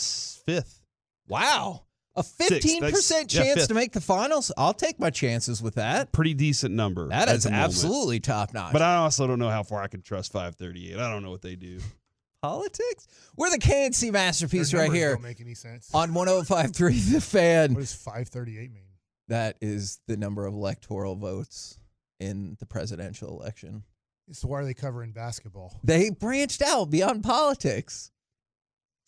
fifth. 0.45 0.81
wow. 1.27 1.83
A 2.15 2.23
fifteen 2.23 2.81
That's- 2.81 2.91
percent 2.99 3.33
yeah, 3.33 3.43
chance 3.43 3.59
fifth. 3.59 3.67
to 3.69 3.73
make 3.75 3.91
the 3.93 4.01
finals. 4.01 4.51
I'll 4.57 4.73
take 4.73 4.99
my 4.99 5.09
chances 5.11 5.61
with 5.61 5.75
that. 5.75 6.11
Pretty 6.11 6.33
decent 6.33 6.73
number. 6.73 7.07
That 7.07 7.29
at 7.29 7.35
is 7.35 7.43
the 7.43 7.51
moment. 7.51 7.65
absolutely 7.65 8.19
top 8.19 8.53
notch. 8.53 8.73
But 8.73 8.81
I 8.81 8.95
also 8.95 9.27
don't 9.27 9.37
know 9.39 9.49
how 9.51 9.61
far 9.63 9.83
I 9.83 9.87
can 9.87 10.01
trust 10.01 10.31
538. 10.33 10.97
I 10.97 11.09
don't 11.11 11.21
know 11.23 11.29
what 11.29 11.43
they 11.43 11.55
do. 11.55 11.79
politics. 12.41 13.07
We're 13.37 13.51
the 13.51 13.59
K&C 13.59 14.07
Their 14.07 14.13
masterpiece 14.13 14.73
right 14.73 14.91
here 14.91 15.13
Don't 15.13 15.21
make 15.23 15.39
any 15.39 15.53
sense. 15.53 15.93
on 15.93 16.11
105.3 16.13 17.11
The 17.13 17.21
Fan. 17.21 17.73
what 17.75 17.81
does 17.81 17.93
538 17.93 18.73
mean? 18.73 18.83
That 19.29 19.57
is 19.61 19.99
the 20.07 20.17
number 20.17 20.45
of 20.45 20.53
electoral 20.53 21.15
votes 21.15 21.77
in 22.19 22.57
the 22.59 22.65
presidential 22.65 23.29
election. 23.29 23.83
So 24.31 24.47
why 24.47 24.59
are 24.59 24.65
they 24.65 24.73
covering 24.73 25.11
basketball? 25.11 25.79
They 25.83 26.09
branched 26.09 26.61
out 26.61 26.89
beyond 26.89 27.23
politics. 27.23 28.11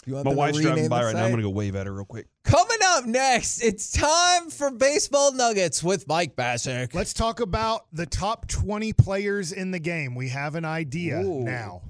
You 0.06 0.16
want 0.16 0.26
My 0.26 0.32
them 0.32 0.38
wife's 0.38 0.60
driving 0.60 0.90
by 0.90 1.00
the 1.00 1.06
right 1.08 1.16
now. 1.16 1.24
I'm 1.26 1.32
going 1.32 1.42
to 1.42 1.48
go 1.48 1.52
wave 1.52 1.76
at 1.76 1.86
her 1.86 1.94
real 1.94 2.06
quick. 2.06 2.28
Coming 2.44 2.80
up 2.84 3.06
next, 3.06 3.62
it's 3.62 3.92
time 3.92 4.50
for 4.50 4.72
Baseball 4.72 5.32
Nuggets 5.34 5.84
with 5.84 6.08
Mike 6.08 6.36
Bacsik. 6.36 6.96
Let's 6.96 7.14
talk 7.14 7.40
about 7.40 7.86
the 7.94 8.08
top 8.08 8.48
20 8.48 8.94
players 8.94 9.52
in 9.52 9.70
the 9.70 9.80
game. 9.80 10.16
We 10.16 10.30
have 10.30 10.56
an 10.56 10.66
idea 10.66 11.20
Ooh. 11.20 11.44
now. 11.44 11.84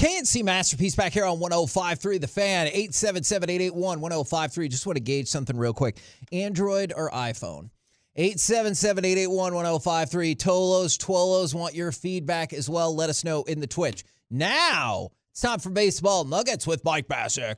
K&C 0.00 0.42
Masterpiece 0.42 0.96
back 0.96 1.12
here 1.12 1.26
on 1.26 1.38
105.3 1.40 2.20
The 2.22 2.26
Fan, 2.26 2.68
877-881-1053. 2.68 4.70
Just 4.70 4.86
want 4.86 4.96
to 4.96 5.02
gauge 5.02 5.28
something 5.28 5.58
real 5.58 5.74
quick. 5.74 5.98
Android 6.32 6.94
or 6.96 7.10
iPhone? 7.10 7.68
877-881-1053. 8.16 10.38
Tolos, 10.38 10.96
Twolos 10.96 11.54
want 11.54 11.74
your 11.74 11.92
feedback 11.92 12.54
as 12.54 12.66
well. 12.66 12.96
Let 12.96 13.10
us 13.10 13.24
know 13.24 13.42
in 13.42 13.60
the 13.60 13.66
Twitch. 13.66 14.04
Now, 14.30 15.10
it's 15.32 15.42
time 15.42 15.58
for 15.58 15.68
Baseball 15.68 16.24
Nuggets 16.24 16.66
with 16.66 16.82
Mike 16.82 17.06
Bacsik. 17.06 17.56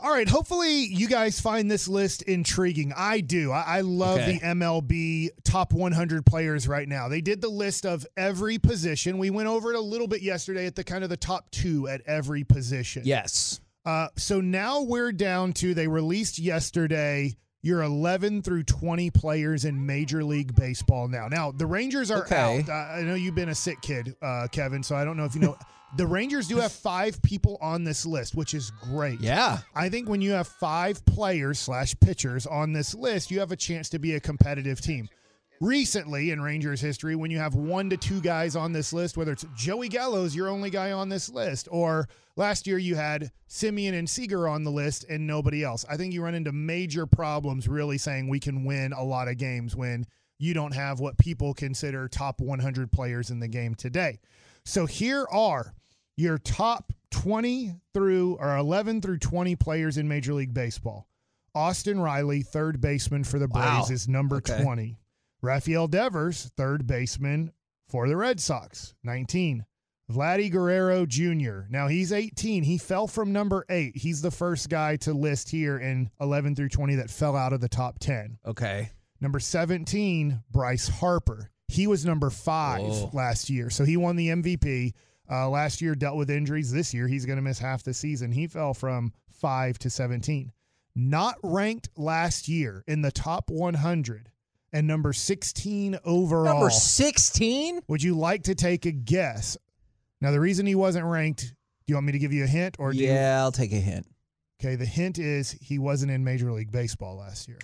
All 0.00 0.12
right. 0.12 0.28
Hopefully, 0.28 0.84
you 0.84 1.08
guys 1.08 1.40
find 1.40 1.68
this 1.68 1.88
list 1.88 2.22
intriguing. 2.22 2.92
I 2.96 3.20
do. 3.20 3.50
I, 3.50 3.78
I 3.78 3.80
love 3.80 4.18
Okay. 4.20 4.34
the 4.34 4.40
MLB 4.40 5.30
top 5.44 5.72
100 5.72 6.24
players 6.24 6.68
right 6.68 6.88
now. 6.88 7.08
They 7.08 7.20
did 7.20 7.40
the 7.40 7.48
list 7.48 7.84
of 7.84 8.06
every 8.16 8.58
position. 8.58 9.18
We 9.18 9.30
went 9.30 9.48
over 9.48 9.72
it 9.72 9.76
a 9.76 9.80
little 9.80 10.06
bit 10.06 10.22
yesterday 10.22 10.66
at 10.66 10.76
the 10.76 10.84
kind 10.84 11.02
of 11.02 11.10
the 11.10 11.16
top 11.16 11.50
two 11.50 11.88
at 11.88 12.00
every 12.06 12.44
position. 12.44 13.02
Yes. 13.04 13.60
Uh, 13.84 14.08
so 14.16 14.40
now 14.40 14.82
we're 14.82 15.10
down 15.12 15.52
to 15.54 15.74
they 15.74 15.88
released 15.88 16.38
yesterday 16.38 17.36
your 17.62 17.82
11 17.82 18.42
through 18.42 18.62
20 18.62 19.10
players 19.10 19.64
in 19.64 19.84
Major 19.84 20.22
League 20.22 20.54
Baseball 20.54 21.08
now. 21.08 21.26
Now 21.26 21.50
the 21.50 21.66
Rangers 21.66 22.10
are 22.12 22.22
Okay. 22.22 22.60
out. 22.60 22.68
Uh, 22.68 22.72
I 22.98 23.02
know 23.02 23.14
you've 23.16 23.34
been 23.34 23.48
a 23.48 23.54
sick 23.54 23.80
kid, 23.82 24.14
uh, 24.22 24.46
Kevin. 24.52 24.82
So 24.84 24.94
I 24.94 25.04
don't 25.04 25.16
know 25.16 25.24
if 25.24 25.34
you 25.34 25.40
know. 25.40 25.56
the 25.96 26.06
Rangers 26.06 26.48
do 26.48 26.56
have 26.58 26.72
five 26.72 27.20
people 27.22 27.58
on 27.60 27.84
this 27.84 28.04
list, 28.04 28.34
which 28.34 28.54
is 28.54 28.70
great. 28.82 29.20
Yeah. 29.20 29.58
I 29.74 29.88
think 29.88 30.08
when 30.08 30.20
you 30.20 30.32
have 30.32 30.46
five 30.46 31.04
players 31.06 31.58
slash 31.58 31.94
pitchers 32.00 32.46
on 32.46 32.72
this 32.72 32.94
list, 32.94 33.30
you 33.30 33.40
have 33.40 33.52
a 33.52 33.56
chance 33.56 33.88
to 33.90 33.98
be 33.98 34.14
a 34.14 34.20
competitive 34.20 34.80
team. 34.80 35.08
Recently 35.60 36.30
in 36.30 36.40
Rangers 36.40 36.80
history, 36.80 37.16
when 37.16 37.30
you 37.30 37.38
have 37.38 37.54
one 37.54 37.90
to 37.90 37.96
two 37.96 38.20
guys 38.20 38.54
on 38.54 38.72
this 38.72 38.92
list, 38.92 39.16
whether 39.16 39.32
it's 39.32 39.46
Joey 39.56 39.88
Gallo's 39.88 40.36
your 40.36 40.48
only 40.48 40.70
guy 40.70 40.92
on 40.92 41.08
this 41.08 41.28
list, 41.28 41.66
or 41.70 42.08
last 42.36 42.66
year 42.66 42.78
you 42.78 42.94
had 42.94 43.32
Semien 43.48 43.98
and 43.98 44.08
Seager 44.08 44.46
on 44.46 44.62
the 44.62 44.70
list 44.70 45.04
and 45.08 45.26
nobody 45.26 45.64
else, 45.64 45.84
I 45.88 45.96
think 45.96 46.12
you 46.12 46.22
run 46.22 46.34
into 46.34 46.52
major 46.52 47.06
problems 47.06 47.66
really 47.66 47.98
saying 47.98 48.28
we 48.28 48.38
can 48.38 48.64
win 48.64 48.92
a 48.92 49.02
lot 49.02 49.26
of 49.26 49.36
games 49.36 49.74
when 49.74 50.06
you 50.38 50.54
don't 50.54 50.74
have 50.74 51.00
what 51.00 51.18
people 51.18 51.54
consider 51.54 52.06
top 52.06 52.40
100 52.40 52.92
players 52.92 53.30
in 53.30 53.40
the 53.40 53.48
game 53.48 53.74
today. 53.74 54.20
So 54.64 54.86
here 54.86 55.26
are 55.32 55.74
your 56.18 56.38
top 56.38 56.92
20 57.10 57.72
through 57.94 58.36
or 58.40 58.56
11 58.56 59.00
through 59.00 59.18
20 59.18 59.56
players 59.56 59.96
in 59.96 60.08
Major 60.08 60.34
League 60.34 60.52
Baseball. 60.52 61.08
Austin 61.54 62.00
Riley, 62.00 62.42
third 62.42 62.80
baseman 62.80 63.24
for 63.24 63.38
the 63.38 63.48
Braves, 63.48 63.88
Wow. 63.88 63.94
is 63.94 64.08
number 64.08 64.36
Okay. 64.36 64.62
20. 64.62 64.98
Rafael 65.40 65.88
Devers, 65.88 66.50
third 66.56 66.86
baseman 66.86 67.52
for 67.88 68.08
the 68.08 68.16
Red 68.16 68.40
Sox, 68.40 68.94
19. 69.02 69.64
Vladdy 70.10 70.50
Guerrero 70.50 71.04
Jr. 71.06 71.66
Now 71.68 71.86
he's 71.88 72.12
18. 72.12 72.62
He 72.64 72.78
fell 72.78 73.06
from 73.06 73.32
number 73.32 73.64
eight. 73.68 73.96
He's 73.96 74.22
the 74.22 74.30
first 74.30 74.68
guy 74.70 74.96
to 74.96 75.12
list 75.12 75.50
here 75.50 75.78
in 75.78 76.10
11 76.20 76.54
through 76.56 76.70
20 76.70 76.94
that 76.96 77.10
fell 77.10 77.36
out 77.36 77.52
of 77.52 77.60
the 77.60 77.68
top 77.68 77.98
10. 77.98 78.38
Okay. 78.46 78.90
Number 79.20 79.38
17, 79.38 80.42
Bryce 80.50 80.88
Harper. 80.88 81.50
He 81.68 81.86
was 81.86 82.04
number 82.06 82.30
five 82.30 82.80
Oh. 82.82 83.10
last 83.12 83.50
year. 83.50 83.68
So 83.68 83.84
he 83.84 83.96
won 83.98 84.16
the 84.16 84.28
MVP. 84.30 84.94
Uh, 85.30 85.48
last 85.48 85.80
year 85.80 85.94
dealt 85.94 86.16
with 86.16 86.30
injuries. 86.30 86.72
This 86.72 86.94
year 86.94 87.06
he's 87.06 87.26
going 87.26 87.36
to 87.36 87.42
miss 87.42 87.58
half 87.58 87.82
the 87.82 87.94
season. 87.94 88.32
He 88.32 88.46
fell 88.46 88.74
from 88.74 89.12
five 89.30 89.78
to 89.80 89.90
17. 89.90 90.52
Not 90.94 91.36
ranked 91.42 91.90
last 91.96 92.48
year 92.48 92.82
in 92.86 93.02
the 93.02 93.12
top 93.12 93.50
100 93.50 94.30
and 94.72 94.86
number 94.86 95.12
16 95.12 95.98
overall. 96.04 96.54
Number 96.54 96.70
16? 96.70 97.80
Would 97.88 98.02
you 98.02 98.16
like 98.16 98.44
to 98.44 98.54
take 98.54 98.86
a 98.86 98.90
guess? 98.90 99.56
Now, 100.20 100.30
the 100.30 100.40
reason 100.40 100.66
he 100.66 100.74
wasn't 100.74 101.06
ranked 101.06 101.54
do 101.88 101.92
you 101.92 101.94
want 101.96 102.06
me 102.06 102.12
to 102.12 102.18
give 102.18 102.32
you 102.32 102.44
a 102.44 102.48
hint 102.48 102.76
or 102.78 102.92
do 102.92 102.98
you, 102.98 103.06
yeah, 103.08 103.40
I'll 103.40 103.52
take 103.52 103.72
a 103.72 103.76
hint. 103.76 104.06
Okay, 104.60 104.76
the 104.76 104.84
hint 104.84 105.18
is 105.18 105.52
he 105.52 105.78
wasn't 105.78 106.10
in 106.12 106.22
Major 106.24 106.52
League 106.52 106.70
Baseball 106.70 107.16
last 107.16 107.48
year. 107.48 107.58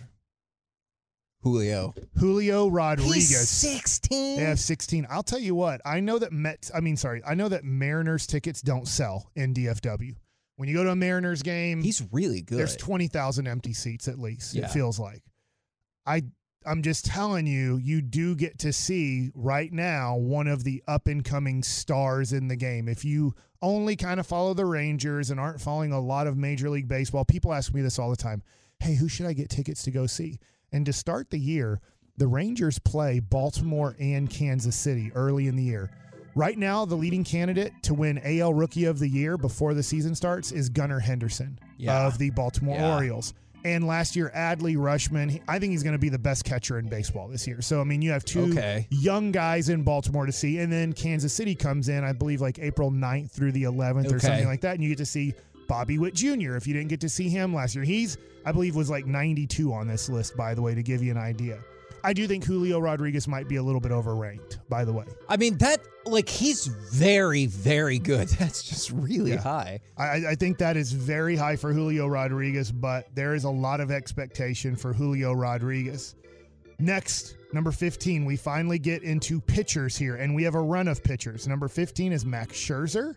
Julio. 1.45 1.95
Julio 2.19 2.69
Rodriguez. 2.69 3.15
He's 3.31 3.49
16. 3.49 4.37
They 4.39 4.43
have 4.45 4.59
16. 4.59 5.07
I'll 5.11 5.23
tell 5.23 5.39
you 5.39 5.55
what, 5.55 5.81
I 5.85 6.01
know 6.01 6.19
that 6.19 6.33
Mets, 6.33 6.71
I 6.75 6.81
mean, 6.81 6.97
sorry, 6.97 7.23
I 7.25 7.35
know 7.35 7.49
that 7.51 7.65
Mariners 7.65 8.27
tickets 8.27 8.61
don't 8.63 8.89
sell 8.89 9.31
in 9.37 9.55
DFW. 9.55 10.15
When 10.57 10.69
you 10.69 10.75
go 10.75 10.85
to 10.85 10.91
a 10.91 10.97
Mariners 10.97 11.43
game, 11.43 11.83
He's 11.83 12.03
really 12.13 12.41
good. 12.41 12.59
there's 12.59 12.77
20,000 12.77 13.47
empty 13.47 13.75
seats 13.75 14.09
at 14.09 14.19
least, 14.19 14.55
Yeah. 14.55 14.65
it 14.65 14.71
feels 14.71 14.99
like. 14.99 15.23
I 16.07 16.23
I'm 16.67 16.81
just 16.83 17.05
telling 17.05 17.47
you, 17.47 17.77
you 17.77 18.01
do 18.01 18.35
get 18.35 18.59
to 18.61 18.73
see 18.73 19.31
right 19.35 19.71
now 19.71 20.17
one 20.17 20.47
of 20.47 20.65
the 20.65 20.83
up 20.89 21.09
and 21.09 21.23
coming 21.23 21.63
stars 21.63 22.33
in 22.33 22.49
the 22.49 22.57
game. 22.57 22.89
If 22.89 23.05
you 23.05 23.35
only 23.61 23.97
kind 23.97 24.19
of 24.19 24.27
follow 24.27 24.55
the 24.55 24.65
Rangers 24.65 25.31
and 25.31 25.39
aren't 25.39 25.61
following 25.61 25.93
a 25.93 26.01
lot 26.01 26.27
of 26.27 26.39
Major 26.39 26.71
League 26.71 26.89
Baseball, 26.89 27.27
people 27.27 27.53
ask 27.53 27.75
me 27.75 27.83
this 27.83 27.99
all 27.99 28.09
the 28.09 28.17
time. 28.17 28.43
Hey, 28.79 28.95
who 28.95 29.09
should 29.11 29.27
I 29.27 29.35
get 29.35 29.51
tickets 29.51 29.83
to 29.83 29.91
go 29.91 30.07
see? 30.07 30.39
And 30.75 30.85
to 30.87 30.93
start 30.93 31.31
the 31.31 31.39
year, 31.39 31.81
the 32.17 32.27
Rangers 32.27 32.81
play 32.81 33.21
Baltimore 33.21 33.95
and 34.01 34.29
Kansas 34.29 34.75
City 34.75 35.13
early 35.15 35.47
in 35.47 35.55
the 35.55 35.63
year. 35.63 35.89
Right 36.35 36.59
now, 36.59 36.85
the 36.85 36.97
leading 36.97 37.23
candidate 37.23 37.73
to 37.85 37.95
win 37.95 38.21
AL 38.25 38.53
Rookie 38.55 38.87
of 38.87 38.99
the 38.99 39.09
Year 39.09 39.39
before 39.39 39.73
the 39.73 39.85
season 39.85 40.17
starts 40.17 40.51
is 40.51 40.69
Gunnar 40.69 40.99
Henderson 40.99 41.61
Yeah. 41.79 42.05
of 42.09 42.19
the 42.19 42.31
Baltimore 42.31 42.75
Yeah. 42.75 42.93
Orioles. 42.97 43.35
And 43.65 43.87
last 43.87 44.17
year, 44.17 44.33
Adley 44.35 44.77
Rutschman, 44.77 45.41
I 45.47 45.61
think 45.61 45.71
he's 45.71 45.85
going 45.85 45.93
to 45.95 45.99
be 45.99 46.09
the 46.09 46.19
best 46.19 46.45
catcher 46.45 46.77
in 46.81 46.89
baseball 46.89 47.29
this 47.29 47.47
year. 47.47 47.63
So, 47.63 47.81
I 47.81 47.85
mean, 47.85 48.03
you 48.03 48.11
have 48.11 48.25
two 48.25 48.47
Okay. 48.51 48.89
young 48.91 49.31
guys 49.31 49.69
in 49.69 49.85
Baltimore 49.85 50.27
to 50.27 50.33
see. 50.33 50.59
And 50.59 50.73
then 50.73 50.93
Kansas 50.93 51.33
City 51.33 51.55
comes 51.55 51.89
in, 51.89 52.03
I 52.03 52.13
believe, 52.13 52.41
like 52.41 52.59
April 52.59 52.91
9th 52.91 53.31
through 53.31 53.53
the 53.53 53.63
11th 53.63 54.13
or 54.13 54.19
something 54.19 54.47
like 54.49 54.63
that. 54.63 54.75
And 54.75 54.83
you 54.83 54.89
get 54.89 54.99
to 54.99 55.07
see 55.07 55.35
Bobby 55.67 55.99
Witt 55.99 56.15
Jr. 56.15 56.57
if 56.57 56.67
you 56.67 56.75
didn't 56.75 56.89
get 56.89 57.01
to 57.03 57.09
see 57.09 57.29
him 57.29 57.55
last 57.55 57.75
year. 57.75 57.85
He's, 57.85 58.19
I 58.45 58.53
believe, 58.53 58.77
was 58.77 58.91
like 58.91 59.07
92 59.07 59.73
on 59.73 59.87
this 59.89 60.09
list, 60.09 60.37
by 60.37 60.55
the 60.55 60.63
way, 60.63 60.75
to 60.75 60.83
give 60.83 61.03
you 61.03 61.11
an 61.11 61.19
idea. 61.19 61.59
I 62.07 62.13
do 62.13 62.27
think 62.27 62.45
Julio 62.45 62.81
Rodriguez 62.81 63.27
might 63.27 63.49
be 63.49 63.57
a 63.57 63.63
little 63.63 63.81
bit 63.81 63.91
overranked, 63.91 64.59
by 64.69 64.85
the 64.85 64.93
way. 64.93 65.07
I 65.27 65.39
mean, 65.39 65.57
that, 65.59 65.81
like, 66.05 66.29
he's 66.29 66.67
very, 66.67 67.47
very 67.47 67.99
good. 67.99 68.29
That's 68.39 68.63
just 68.63 68.91
really 68.91 69.31
Yeah. 69.33 69.41
high. 69.41 69.81
I, 69.97 70.23
I 70.29 70.35
think 70.35 70.59
that 70.59 70.77
is 70.77 70.93
very 70.93 71.35
high 71.35 71.57
for 71.57 71.73
Julio 71.73 72.07
Rodriguez, 72.07 72.71
but 72.71 73.07
there 73.15 73.35
is 73.35 73.45
a 73.45 73.51
lot 73.51 73.81
of 73.81 73.91
expectation 73.91 74.77
for 74.77 74.93
Julio 74.93 75.33
Rodriguez. 75.33 76.15
Next, 76.79 77.37
number 77.55 77.71
15, 77.73 78.27
we 78.27 78.37
finally 78.37 78.79
get 78.79 79.03
into 79.03 79.41
pitchers 79.41 79.97
here, 79.97 80.17
and 80.17 80.35
we 80.35 80.43
have 80.43 80.57
a 80.57 80.61
run 80.63 80.89
of 80.89 81.03
pitchers. 81.03 81.49
Number 81.49 81.69
15 81.69 82.13
is 82.13 82.27
Max 82.27 82.53
Scherzer. 82.55 83.15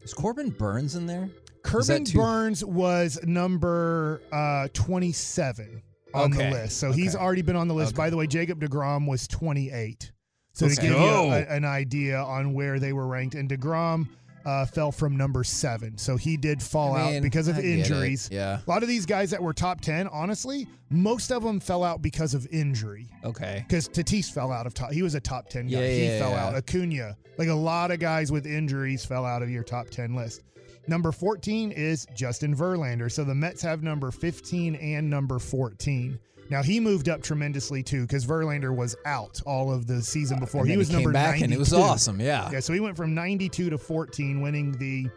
Is 0.00 0.14
Corbin 0.14 0.48
Burnes 0.50 0.94
in 0.94 1.04
there? 1.06 1.28
Is 1.64 1.70
Corbin 1.70 2.04
that 2.04 2.10
too- 2.10 2.18
Burnes 2.18 2.64
was 2.64 3.18
number 3.24 4.20
uh, 4.32 4.68
27 4.72 5.82
on 6.12 6.32
Okay. 6.32 6.44
the 6.44 6.50
list. 6.56 6.78
So 6.78 6.92
he's 6.92 7.16
already 7.16 7.42
been 7.42 7.56
on 7.56 7.68
the 7.68 7.74
list. 7.74 7.92
Okay. 7.94 7.96
By 7.96 8.10
the 8.10 8.16
way, 8.16 8.26
Jacob 8.26 8.60
DeGrom 8.60 9.08
was 9.08 9.26
28. 9.28 10.12
So 10.52 10.68
to 10.68 10.72
Okay. 10.72 10.82
give 10.88 10.92
you 10.92 11.04
a, 11.06 11.40
an 11.48 11.64
idea 11.64 12.18
on 12.18 12.54
where 12.54 12.78
they 12.78 12.92
were 12.92 13.08
ranked, 13.08 13.34
and 13.34 13.48
DeGrom 13.48 14.06
uh, 14.46 14.66
fell 14.66 14.92
from 14.92 15.16
number 15.16 15.42
seven. 15.42 15.96
So 15.98 16.16
he 16.16 16.36
did 16.36 16.62
fall 16.62 16.94
I 16.94 17.16
out 17.16 17.22
because 17.22 17.48
of 17.48 17.56
I 17.56 17.62
injuries. 17.62 18.28
Yeah. 18.30 18.60
A 18.64 18.70
lot 18.70 18.82
of 18.82 18.88
these 18.88 19.06
guys 19.06 19.30
that 19.30 19.42
were 19.42 19.52
top 19.54 19.80
10, 19.80 20.06
honestly, 20.08 20.68
most 20.90 21.32
of 21.32 21.42
them 21.42 21.58
fell 21.58 21.82
out 21.82 22.02
because 22.02 22.34
of 22.34 22.46
injury. 22.52 23.08
Okay. 23.24 23.64
Because 23.66 23.88
Tatis 23.88 24.30
fell 24.30 24.52
out 24.52 24.66
of 24.66 24.74
top. 24.74 24.92
He 24.92 25.02
was 25.02 25.14
a 25.14 25.20
top 25.20 25.48
10 25.48 25.66
guy. 25.68 25.78
Yeah, 25.80 25.86
he 25.88 26.04
yeah, 26.04 26.18
fell 26.20 26.30
yeah. 26.32 26.44
out. 26.46 26.54
Acuna. 26.54 27.16
Like 27.38 27.48
a 27.48 27.54
lot 27.54 27.90
of 27.90 27.98
guys 27.98 28.30
with 28.30 28.46
injuries 28.46 29.04
fell 29.04 29.24
out 29.24 29.42
of 29.42 29.48
your 29.50 29.64
top 29.64 29.88
10 29.88 30.14
list. 30.14 30.42
Number 30.86 31.12
14 31.12 31.72
is 31.72 32.06
Justin 32.14 32.54
Verlander. 32.54 33.10
So 33.10 33.24
the 33.24 33.34
Mets 33.34 33.62
have 33.62 33.82
number 33.82 34.10
15 34.10 34.74
and 34.76 35.08
number 35.08 35.38
14. 35.38 36.18
Now 36.50 36.62
he 36.62 36.78
moved 36.78 37.08
up 37.08 37.22
tremendously 37.22 37.82
too 37.82 38.02
because 38.02 38.26
Verlander 38.26 38.74
was 38.74 38.94
out 39.06 39.40
all 39.46 39.72
of 39.72 39.86
the 39.86 40.02
season 40.02 40.38
before. 40.38 40.62
And 40.62 40.70
he 40.70 40.76
was 40.76 40.88
came 40.88 40.96
number 40.98 41.12
back 41.12 41.40
and 41.40 41.52
it 41.52 41.58
was 41.58 41.72
awesome. 41.72 42.20
Yeah. 42.20 42.50
Yeah, 42.50 42.60
so 42.60 42.72
he 42.74 42.80
went 42.80 42.96
from 42.96 43.14
92 43.14 43.70
to 43.70 43.78
14, 43.78 44.40
winning 44.42 44.72
the 44.72 45.08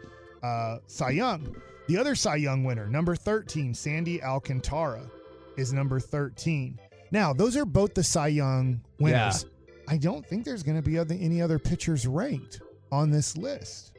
uh, 0.42 0.78
Cy 0.86 1.10
Young. 1.10 1.54
The 1.86 1.98
other 1.98 2.14
Cy 2.14 2.36
Young 2.36 2.64
winner, 2.64 2.86
number 2.86 3.14
13, 3.14 3.74
Sandy 3.74 4.22
Alcantara, 4.22 5.10
is 5.56 5.72
number 5.72 6.00
13. 6.00 6.78
Now, 7.10 7.32
those 7.32 7.56
are 7.56 7.64
both 7.64 7.94
the 7.94 8.04
Cy 8.04 8.28
Young 8.28 8.80
winners. 8.98 9.44
I 9.88 9.96
don't 9.96 10.24
think 10.26 10.44
there's 10.44 10.62
going 10.62 10.76
to 10.76 10.82
be 10.82 10.98
other, 10.98 11.16
any 11.18 11.40
other 11.40 11.58
pitchers 11.58 12.06
ranked 12.06 12.60
on 12.92 13.10
this 13.10 13.36
list. 13.38 13.92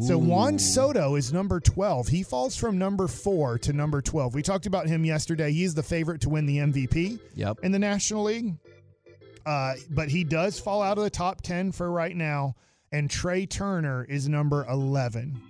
So 0.00 0.16
Juan 0.16 0.58
Soto 0.58 1.16
is 1.16 1.32
number 1.34 1.60
12. 1.60 2.08
He 2.08 2.22
falls 2.22 2.56
from 2.56 2.78
number 2.78 3.06
4 3.08 3.58
to 3.58 3.72
number 3.74 4.00
12. 4.00 4.34
We 4.34 4.42
talked 4.42 4.64
about 4.66 4.86
him 4.86 5.04
yesterday. 5.04 5.52
He's 5.52 5.74
the 5.74 5.82
favorite 5.82 6.22
to 6.22 6.30
win 6.30 6.46
the 6.46 6.58
MVP 6.58 7.18
Yep. 7.34 7.58
in 7.62 7.72
the 7.72 7.78
National 7.78 8.24
League. 8.24 8.54
Uh, 9.44 9.74
but 9.90 10.08
he 10.08 10.24
does 10.24 10.58
fall 10.58 10.80
out 10.82 10.96
of 10.96 11.04
the 11.04 11.10
top 11.10 11.42
10 11.42 11.72
for 11.72 11.90
right 11.90 12.16
now. 12.16 12.54
And 12.90 13.10
Trea 13.10 13.46
Turner 13.46 14.04
is 14.04 14.28
number 14.28 14.64
11. 14.70 15.40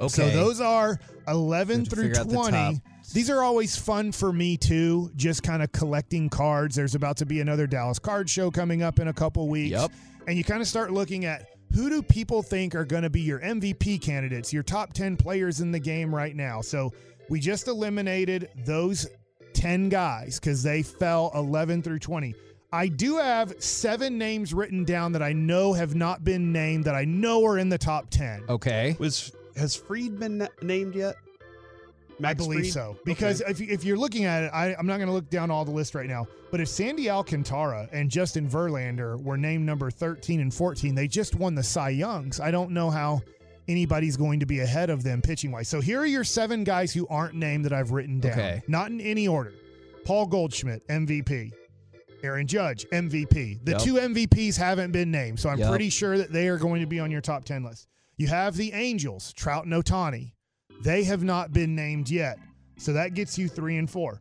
Okay. 0.00 0.08
So 0.08 0.30
those 0.30 0.60
are 0.60 0.98
11 1.28 1.84
through 1.84 2.04
figure 2.08 2.20
out 2.20 2.28
the 2.28 2.34
20. 2.34 2.80
These 3.12 3.28
are 3.30 3.42
always 3.42 3.76
fun 3.76 4.12
for 4.12 4.32
me 4.32 4.56
too, 4.56 5.10
just 5.16 5.42
kind 5.42 5.62
of 5.62 5.70
collecting 5.72 6.28
cards. 6.28 6.74
There's 6.76 6.94
about 6.94 7.16
to 7.18 7.26
be 7.26 7.40
another 7.40 7.66
Dallas 7.66 7.98
card 7.98 8.30
show 8.30 8.50
coming 8.50 8.82
up 8.82 8.98
in 8.98 9.08
a 9.08 9.12
couple 9.12 9.46
weeks. 9.48 9.72
Yep. 9.72 9.92
And 10.26 10.38
you 10.38 10.44
kind 10.44 10.60
of 10.60 10.68
start 10.68 10.92
looking 10.92 11.24
at 11.24 11.49
who 11.74 11.88
do 11.88 12.02
people 12.02 12.42
think 12.42 12.74
are 12.74 12.84
going 12.84 13.02
to 13.02 13.10
be 13.10 13.20
your 13.20 13.40
MVP 13.40 14.00
candidates, 14.00 14.52
your 14.52 14.62
top 14.62 14.92
10 14.92 15.16
players 15.16 15.60
in 15.60 15.70
the 15.70 15.78
game 15.78 16.14
right 16.14 16.34
now. 16.34 16.60
So 16.60 16.92
we 17.28 17.40
just 17.40 17.68
eliminated 17.68 18.48
those 18.64 19.06
10 19.52 19.88
guys 19.88 20.40
because 20.40 20.62
they 20.62 20.82
fell 20.82 21.30
11 21.34 21.82
through 21.82 22.00
20. 22.00 22.34
I 22.72 22.86
do 22.86 23.16
have 23.16 23.54
seven 23.62 24.16
names 24.16 24.54
written 24.54 24.84
down 24.84 25.12
that 25.12 25.22
I 25.22 25.32
know 25.32 25.72
have 25.72 25.94
not 25.94 26.22
been 26.24 26.52
named 26.52 26.84
that 26.84 26.94
I 26.94 27.04
know 27.04 27.44
are 27.44 27.58
in 27.58 27.68
the 27.68 27.78
top 27.78 28.10
10. 28.10 28.44
Okay. 28.48 28.96
Was 28.98 29.32
has 29.56 29.74
Freed 29.74 30.18
been 30.18 30.48
named 30.62 30.94
yet? 30.94 31.16
I 32.24 32.34
believe 32.34 32.66
so. 32.66 32.96
Because 33.04 33.42
Okay. 33.42 33.50
if, 33.50 33.60
if 33.60 33.84
you're 33.84 33.96
looking 33.96 34.24
at 34.24 34.44
it, 34.44 34.50
I, 34.52 34.74
I'm 34.78 34.86
not 34.86 34.96
going 34.98 35.08
to 35.08 35.12
look 35.12 35.30
down 35.30 35.50
all 35.50 35.64
the 35.64 35.70
list 35.70 35.94
right 35.94 36.08
now. 36.08 36.26
But 36.50 36.60
if 36.60 36.68
Sandy 36.68 37.08
Alcantara 37.10 37.88
and 37.92 38.10
Justin 38.10 38.48
Verlander 38.48 39.22
were 39.22 39.36
named 39.36 39.64
number 39.66 39.90
13 39.90 40.40
and 40.40 40.52
14, 40.52 40.94
they 40.94 41.06
just 41.08 41.34
won 41.34 41.54
the 41.54 41.62
Cy 41.62 41.90
Youngs. 41.90 42.40
I 42.40 42.50
don't 42.50 42.70
know 42.72 42.90
how 42.90 43.22
anybody's 43.68 44.16
going 44.16 44.40
to 44.40 44.46
be 44.46 44.60
ahead 44.60 44.90
of 44.90 45.02
them 45.04 45.22
pitching 45.22 45.52
wise. 45.52 45.68
So 45.68 45.80
here 45.80 46.00
are 46.00 46.06
your 46.06 46.24
seven 46.24 46.64
guys 46.64 46.92
who 46.92 47.06
aren't 47.08 47.34
named 47.34 47.64
that 47.66 47.72
I've 47.72 47.92
written 47.92 48.18
down. 48.20 48.32
Okay. 48.32 48.62
Not 48.66 48.90
in 48.90 49.00
any 49.00 49.28
order. 49.28 49.52
Paul 50.04 50.26
Goldschmidt, 50.26 50.86
MVP. 50.88 51.52
Aaron 52.22 52.46
Judge, 52.46 52.84
MVP. 52.92 53.64
The 53.64 53.72
Yep. 53.72 53.80
two 53.80 53.94
MVPs 53.94 54.56
haven't 54.56 54.92
been 54.92 55.10
named, 55.10 55.40
so 55.40 55.48
I'm 55.48 55.58
Yep. 55.58 55.68
pretty 55.70 55.88
sure 55.88 56.18
that 56.18 56.32
they 56.32 56.48
are 56.48 56.58
going 56.58 56.80
to 56.80 56.86
be 56.86 57.00
on 57.00 57.10
your 57.10 57.20
top 57.22 57.44
10 57.44 57.62
list. 57.62 57.86
You 58.16 58.26
have 58.26 58.56
the 58.56 58.72
Angels, 58.72 59.32
Trout 59.32 59.64
and 59.64 59.72
Ohtani. 59.72 60.32
They 60.82 61.04
have 61.04 61.22
not 61.22 61.52
been 61.52 61.74
named 61.74 62.08
yet, 62.08 62.38
so 62.78 62.92
that 62.94 63.14
gets 63.14 63.38
you 63.38 63.48
three 63.48 63.76
and 63.76 63.88
four. 63.88 64.20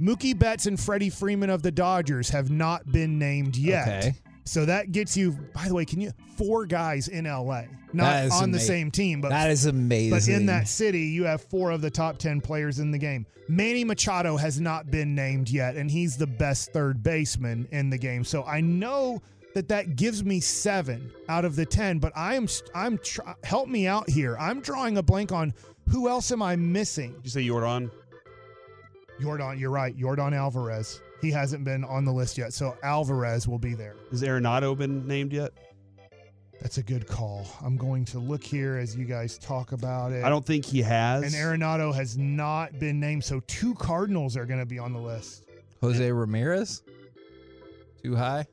Mookie 0.00 0.38
Betts 0.38 0.66
and 0.66 0.78
Freddie 0.78 1.10
Freeman 1.10 1.50
of 1.50 1.62
the 1.62 1.72
Dodgers 1.72 2.28
have 2.30 2.50
not 2.50 2.90
been 2.90 3.18
named 3.18 3.56
yet. 3.56 3.88
Okay. 3.88 4.14
So 4.44 4.64
that 4.64 4.92
gets 4.92 5.14
you, 5.14 5.32
by 5.52 5.68
the 5.68 5.74
way, 5.74 5.84
can 5.84 6.00
you, 6.00 6.10
four 6.38 6.64
guys 6.64 7.08
in 7.08 7.26
LA, 7.26 7.64
not 7.92 8.30
on 8.30 8.50
the 8.50 8.58
same 8.58 8.90
team, 8.90 9.20
but 9.20 9.28
that 9.28 9.50
is 9.50 9.66
amazing. 9.66 10.10
but 10.10 10.26
in 10.28 10.46
that 10.46 10.68
city, 10.68 11.00
you 11.02 11.24
have 11.24 11.42
four 11.42 11.70
of 11.70 11.82
the 11.82 11.90
top 11.90 12.16
10 12.16 12.40
players 12.40 12.78
in 12.78 12.90
the 12.90 12.96
game. 12.96 13.26
Manny 13.48 13.84
Machado 13.84 14.38
has 14.38 14.58
not 14.58 14.90
been 14.90 15.14
named 15.14 15.50
yet, 15.50 15.76
and 15.76 15.90
he's 15.90 16.16
the 16.16 16.26
best 16.26 16.72
third 16.72 17.02
baseman 17.02 17.68
in 17.72 17.90
the 17.90 17.98
game. 17.98 18.24
So 18.24 18.42
I 18.44 18.62
know 18.62 19.20
that 19.54 19.68
that 19.68 19.96
gives 19.96 20.24
me 20.24 20.40
seven 20.40 21.10
out 21.28 21.44
of 21.44 21.54
the 21.54 21.66
10, 21.66 21.98
but 21.98 22.12
I 22.16 22.34
am, 22.34 22.46
I'm, 22.74 22.96
tr- 22.98 23.20
help 23.44 23.68
me 23.68 23.86
out 23.86 24.08
here. 24.08 24.36
I'm 24.38 24.60
drawing 24.62 24.96
a 24.96 25.02
blank 25.02 25.30
on 25.30 25.52
who 25.90 26.08
else 26.08 26.30
am 26.32 26.42
I 26.42 26.56
missing? 26.56 27.14
Did 27.14 27.24
you 27.24 27.30
say 27.30 27.46
Jordan? 27.46 27.90
Jordan, 29.20 29.58
you're 29.58 29.70
right. 29.70 29.96
Jordan 29.96 30.34
Alvarez. 30.34 31.00
He 31.20 31.30
hasn't 31.30 31.64
been 31.64 31.84
on 31.84 32.04
the 32.04 32.12
list 32.12 32.38
yet. 32.38 32.52
So 32.52 32.76
Alvarez 32.82 33.48
will 33.48 33.58
be 33.58 33.74
there. 33.74 33.96
Has 34.10 34.22
Arenado 34.22 34.76
been 34.76 35.06
named 35.06 35.32
yet? 35.32 35.52
That's 36.60 36.78
a 36.78 36.82
good 36.82 37.06
call. 37.06 37.46
I'm 37.62 37.76
going 37.76 38.04
to 38.06 38.18
look 38.18 38.42
here 38.42 38.76
as 38.76 38.96
you 38.96 39.04
guys 39.04 39.38
talk 39.38 39.72
about 39.72 40.12
it. 40.12 40.24
I 40.24 40.28
don't 40.28 40.44
think 40.44 40.64
he 40.64 40.82
has. 40.82 41.22
And 41.22 41.32
Arenado 41.32 41.94
has 41.94 42.18
not 42.18 42.78
been 42.78 42.98
named, 42.98 43.24
so 43.24 43.40
two 43.46 43.74
Cardinals 43.74 44.36
are 44.36 44.44
going 44.44 44.58
to 44.58 44.66
be 44.66 44.78
on 44.78 44.92
the 44.92 44.98
list. 44.98 45.44
Jose 45.80 46.10
Ramirez. 46.10 46.82
Too 48.02 48.16
high. 48.16 48.46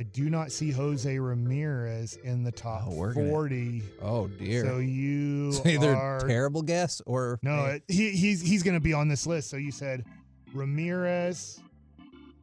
I 0.00 0.02
do 0.04 0.30
not 0.30 0.50
see 0.50 0.70
Jose 0.70 1.18
Ramirez 1.18 2.16
in 2.24 2.42
the 2.42 2.48
oh, 2.48 2.52
top 2.52 2.84
Oh, 2.86 2.94
we're 2.94 3.12
gonna- 3.12 3.28
40. 3.28 3.82
Oh 4.00 4.28
dear. 4.28 4.64
So 4.64 4.78
you 4.78 5.52
So 5.52 5.68
either 5.68 5.94
are 5.94 6.20
terrible 6.26 6.62
guess 6.62 7.02
or 7.04 7.38
no. 7.42 7.66
Eh. 7.66 7.74
it- 7.74 7.82
He, 7.86 8.10
he's 8.12 8.40
he's 8.40 8.62
going 8.62 8.74
to 8.76 8.80
be 8.80 8.94
on 8.94 9.08
this 9.08 9.26
list. 9.26 9.50
So 9.50 9.58
you 9.58 9.70
said 9.70 10.06
Ramirez, 10.54 11.60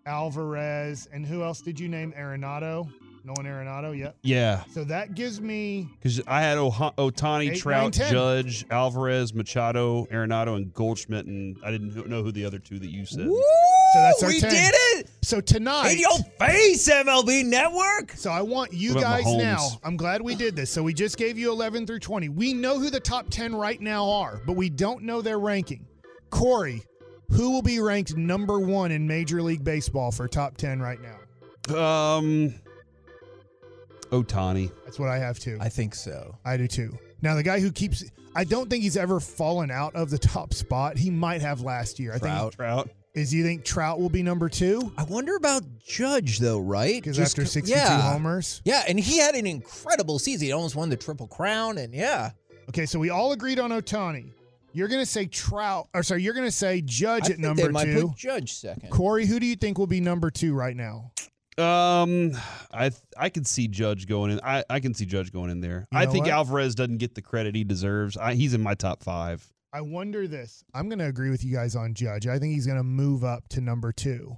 Alvarez, 0.05 1.09
and 1.11 1.25
who 1.25 1.41
else 1.41 1.61
did 1.61 1.79
you 1.79 1.87
name? 1.89 2.13
Arenado. 2.15 2.87
Nolan 3.23 3.45
Arenado. 3.45 3.97
Yep. 3.97 4.17
Yeah, 4.21 4.63
So 4.71 4.85
that 4.85 5.13
gives 5.13 5.41
me 5.41 5.89
because 6.01 6.21
I 6.27 6.41
had 6.41 6.57
oh- 6.57 6.71
Ohtani, 6.71 7.51
Eight, 7.51 7.57
Trout, 7.59 7.97
nine, 7.97 8.09
Judge, 8.11 8.65
Alvarez, 8.71 9.33
Machado, 9.33 10.05
Arenado, 10.05 10.55
and 10.55 10.73
Goldschmidt, 10.73 11.25
and 11.25 11.57
I 11.65 11.71
didn't 11.71 12.07
know 12.07 12.23
who 12.23 12.31
the 12.31 12.45
other 12.45 12.59
two 12.59 12.79
that 12.79 12.89
you 12.89 13.05
said. 13.05 13.27
Woo! 13.27 13.41
So 13.93 13.99
that's 13.99 14.23
our 14.23 14.29
we 14.29 14.39
10. 14.39 14.49
did 14.49 14.73
it 14.75 15.09
so 15.21 15.39
tonight. 15.41 15.91
in 15.91 15.99
your 15.99 16.17
face, 16.39 16.89
MLB 16.89 17.45
Network. 17.45 18.11
So 18.11 18.29
I 18.31 18.41
want 18.41 18.73
you 18.73 18.93
guys 18.95 19.23
Mahomes? 19.23 19.37
now. 19.37 19.67
I'm 19.83 19.95
glad 19.97 20.21
we 20.21 20.35
did 20.35 20.55
this. 20.55 20.69
So 20.69 20.83
we 20.83 20.93
just 20.93 21.17
gave 21.17 21.37
you 21.37 21.51
11 21.51 21.87
through 21.87 21.99
20. 21.99 22.29
We 22.29 22.53
know 22.53 22.79
who 22.79 22.89
the 22.89 22.99
top 22.99 23.29
10 23.29 23.55
right 23.55 23.79
now 23.79 24.09
are, 24.09 24.41
but 24.45 24.53
we 24.53 24.69
don't 24.69 25.03
know 25.03 25.21
their 25.21 25.39
ranking. 25.39 25.85
Corey, 26.29 26.83
who 27.31 27.51
will 27.51 27.61
be 27.61 27.79
ranked 27.79 28.15
number 28.15 28.59
one 28.59 28.91
in 28.91 29.07
Major 29.07 29.41
League 29.41 29.63
Baseball 29.63 30.11
for 30.11 30.27
top 30.27 30.57
10 30.57 30.81
right 30.81 30.99
now? 31.01 31.17
Um, 31.77 32.53
Ohtani. 34.09 34.71
That's 34.85 34.99
what 34.99 35.09
I 35.09 35.17
have 35.17 35.39
too. 35.39 35.57
I 35.59 35.69
think 35.69 35.95
so. 35.95 36.37
I 36.45 36.57
do 36.57 36.67
too. 36.67 36.97
Now 37.21 37.35
the 37.35 37.43
guy 37.43 37.59
who 37.59 37.71
keeps, 37.71 38.03
I 38.35 38.43
don't 38.43 38.69
think 38.69 38.83
he's 38.83 38.97
ever 38.97 39.19
fallen 39.19 39.71
out 39.71 39.95
of 39.95 40.09
the 40.09 40.17
top 40.17 40.53
spot. 40.53 40.97
He 40.97 41.09
might 41.09 41.41
have 41.41 41.61
last 41.61 41.99
year. 41.99 42.13
I 42.13 42.19
Trout. 42.19 42.53
Trout. 42.53 42.89
Think. 43.17 43.25
Is 43.25 43.33
you 43.33 43.43
think 43.43 43.65
Trout 43.65 43.99
will 43.99 44.09
be 44.09 44.23
number 44.23 44.47
two? 44.47 44.91
I 44.97 45.03
wonder 45.03 45.35
about 45.35 45.63
Judge 45.79 46.39
though, 46.39 46.59
right? 46.59 47.01
Because 47.01 47.19
after 47.19 47.45
62 47.45 47.77
yeah. 47.77 48.01
homers. 48.01 48.61
Yeah, 48.63 48.83
and 48.87 48.99
he 48.99 49.17
had 49.17 49.35
an 49.35 49.47
incredible 49.47 50.19
season. 50.19 50.47
He 50.47 50.51
almost 50.53 50.75
won 50.75 50.89
the 50.89 50.97
Triple 50.97 51.27
Crown, 51.27 51.77
and 51.77 51.93
yeah, 51.93 52.31
Okay, 52.69 52.85
so 52.85 52.99
we 52.99 53.09
all 53.09 53.31
agreed 53.31 53.59
on 53.59 53.71
Ohtani. 53.71 54.31
You're 54.73 54.89
gonna 54.89 55.05
say 55.05 55.25
Trout, 55.25 55.87
or 55.93 56.03
sorry, 56.03 56.21
you're 56.21 56.33
gonna 56.33 56.51
say 56.51 56.81
Judge 56.81 57.23
I 57.23 57.25
at 57.25 57.27
think 57.27 57.39
number 57.39 57.63
they 57.63 57.69
might 57.69 57.85
two. 57.85 58.09
put 58.09 58.17
Judge 58.17 58.53
second. 58.53 58.89
Corey, 58.89 59.25
who 59.25 59.39
do 59.39 59.45
you 59.45 59.55
think 59.55 59.77
will 59.77 59.87
be 59.87 60.01
number 60.01 60.29
two 60.29 60.53
right 60.53 60.75
now? 60.75 61.11
Um, 61.57 62.33
I 62.71 62.91
I 63.17 63.29
could 63.29 63.47
see 63.47 63.67
Judge 63.67 64.05
going 64.05 64.31
in. 64.31 64.39
I, 64.43 64.63
I 64.69 64.79
can 64.79 64.93
see 64.93 65.05
Judge 65.05 65.31
going 65.31 65.49
in 65.49 65.61
there. 65.61 65.87
You 65.91 65.97
I 65.97 66.05
think 66.05 66.25
what? 66.25 66.33
Alvarez 66.33 66.75
doesn't 66.75 66.97
get 66.97 67.15
the 67.15 67.21
credit 67.21 67.55
he 67.55 67.63
deserves. 67.63 68.17
I, 68.17 68.35
he's 68.35 68.53
in 68.53 68.61
my 68.61 68.75
top 68.75 69.01
five. 69.01 69.47
I 69.77 69.81
wonder 69.81 70.27
this. 70.27 70.63
I'm 70.73 70.89
going 70.89 70.97
to 70.97 71.05
agree 71.05 71.29
with 71.29 71.43
you 71.43 71.53
guys 71.53 71.75
on 71.75 71.93
Judge. 71.93 72.25
I 72.25 72.39
think 72.39 72.55
he's 72.55 72.65
going 72.65 72.79
to 72.79 72.83
move 72.83 73.23
up 73.23 73.47
to 73.49 73.61
number 73.61 73.91
two 73.91 74.35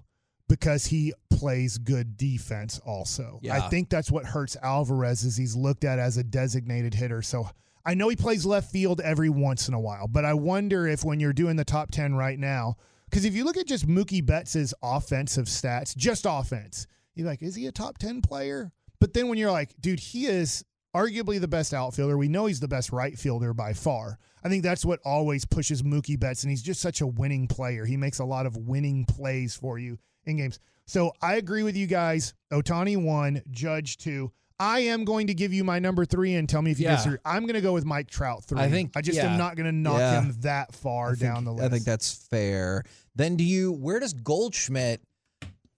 because 0.49 0.87
he 0.87 1.13
plays 1.29 1.77
good 1.77 2.17
defense 2.17 2.77
also. 2.85 3.39
I 3.55 3.69
think 3.69 3.89
that's 3.89 4.11
what 4.11 4.25
hurts 4.25 4.57
Alvarez 4.61 5.23
is 5.23 5.37
he's 5.37 5.55
looked 5.55 5.85
at 5.85 5.97
as 5.97 6.17
a 6.17 6.25
designated 6.25 6.93
hitter. 6.93 7.21
So 7.21 7.49
I 7.85 7.93
know 7.93 8.09
he 8.09 8.17
plays 8.17 8.45
left 8.45 8.69
field 8.69 8.99
every 8.99 9.29
once 9.29 9.69
in 9.69 9.73
a 9.73 9.79
while, 9.79 10.09
but 10.09 10.25
I 10.25 10.33
wonder 10.33 10.85
if 10.85 11.05
when 11.05 11.21
you're 11.21 11.31
doing 11.31 11.55
the 11.55 11.63
top 11.63 11.89
10 11.89 12.15
right 12.15 12.37
now, 12.37 12.75
because 13.09 13.23
if 13.23 13.33
you 13.33 13.45
look 13.45 13.55
at 13.55 13.65
just 13.65 13.87
Mookie 13.87 14.25
Betts' 14.25 14.73
offensive 14.83 15.45
stats, 15.45 15.95
just 15.95 16.25
offense, 16.27 16.85
you're 17.15 17.27
like, 17.27 17.41
is 17.41 17.55
he 17.55 17.65
a 17.67 17.71
top 17.71 17.97
10 17.97 18.21
player? 18.23 18.73
But 18.99 19.13
then 19.13 19.29
when 19.29 19.37
you're 19.37 19.51
like, 19.51 19.73
dude, 19.79 20.01
he 20.01 20.25
is 20.25 20.65
arguably 20.95 21.39
the 21.39 21.47
best 21.47 21.73
outfielder. 21.73 22.17
We 22.17 22.27
know 22.27 22.45
he's 22.47 22.59
the 22.59 22.67
best 22.67 22.91
right 22.91 23.17
fielder 23.17 23.53
by 23.53 23.73
far. 23.73 24.17
I 24.43 24.49
think 24.49 24.63
that's 24.63 24.85
what 24.85 24.99
always 25.05 25.45
pushes 25.45 25.81
Mookie 25.83 26.19
Betts, 26.19 26.43
and 26.43 26.49
he's 26.49 26.61
just 26.63 26.81
such 26.81 27.01
a 27.01 27.07
winning 27.07 27.47
player. 27.47 27.85
He 27.85 27.97
makes 27.97 28.19
a 28.19 28.25
lot 28.25 28.45
of 28.45 28.55
winning 28.57 29.05
plays 29.05 29.55
for 29.55 29.77
you 29.77 29.97
in 30.25 30.37
games. 30.37 30.59
So 30.85 31.11
I 31.21 31.35
agree 31.35 31.63
with 31.63 31.75
you 31.77 31.87
guys. 31.87 32.33
Ohtani 32.51 32.97
one, 32.97 33.41
Judge 33.51 33.97
two. 33.97 34.31
I 34.61 34.79
am 34.81 35.05
going 35.05 35.27
to 35.27 35.33
give 35.33 35.53
you 35.53 35.63
my 35.63 35.79
number 35.79 36.03
three 36.03 36.35
and 36.35 36.49
tell 36.49 36.61
me 36.61 36.71
if 36.71 36.79
you 36.79 36.85
Yeah. 36.85 36.97
disagree. 36.97 37.19
I'm 37.23 37.43
going 37.43 37.53
to 37.53 37.61
go 37.61 37.71
with 37.71 37.85
Mike 37.85 38.09
Trout 38.09 38.43
three. 38.43 38.59
I 38.59 38.69
think- 38.69 38.91
I 38.95 39.01
just 39.01 39.15
yeah. 39.17 39.31
am 39.31 39.37
not 39.37 39.55
going 39.55 39.67
to 39.67 39.71
knock 39.71 39.99
Yeah. 39.99 40.21
him 40.21 40.35
that 40.41 40.75
far 40.75 41.15
think- 41.15 41.19
down 41.21 41.45
the 41.45 41.53
list. 41.53 41.63
I 41.65 41.69
think 41.69 41.85
that's 41.85 42.11
fair. 42.11 42.83
Then 43.15 43.37
do 43.37 43.43
you 43.45 43.71
where 43.71 43.99
does 44.01 44.11
Goldschmidt 44.13 45.01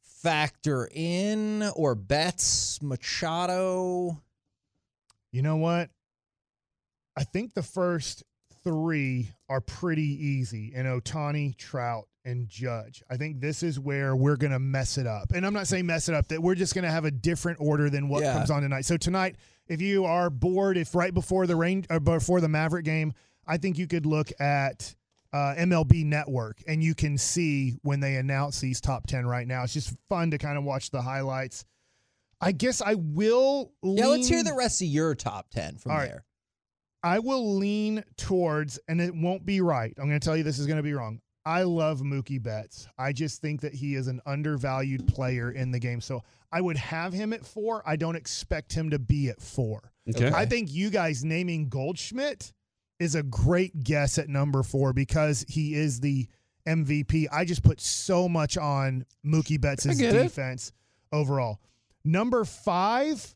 factor 0.02 0.90
in 0.94 1.64
or 1.76 1.94
Betts, 1.96 2.82
Machado? 2.82 4.22
You 5.32 5.42
know 5.42 5.58
what? 5.58 5.90
I 7.18 7.24
think 7.24 7.54
the 7.54 7.64
first 7.64 8.24
three 8.64 9.32
are 9.50 9.62
pretty 9.62 10.04
easy 10.26 10.72
in 10.74 10.86
Ohtani, 10.86 11.56
Trout, 11.58 12.08
and 12.24 12.48
Judge. 12.48 13.02
I 13.10 13.18
think 13.18 13.40
this 13.42 13.64
is 13.64 13.80
where 13.80 14.16
we're 14.16 14.38
going 14.38 14.52
to 14.52 14.60
mess 14.60 14.98
it 14.98 15.08
up. 15.08 15.32
And 15.34 15.46
I'm 15.46 15.54
not 15.54 15.68
saying 15.68 15.86
mess 15.86 16.08
it 16.08 16.16
up, 16.16 16.28
that 16.28 16.42
we're 16.42 16.56
just 16.56 16.76
going 16.76 16.84
to 16.86 16.92
have 16.92 17.06
a 17.06 17.12
different 17.12 17.60
order 17.60 17.90
than 17.90 18.08
what 18.10 18.22
Yeah. 18.24 18.34
comes 18.34 18.52
on 18.52 18.62
tonight. 18.62 18.86
So 18.86 18.98
tonight, 18.98 19.36
if 19.68 19.82
you 19.82 20.06
are 20.06 20.30
bored, 20.30 20.78
if 20.78 20.94
right 20.94 21.14
before 21.14 21.48
the 21.48 21.56
rain 21.56 21.86
or 21.90 22.00
before 22.00 22.40
the 22.40 22.50
Maverick 22.50 22.86
game, 22.86 23.14
I 23.48 23.58
think 23.58 23.78
you 23.78 23.88
could 23.88 24.06
look 24.06 24.32
at 24.40 24.96
uh, 25.34 25.56
MLB 25.58 26.06
Network 26.06 26.62
and 26.68 26.84
you 26.84 26.94
can 26.94 27.18
see 27.18 27.78
when 27.82 28.00
they 28.02 28.16
announce 28.18 28.60
these 28.60 28.80
top 28.80 29.08
10 29.08 29.26
right 29.26 29.48
now. 29.48 29.64
It's 29.64 29.74
just 29.74 29.96
fun 30.08 30.30
to 30.32 30.38
kind 30.38 30.58
of 30.58 30.64
watch 30.64 30.92
the 30.92 31.02
highlights. 31.02 31.66
I 32.42 32.52
guess 32.52 32.82
I 32.82 32.96
will. 32.96 33.72
Yeah, 33.84 34.08
let's 34.08 34.28
hear 34.28 34.44
the 34.44 34.56
rest 34.56 34.82
of 34.82 34.88
your 34.88 35.16
top 35.16 35.50
ten 35.52 35.78
from 35.78 35.92
All 35.92 35.98
right. 35.98 36.10
there. 36.10 36.26
I 37.04 37.20
will 37.20 37.56
lean 37.56 38.04
towards, 38.18 38.80
and 38.88 39.02
it 39.02 39.14
won't 39.16 39.46
be 39.46 39.62
right. 39.62 39.94
I'm 39.98 40.08
going 40.08 40.20
to 40.20 40.24
tell 40.24 40.38
you 40.38 40.44
this 40.44 40.60
is 40.60 40.68
going 40.68 40.78
to 40.78 40.84
be 40.84 40.94
wrong. 40.94 41.20
I 41.46 41.64
love 41.64 42.02
Mookie 42.02 42.42
Betts. 42.42 42.88
I 43.00 43.14
just 43.14 43.42
think 43.42 43.62
that 43.62 43.74
he 43.74 43.96
is 43.96 44.08
an 44.08 44.22
undervalued 44.28 45.08
player 45.08 45.52
in 45.52 45.72
the 45.72 45.80
game. 45.80 46.00
So 46.00 46.22
I 46.52 46.62
would 46.62 46.78
have 46.78 47.14
him 47.14 47.34
at 47.34 47.44
four. 47.46 47.82
I 47.86 47.96
don't 47.96 48.16
expect 48.16 48.74
him 48.74 48.92
to 48.92 49.00
be 49.00 49.30
at 49.30 49.42
four. 49.42 49.92
Okay. 50.10 50.28
Okay. 50.28 50.36
I 50.36 50.46
think 50.46 50.72
you 50.72 50.92
guys 50.92 51.24
naming 51.24 51.70
Goldschmidt 51.70 52.54
is 53.00 53.16
a 53.16 53.24
great 53.24 53.84
guess 53.84 54.20
at 54.20 54.30
number 54.30 54.62
four 54.62 54.94
because 54.94 55.44
he 55.48 55.74
is 55.74 56.00
the 56.00 56.28
MVP. 56.68 57.26
I 57.32 57.46
just 57.46 57.64
put 57.64 57.82
so 57.82 58.30
much 58.30 58.58
on 58.58 59.06
Mookie 59.26 59.60
Betts' 59.60 59.88
I 59.88 59.94
get 59.96 60.16
it. 60.16 60.22
defense 60.22 60.72
overall. 61.12 61.60
Number 62.04 62.46
five, 62.46 63.36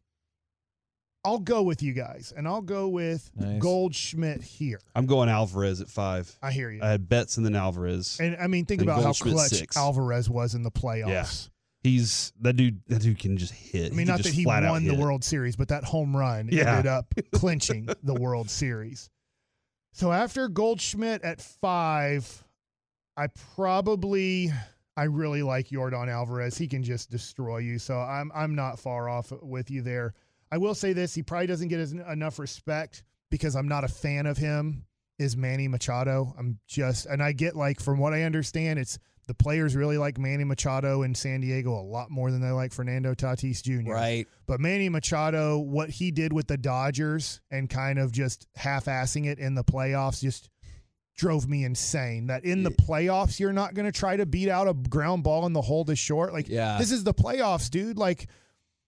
I'll 1.23 1.39
go 1.39 1.63
with 1.63 1.81
you 1.81 1.93
guys, 1.93 2.33
and 2.35 2.47
I'll 2.47 2.61
go 2.61 2.87
with 2.87 3.29
Nice. 3.35 3.59
Goldschmidt 3.61 4.41
here. 4.43 4.79
I'm 4.95 5.05
going 5.07 5.27
Alvarez 5.29 5.81
at 5.81 5.89
five. 5.89 6.35
I 6.41 6.51
hear 6.51 6.69
you. 6.71 6.81
I 6.83 6.89
had 6.91 7.09
Betts 7.09 7.37
and 7.37 7.45
then 7.45 7.55
Alvarez. 7.55 8.17
and 8.19 8.37
I 8.39 8.47
mean, 8.47 8.65
think 8.65 8.81
and 8.81 8.89
about 8.89 9.03
how 9.03 9.13
clutch 9.13 9.49
six. 9.49 9.75
Alvarez 9.75 10.29
was 10.29 10.53
in 10.55 10.63
the 10.63 10.71
playoffs. 10.71 11.49
He's 11.83 12.33
that 12.41 12.53
dude. 12.53 12.81
That 12.87 13.01
dude 13.03 13.19
can 13.19 13.37
just 13.37 13.53
hit. 13.53 13.91
I 13.91 13.95
mean, 13.95 14.07
not 14.07 14.23
that 14.23 14.33
he 14.33 14.45
won 14.45 14.85
the. 14.85 14.95
World 14.95 15.23
Series, 15.23 15.55
but 15.55 15.67
that 15.67 15.83
home 15.83 16.15
run 16.17 16.49
Yeah. 16.51 16.69
ended 16.77 16.87
up 16.87 17.13
clinching 17.31 17.87
the 18.03 18.15
World 18.15 18.49
Series. 18.49 19.09
So 19.93 20.11
after 20.11 20.47
Goldschmidt 20.47 21.21
at 21.23 21.41
five, 21.41 22.43
I 23.15 23.27
probably 23.55 24.51
I 24.97 25.03
really 25.03 25.43
like 25.43 25.67
Jordan 25.67 26.09
Alvarez. 26.09 26.57
He 26.57 26.67
can 26.67 26.83
just 26.83 27.09
destroy 27.09 27.57
you. 27.59 27.79
So 27.79 27.97
I'm 27.97 28.31
I'm 28.33 28.55
not 28.55 28.79
far 28.79 29.09
off 29.09 29.31
with 29.41 29.69
you 29.69 29.81
there. 29.81 30.13
I 30.51 30.57
will 30.57 30.75
say 30.75 30.93
this: 30.93 31.13
he 31.13 31.23
probably 31.23 31.47
doesn't 31.47 31.67
get 31.67 31.79
enough 31.79 32.39
respect 32.39 33.03
because 33.29 33.55
I'm 33.55 33.67
not 33.67 33.83
a 33.83 33.89
fan 33.89 34.25
of 34.25 34.37
him. 34.37 34.85
Is 35.17 35.37
Manny 35.37 35.69
Machado? 35.69 36.33
I'm 36.37 36.59
just, 36.67 37.05
and 37.05 37.23
I 37.23 37.31
get 37.31 37.55
like 37.55 37.79
from 37.79 37.99
what 37.99 38.13
I 38.13 38.23
understand, 38.23 38.79
it's 38.79 38.99
the 39.27 39.33
players 39.33 39.75
really 39.75 39.97
like 39.97 40.17
Manny 40.17 40.43
Machado 40.43 41.03
in 41.03 41.15
San 41.15 41.41
Diego 41.41 41.73
a 41.73 41.81
lot 41.81 42.11
more 42.11 42.31
than 42.31 42.41
they 42.41 42.51
like 42.51 42.73
Fernando 42.73 43.13
Tatis 43.13 43.63
Jr. 43.63 43.91
Right. 43.91 44.27
But 44.45 44.59
Manny 44.59 44.89
Machado, 44.89 45.57
what 45.57 45.89
he 45.89 46.11
did 46.11 46.33
with 46.33 46.47
the 46.47 46.57
Dodgers 46.57 47.41
and 47.49 47.69
kind 47.69 47.97
of 47.97 48.11
just 48.11 48.47
half-assing 48.55 49.25
it 49.25 49.39
in 49.39 49.55
the 49.55 49.63
playoffs, 49.63 50.21
just 50.21 50.49
drove 51.15 51.47
me 51.47 51.63
insane. 51.63 52.27
That 52.27 52.43
in 52.45 52.63
the 52.63 52.71
playoffs, 52.71 53.39
you're 53.39 53.53
not 53.53 53.73
going 53.73 53.85
to 53.85 53.91
try 53.97 54.17
to 54.17 54.25
beat 54.25 54.49
out 54.49 54.67
a 54.67 54.73
ground 54.73 55.23
ball 55.23 55.45
in 55.45 55.53
the 55.53 55.61
hole 55.61 55.85
to 55.85 55.95
short. 55.95 56.33
Like, 56.33 56.49
Yeah. 56.49 56.77
this 56.77 56.91
is 56.91 57.03
the 57.03 57.13
playoffs, 57.13 57.69
dude. 57.69 57.97
Like, 57.97 58.27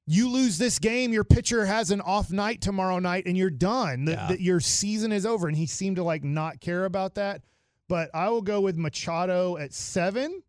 you 0.05 0.29
lose 0.29 0.57
this 0.57 0.79
game, 0.79 1.11
your 1.11 1.23
pitcher 1.25 1.65
has 1.65 1.91
an 1.91 1.99
off 2.01 2.31
night 2.31 2.61
tomorrow 2.61 2.99
night, 2.99 3.23
and 3.25 3.37
you're 3.37 3.49
done. 3.49 4.05
The- 4.05 4.11
Yeah. 4.13 4.27
the- 4.29 4.41
your 4.41 4.59
season 4.59 5.11
is 5.11 5.25
over. 5.25 5.47
And 5.47 5.57
he 5.57 5.65
seemed 5.65 5.97
to 5.97 6.03
like 6.03 6.23
not 6.23 6.59
care 6.61 6.85
about 6.85 7.15
that. 7.15 7.41
But 7.89 8.09
I 8.13 8.29
will 8.29 8.41
go 8.41 8.61
with 8.61 8.77
Machado 8.77 9.57
at 9.57 9.73
seven. 9.73 10.43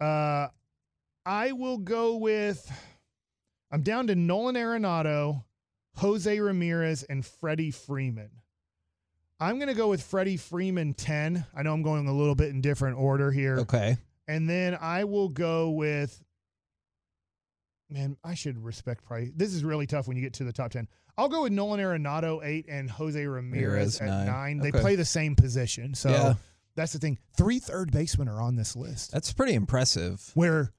Uh, 0.00 0.48
I 1.24 1.52
will 1.52 1.78
go 1.78 2.16
with. 2.16 2.70
I'm 3.70 3.82
down 3.82 4.08
to 4.08 4.14
Nolan 4.14 4.56
Arenado, 4.56 5.44
Jose 5.96 6.38
Ramirez, 6.40 7.02
and 7.04 7.24
Freddie 7.24 7.70
Freeman. 7.70 8.30
I'm 9.42 9.56
going 9.58 9.68
to 9.68 9.74
go 9.74 9.88
with 9.88 10.02
Freddie 10.02 10.36
Freeman 10.36 10.94
10. 10.94 11.44
I 11.54 11.62
know 11.62 11.72
I'm 11.72 11.82
going 11.82 12.06
a 12.06 12.12
little 12.12 12.34
bit 12.36 12.50
in 12.50 12.60
different 12.60 12.96
order 12.96 13.30
here. 13.32 13.58
Okay. 13.60 13.96
And 14.28 14.48
then 14.48 14.78
I 14.80 15.04
will 15.04 15.28
go 15.28 15.70
with 15.70 16.22
man, 17.90 18.16
I 18.24 18.34
should 18.34 18.56
respect 18.64 19.04
price. 19.04 19.30
This 19.34 19.52
is 19.52 19.64
really 19.64 19.86
tough 19.86 20.06
when 20.08 20.16
you 20.16 20.22
get 20.22 20.32
to 20.34 20.44
the 20.44 20.52
top 20.52 20.70
10. 20.70 20.88
I'll 21.18 21.28
go 21.28 21.42
with 21.42 21.52
Nolan 21.52 21.78
Arenado 21.80 22.40
8 22.42 22.66
and 22.68 22.90
Jose 22.90 23.26
Ramirez 23.26 24.00
Ramirez, 24.00 24.00
at 24.00 24.06
nine. 24.06 24.26
9. 24.26 24.58
They 24.60 24.68
Okay. 24.68 24.80
play 24.80 24.96
the 24.96 25.04
same 25.04 25.34
position. 25.36 25.92
So 25.94 26.08
Yeah. 26.10 26.34
that's 26.74 26.92
the 26.94 26.98
thing. 26.98 27.18
Three 27.36 27.58
third 27.58 27.90
basemen 27.92 28.28
are 28.28 28.40
on 28.40 28.56
this 28.56 28.76
list 28.76 29.10
That's 29.12 29.32
pretty 29.32 29.54
impressive. 29.54 30.30
where 30.34 30.72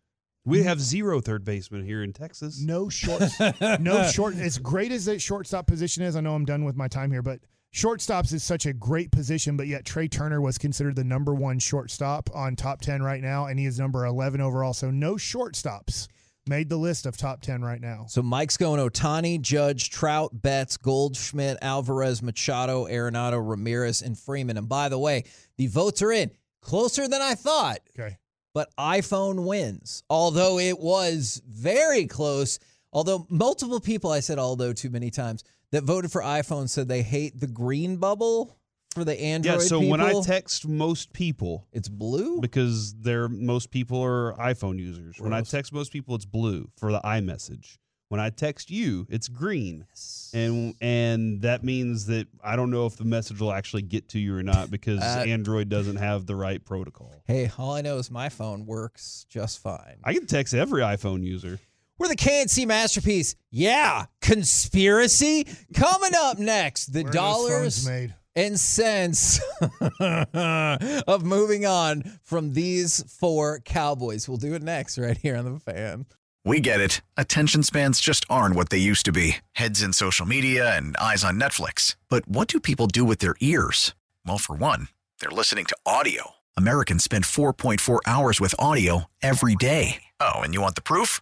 We 0.45 0.64
have 0.64 0.82
zero 0.82 1.22
third 1.22 1.43
baseman 1.45 1.86
here 1.86 2.01
in 2.01 2.14
Texas. 2.14 2.59
no 2.61 2.89
short 2.89 3.22
no 3.80 4.07
short 4.09 4.36
as 4.36 4.57
great 4.57 4.91
as 4.91 5.05
that 5.05 5.22
shortstop 5.22 5.68
position 5.68 6.03
is 6.03 6.16
i 6.16 6.20
know 6.22 6.34
i'm 6.36 6.43
done 6.45 6.66
with 6.66 6.76
my 6.76 6.88
time 6.88 7.11
here 7.11 7.22
but 7.22 7.39
shortstops 7.74 8.32
is 8.34 8.43
such 8.43 8.65
a 8.65 8.74
great 8.74 9.11
position 9.11 9.57
but 9.57 9.67
yet 9.67 9.84
trea 9.84 10.07
turner 10.07 10.39
was 10.39 10.57
considered 10.57 10.95
the 10.95 11.03
number 11.03 11.34
one 11.34 11.59
shortstop 11.59 12.30
on 12.34 12.55
top 12.55 12.82
10 12.82 13.01
right 13.01 13.21
now 13.21 13.47
and 13.47 13.59
he 13.59 13.65
is 13.65 13.80
number 13.80 14.05
11 14.05 14.39
overall 14.39 14.74
so 14.74 14.91
no 14.91 15.15
shortstops 15.15 16.07
made 16.47 16.69
the 16.69 16.78
list 16.78 17.05
of 17.05 17.17
top 17.17 17.41
10 17.41 17.61
right 17.61 17.82
now. 17.82 18.05
So 18.07 18.21
Mike's 18.21 18.57
going 18.57 18.80
Ohtani, 18.80 19.41
Judge, 19.41 19.89
Trout, 19.89 20.32
Betts, 20.34 20.78
Goldschmidt, 20.78 21.57
Alvarez, 21.61 22.21
Machado, 22.21 22.86
Arenado, 22.86 23.41
Ramirez, 23.41 24.01
and 24.01 24.17
Freeman. 24.17 24.57
And 24.57 24.67
by 24.67 24.89
the 24.89 24.99
way, 24.99 25.24
the 25.57 25.67
votes 25.67 26.01
are 26.01 26.11
in 26.11 26.32
closer 26.61 27.07
than 27.07 27.21
I 27.21 27.36
thought. 27.36 27.80
Okay. 27.97 28.17
But 28.53 28.69
iPhone 28.78 29.45
wins, 29.47 30.03
although 30.09 30.59
it 30.59 30.80
was 30.80 31.41
very 31.47 32.05
close. 32.05 32.59
Although 32.93 33.25
multiple 33.29 33.79
people, 33.79 34.11
I 34.11 34.19
said 34.21 34.39
although 34.39 34.71
too 34.71 34.89
many 34.89 35.09
times, 35.09 35.43
that 35.71 35.83
voted 35.83 36.11
for 36.11 36.21
iPhone 36.21 36.69
said 36.69 36.87
they 36.87 37.01
hate 37.01 37.39
the 37.39 37.47
green 37.47 37.97
bubble 37.97 38.55
for 38.93 39.03
the 39.03 39.19
Android. 39.19 39.55
Yeah, 39.55 39.59
so 39.59 39.79
people. 39.79 39.91
when 39.91 40.01
I 40.01 40.21
text 40.21 40.67
most 40.67 41.11
people, 41.11 41.67
it's 41.73 41.89
blue 41.89 42.39
because 42.39 42.93
they're 42.93 43.27
most 43.27 43.71
people 43.71 44.01
are 44.01 44.33
iPhone 44.33 44.77
users. 44.77 45.19
When 45.19 45.33
I 45.33 45.41
text 45.41 45.73
most 45.73 45.91
people, 45.91 46.15
it's 46.15 46.25
blue 46.25 46.69
for 46.77 46.91
the 46.91 47.01
iMessage. 47.01 47.77
When 48.09 48.19
I 48.19 48.29
text 48.29 48.69
you, 48.69 49.07
it's 49.09 49.27
green, 49.27 49.87
and 50.35 50.75
and 50.79 51.41
that 51.41 51.63
means 51.63 52.05
that 52.05 52.27
I 52.43 52.55
don't 52.55 52.69
know 52.69 52.85
if 52.85 52.95
the 52.95 53.05
message 53.05 53.39
will 53.39 53.51
actually 53.51 53.81
get 53.81 54.09
to 54.09 54.19
you 54.19 54.37
or 54.37 54.43
not 54.43 54.69
because 54.69 54.99
Uh, 55.03 55.23
Android 55.25 55.67
doesn't 55.67 55.95
have 55.95 56.27
the 56.27 56.35
right 56.35 56.63
protocol. 56.63 57.23
Hey, 57.25 57.49
all 57.57 57.73
I 57.73 57.81
know 57.81 57.97
is 57.97 58.11
my 58.11 58.29
phone 58.29 58.67
works 58.67 59.25
just 59.29 59.59
fine. 59.59 59.97
I 60.03 60.13
can 60.13 60.27
text 60.27 60.53
every 60.53 60.83
iPhone 60.83 61.23
user. 61.23 61.59
We're 61.99 62.07
the 62.07 62.15
K&C 62.15 62.65
masterpiece. 62.65 63.35
Yeah, 63.51 64.05
conspiracy 64.21 65.45
coming 65.75 66.11
up 66.15 66.39
next. 66.39 66.87
The 66.87 67.03
Where 67.03 67.09
are 67.09 67.13
those 67.13 67.23
phones 67.23 67.83
dollars 67.83 67.87
made. 67.87 68.15
and 68.35 68.59
cents 68.59 69.39
of 69.99 71.23
moving 71.23 71.65
on 71.65 72.03
from 72.23 72.53
these 72.53 73.03
four 73.19 73.59
Cowboys. 73.59 74.27
We'll 74.27 74.37
do 74.37 74.53
it 74.55 74.63
next 74.63 74.97
right 74.97 75.17
here 75.17 75.35
on 75.37 75.45
the 75.53 75.59
fan. 75.59 76.05
We 76.45 76.59
get 76.59 76.81
it. 76.81 77.01
Attention 77.15 77.63
spans 77.63 78.01
just 78.01 78.25
aren't 78.29 78.55
what 78.55 78.69
they 78.69 78.77
used 78.77 79.05
to 79.05 79.11
be 79.13 79.37
heads 79.53 79.81
in 79.81 79.93
social 79.93 80.25
media 80.25 80.75
and 80.75 80.97
eyes 80.97 81.23
on 81.23 81.39
Netflix. 81.39 81.95
But 82.09 82.27
what 82.27 82.47
do 82.49 82.59
people 82.59 82.87
do 82.87 83.05
with 83.05 83.19
their 83.19 83.35
ears? 83.39 83.93
Well, 84.25 84.37
for 84.37 84.55
one, 84.55 84.89
they're 85.19 85.29
listening 85.29 85.65
to 85.65 85.77
audio. 85.85 86.31
Americans 86.57 87.03
spend 87.03 87.23
4.4 87.23 87.99
hours 88.05 88.41
with 88.41 88.53
audio 88.59 89.05
every 89.21 89.55
day. 89.55 90.03
Oh, 90.19 90.39
and 90.41 90.53
you 90.53 90.61
want 90.61 90.75
the 90.75 90.81
proof? 90.81 91.21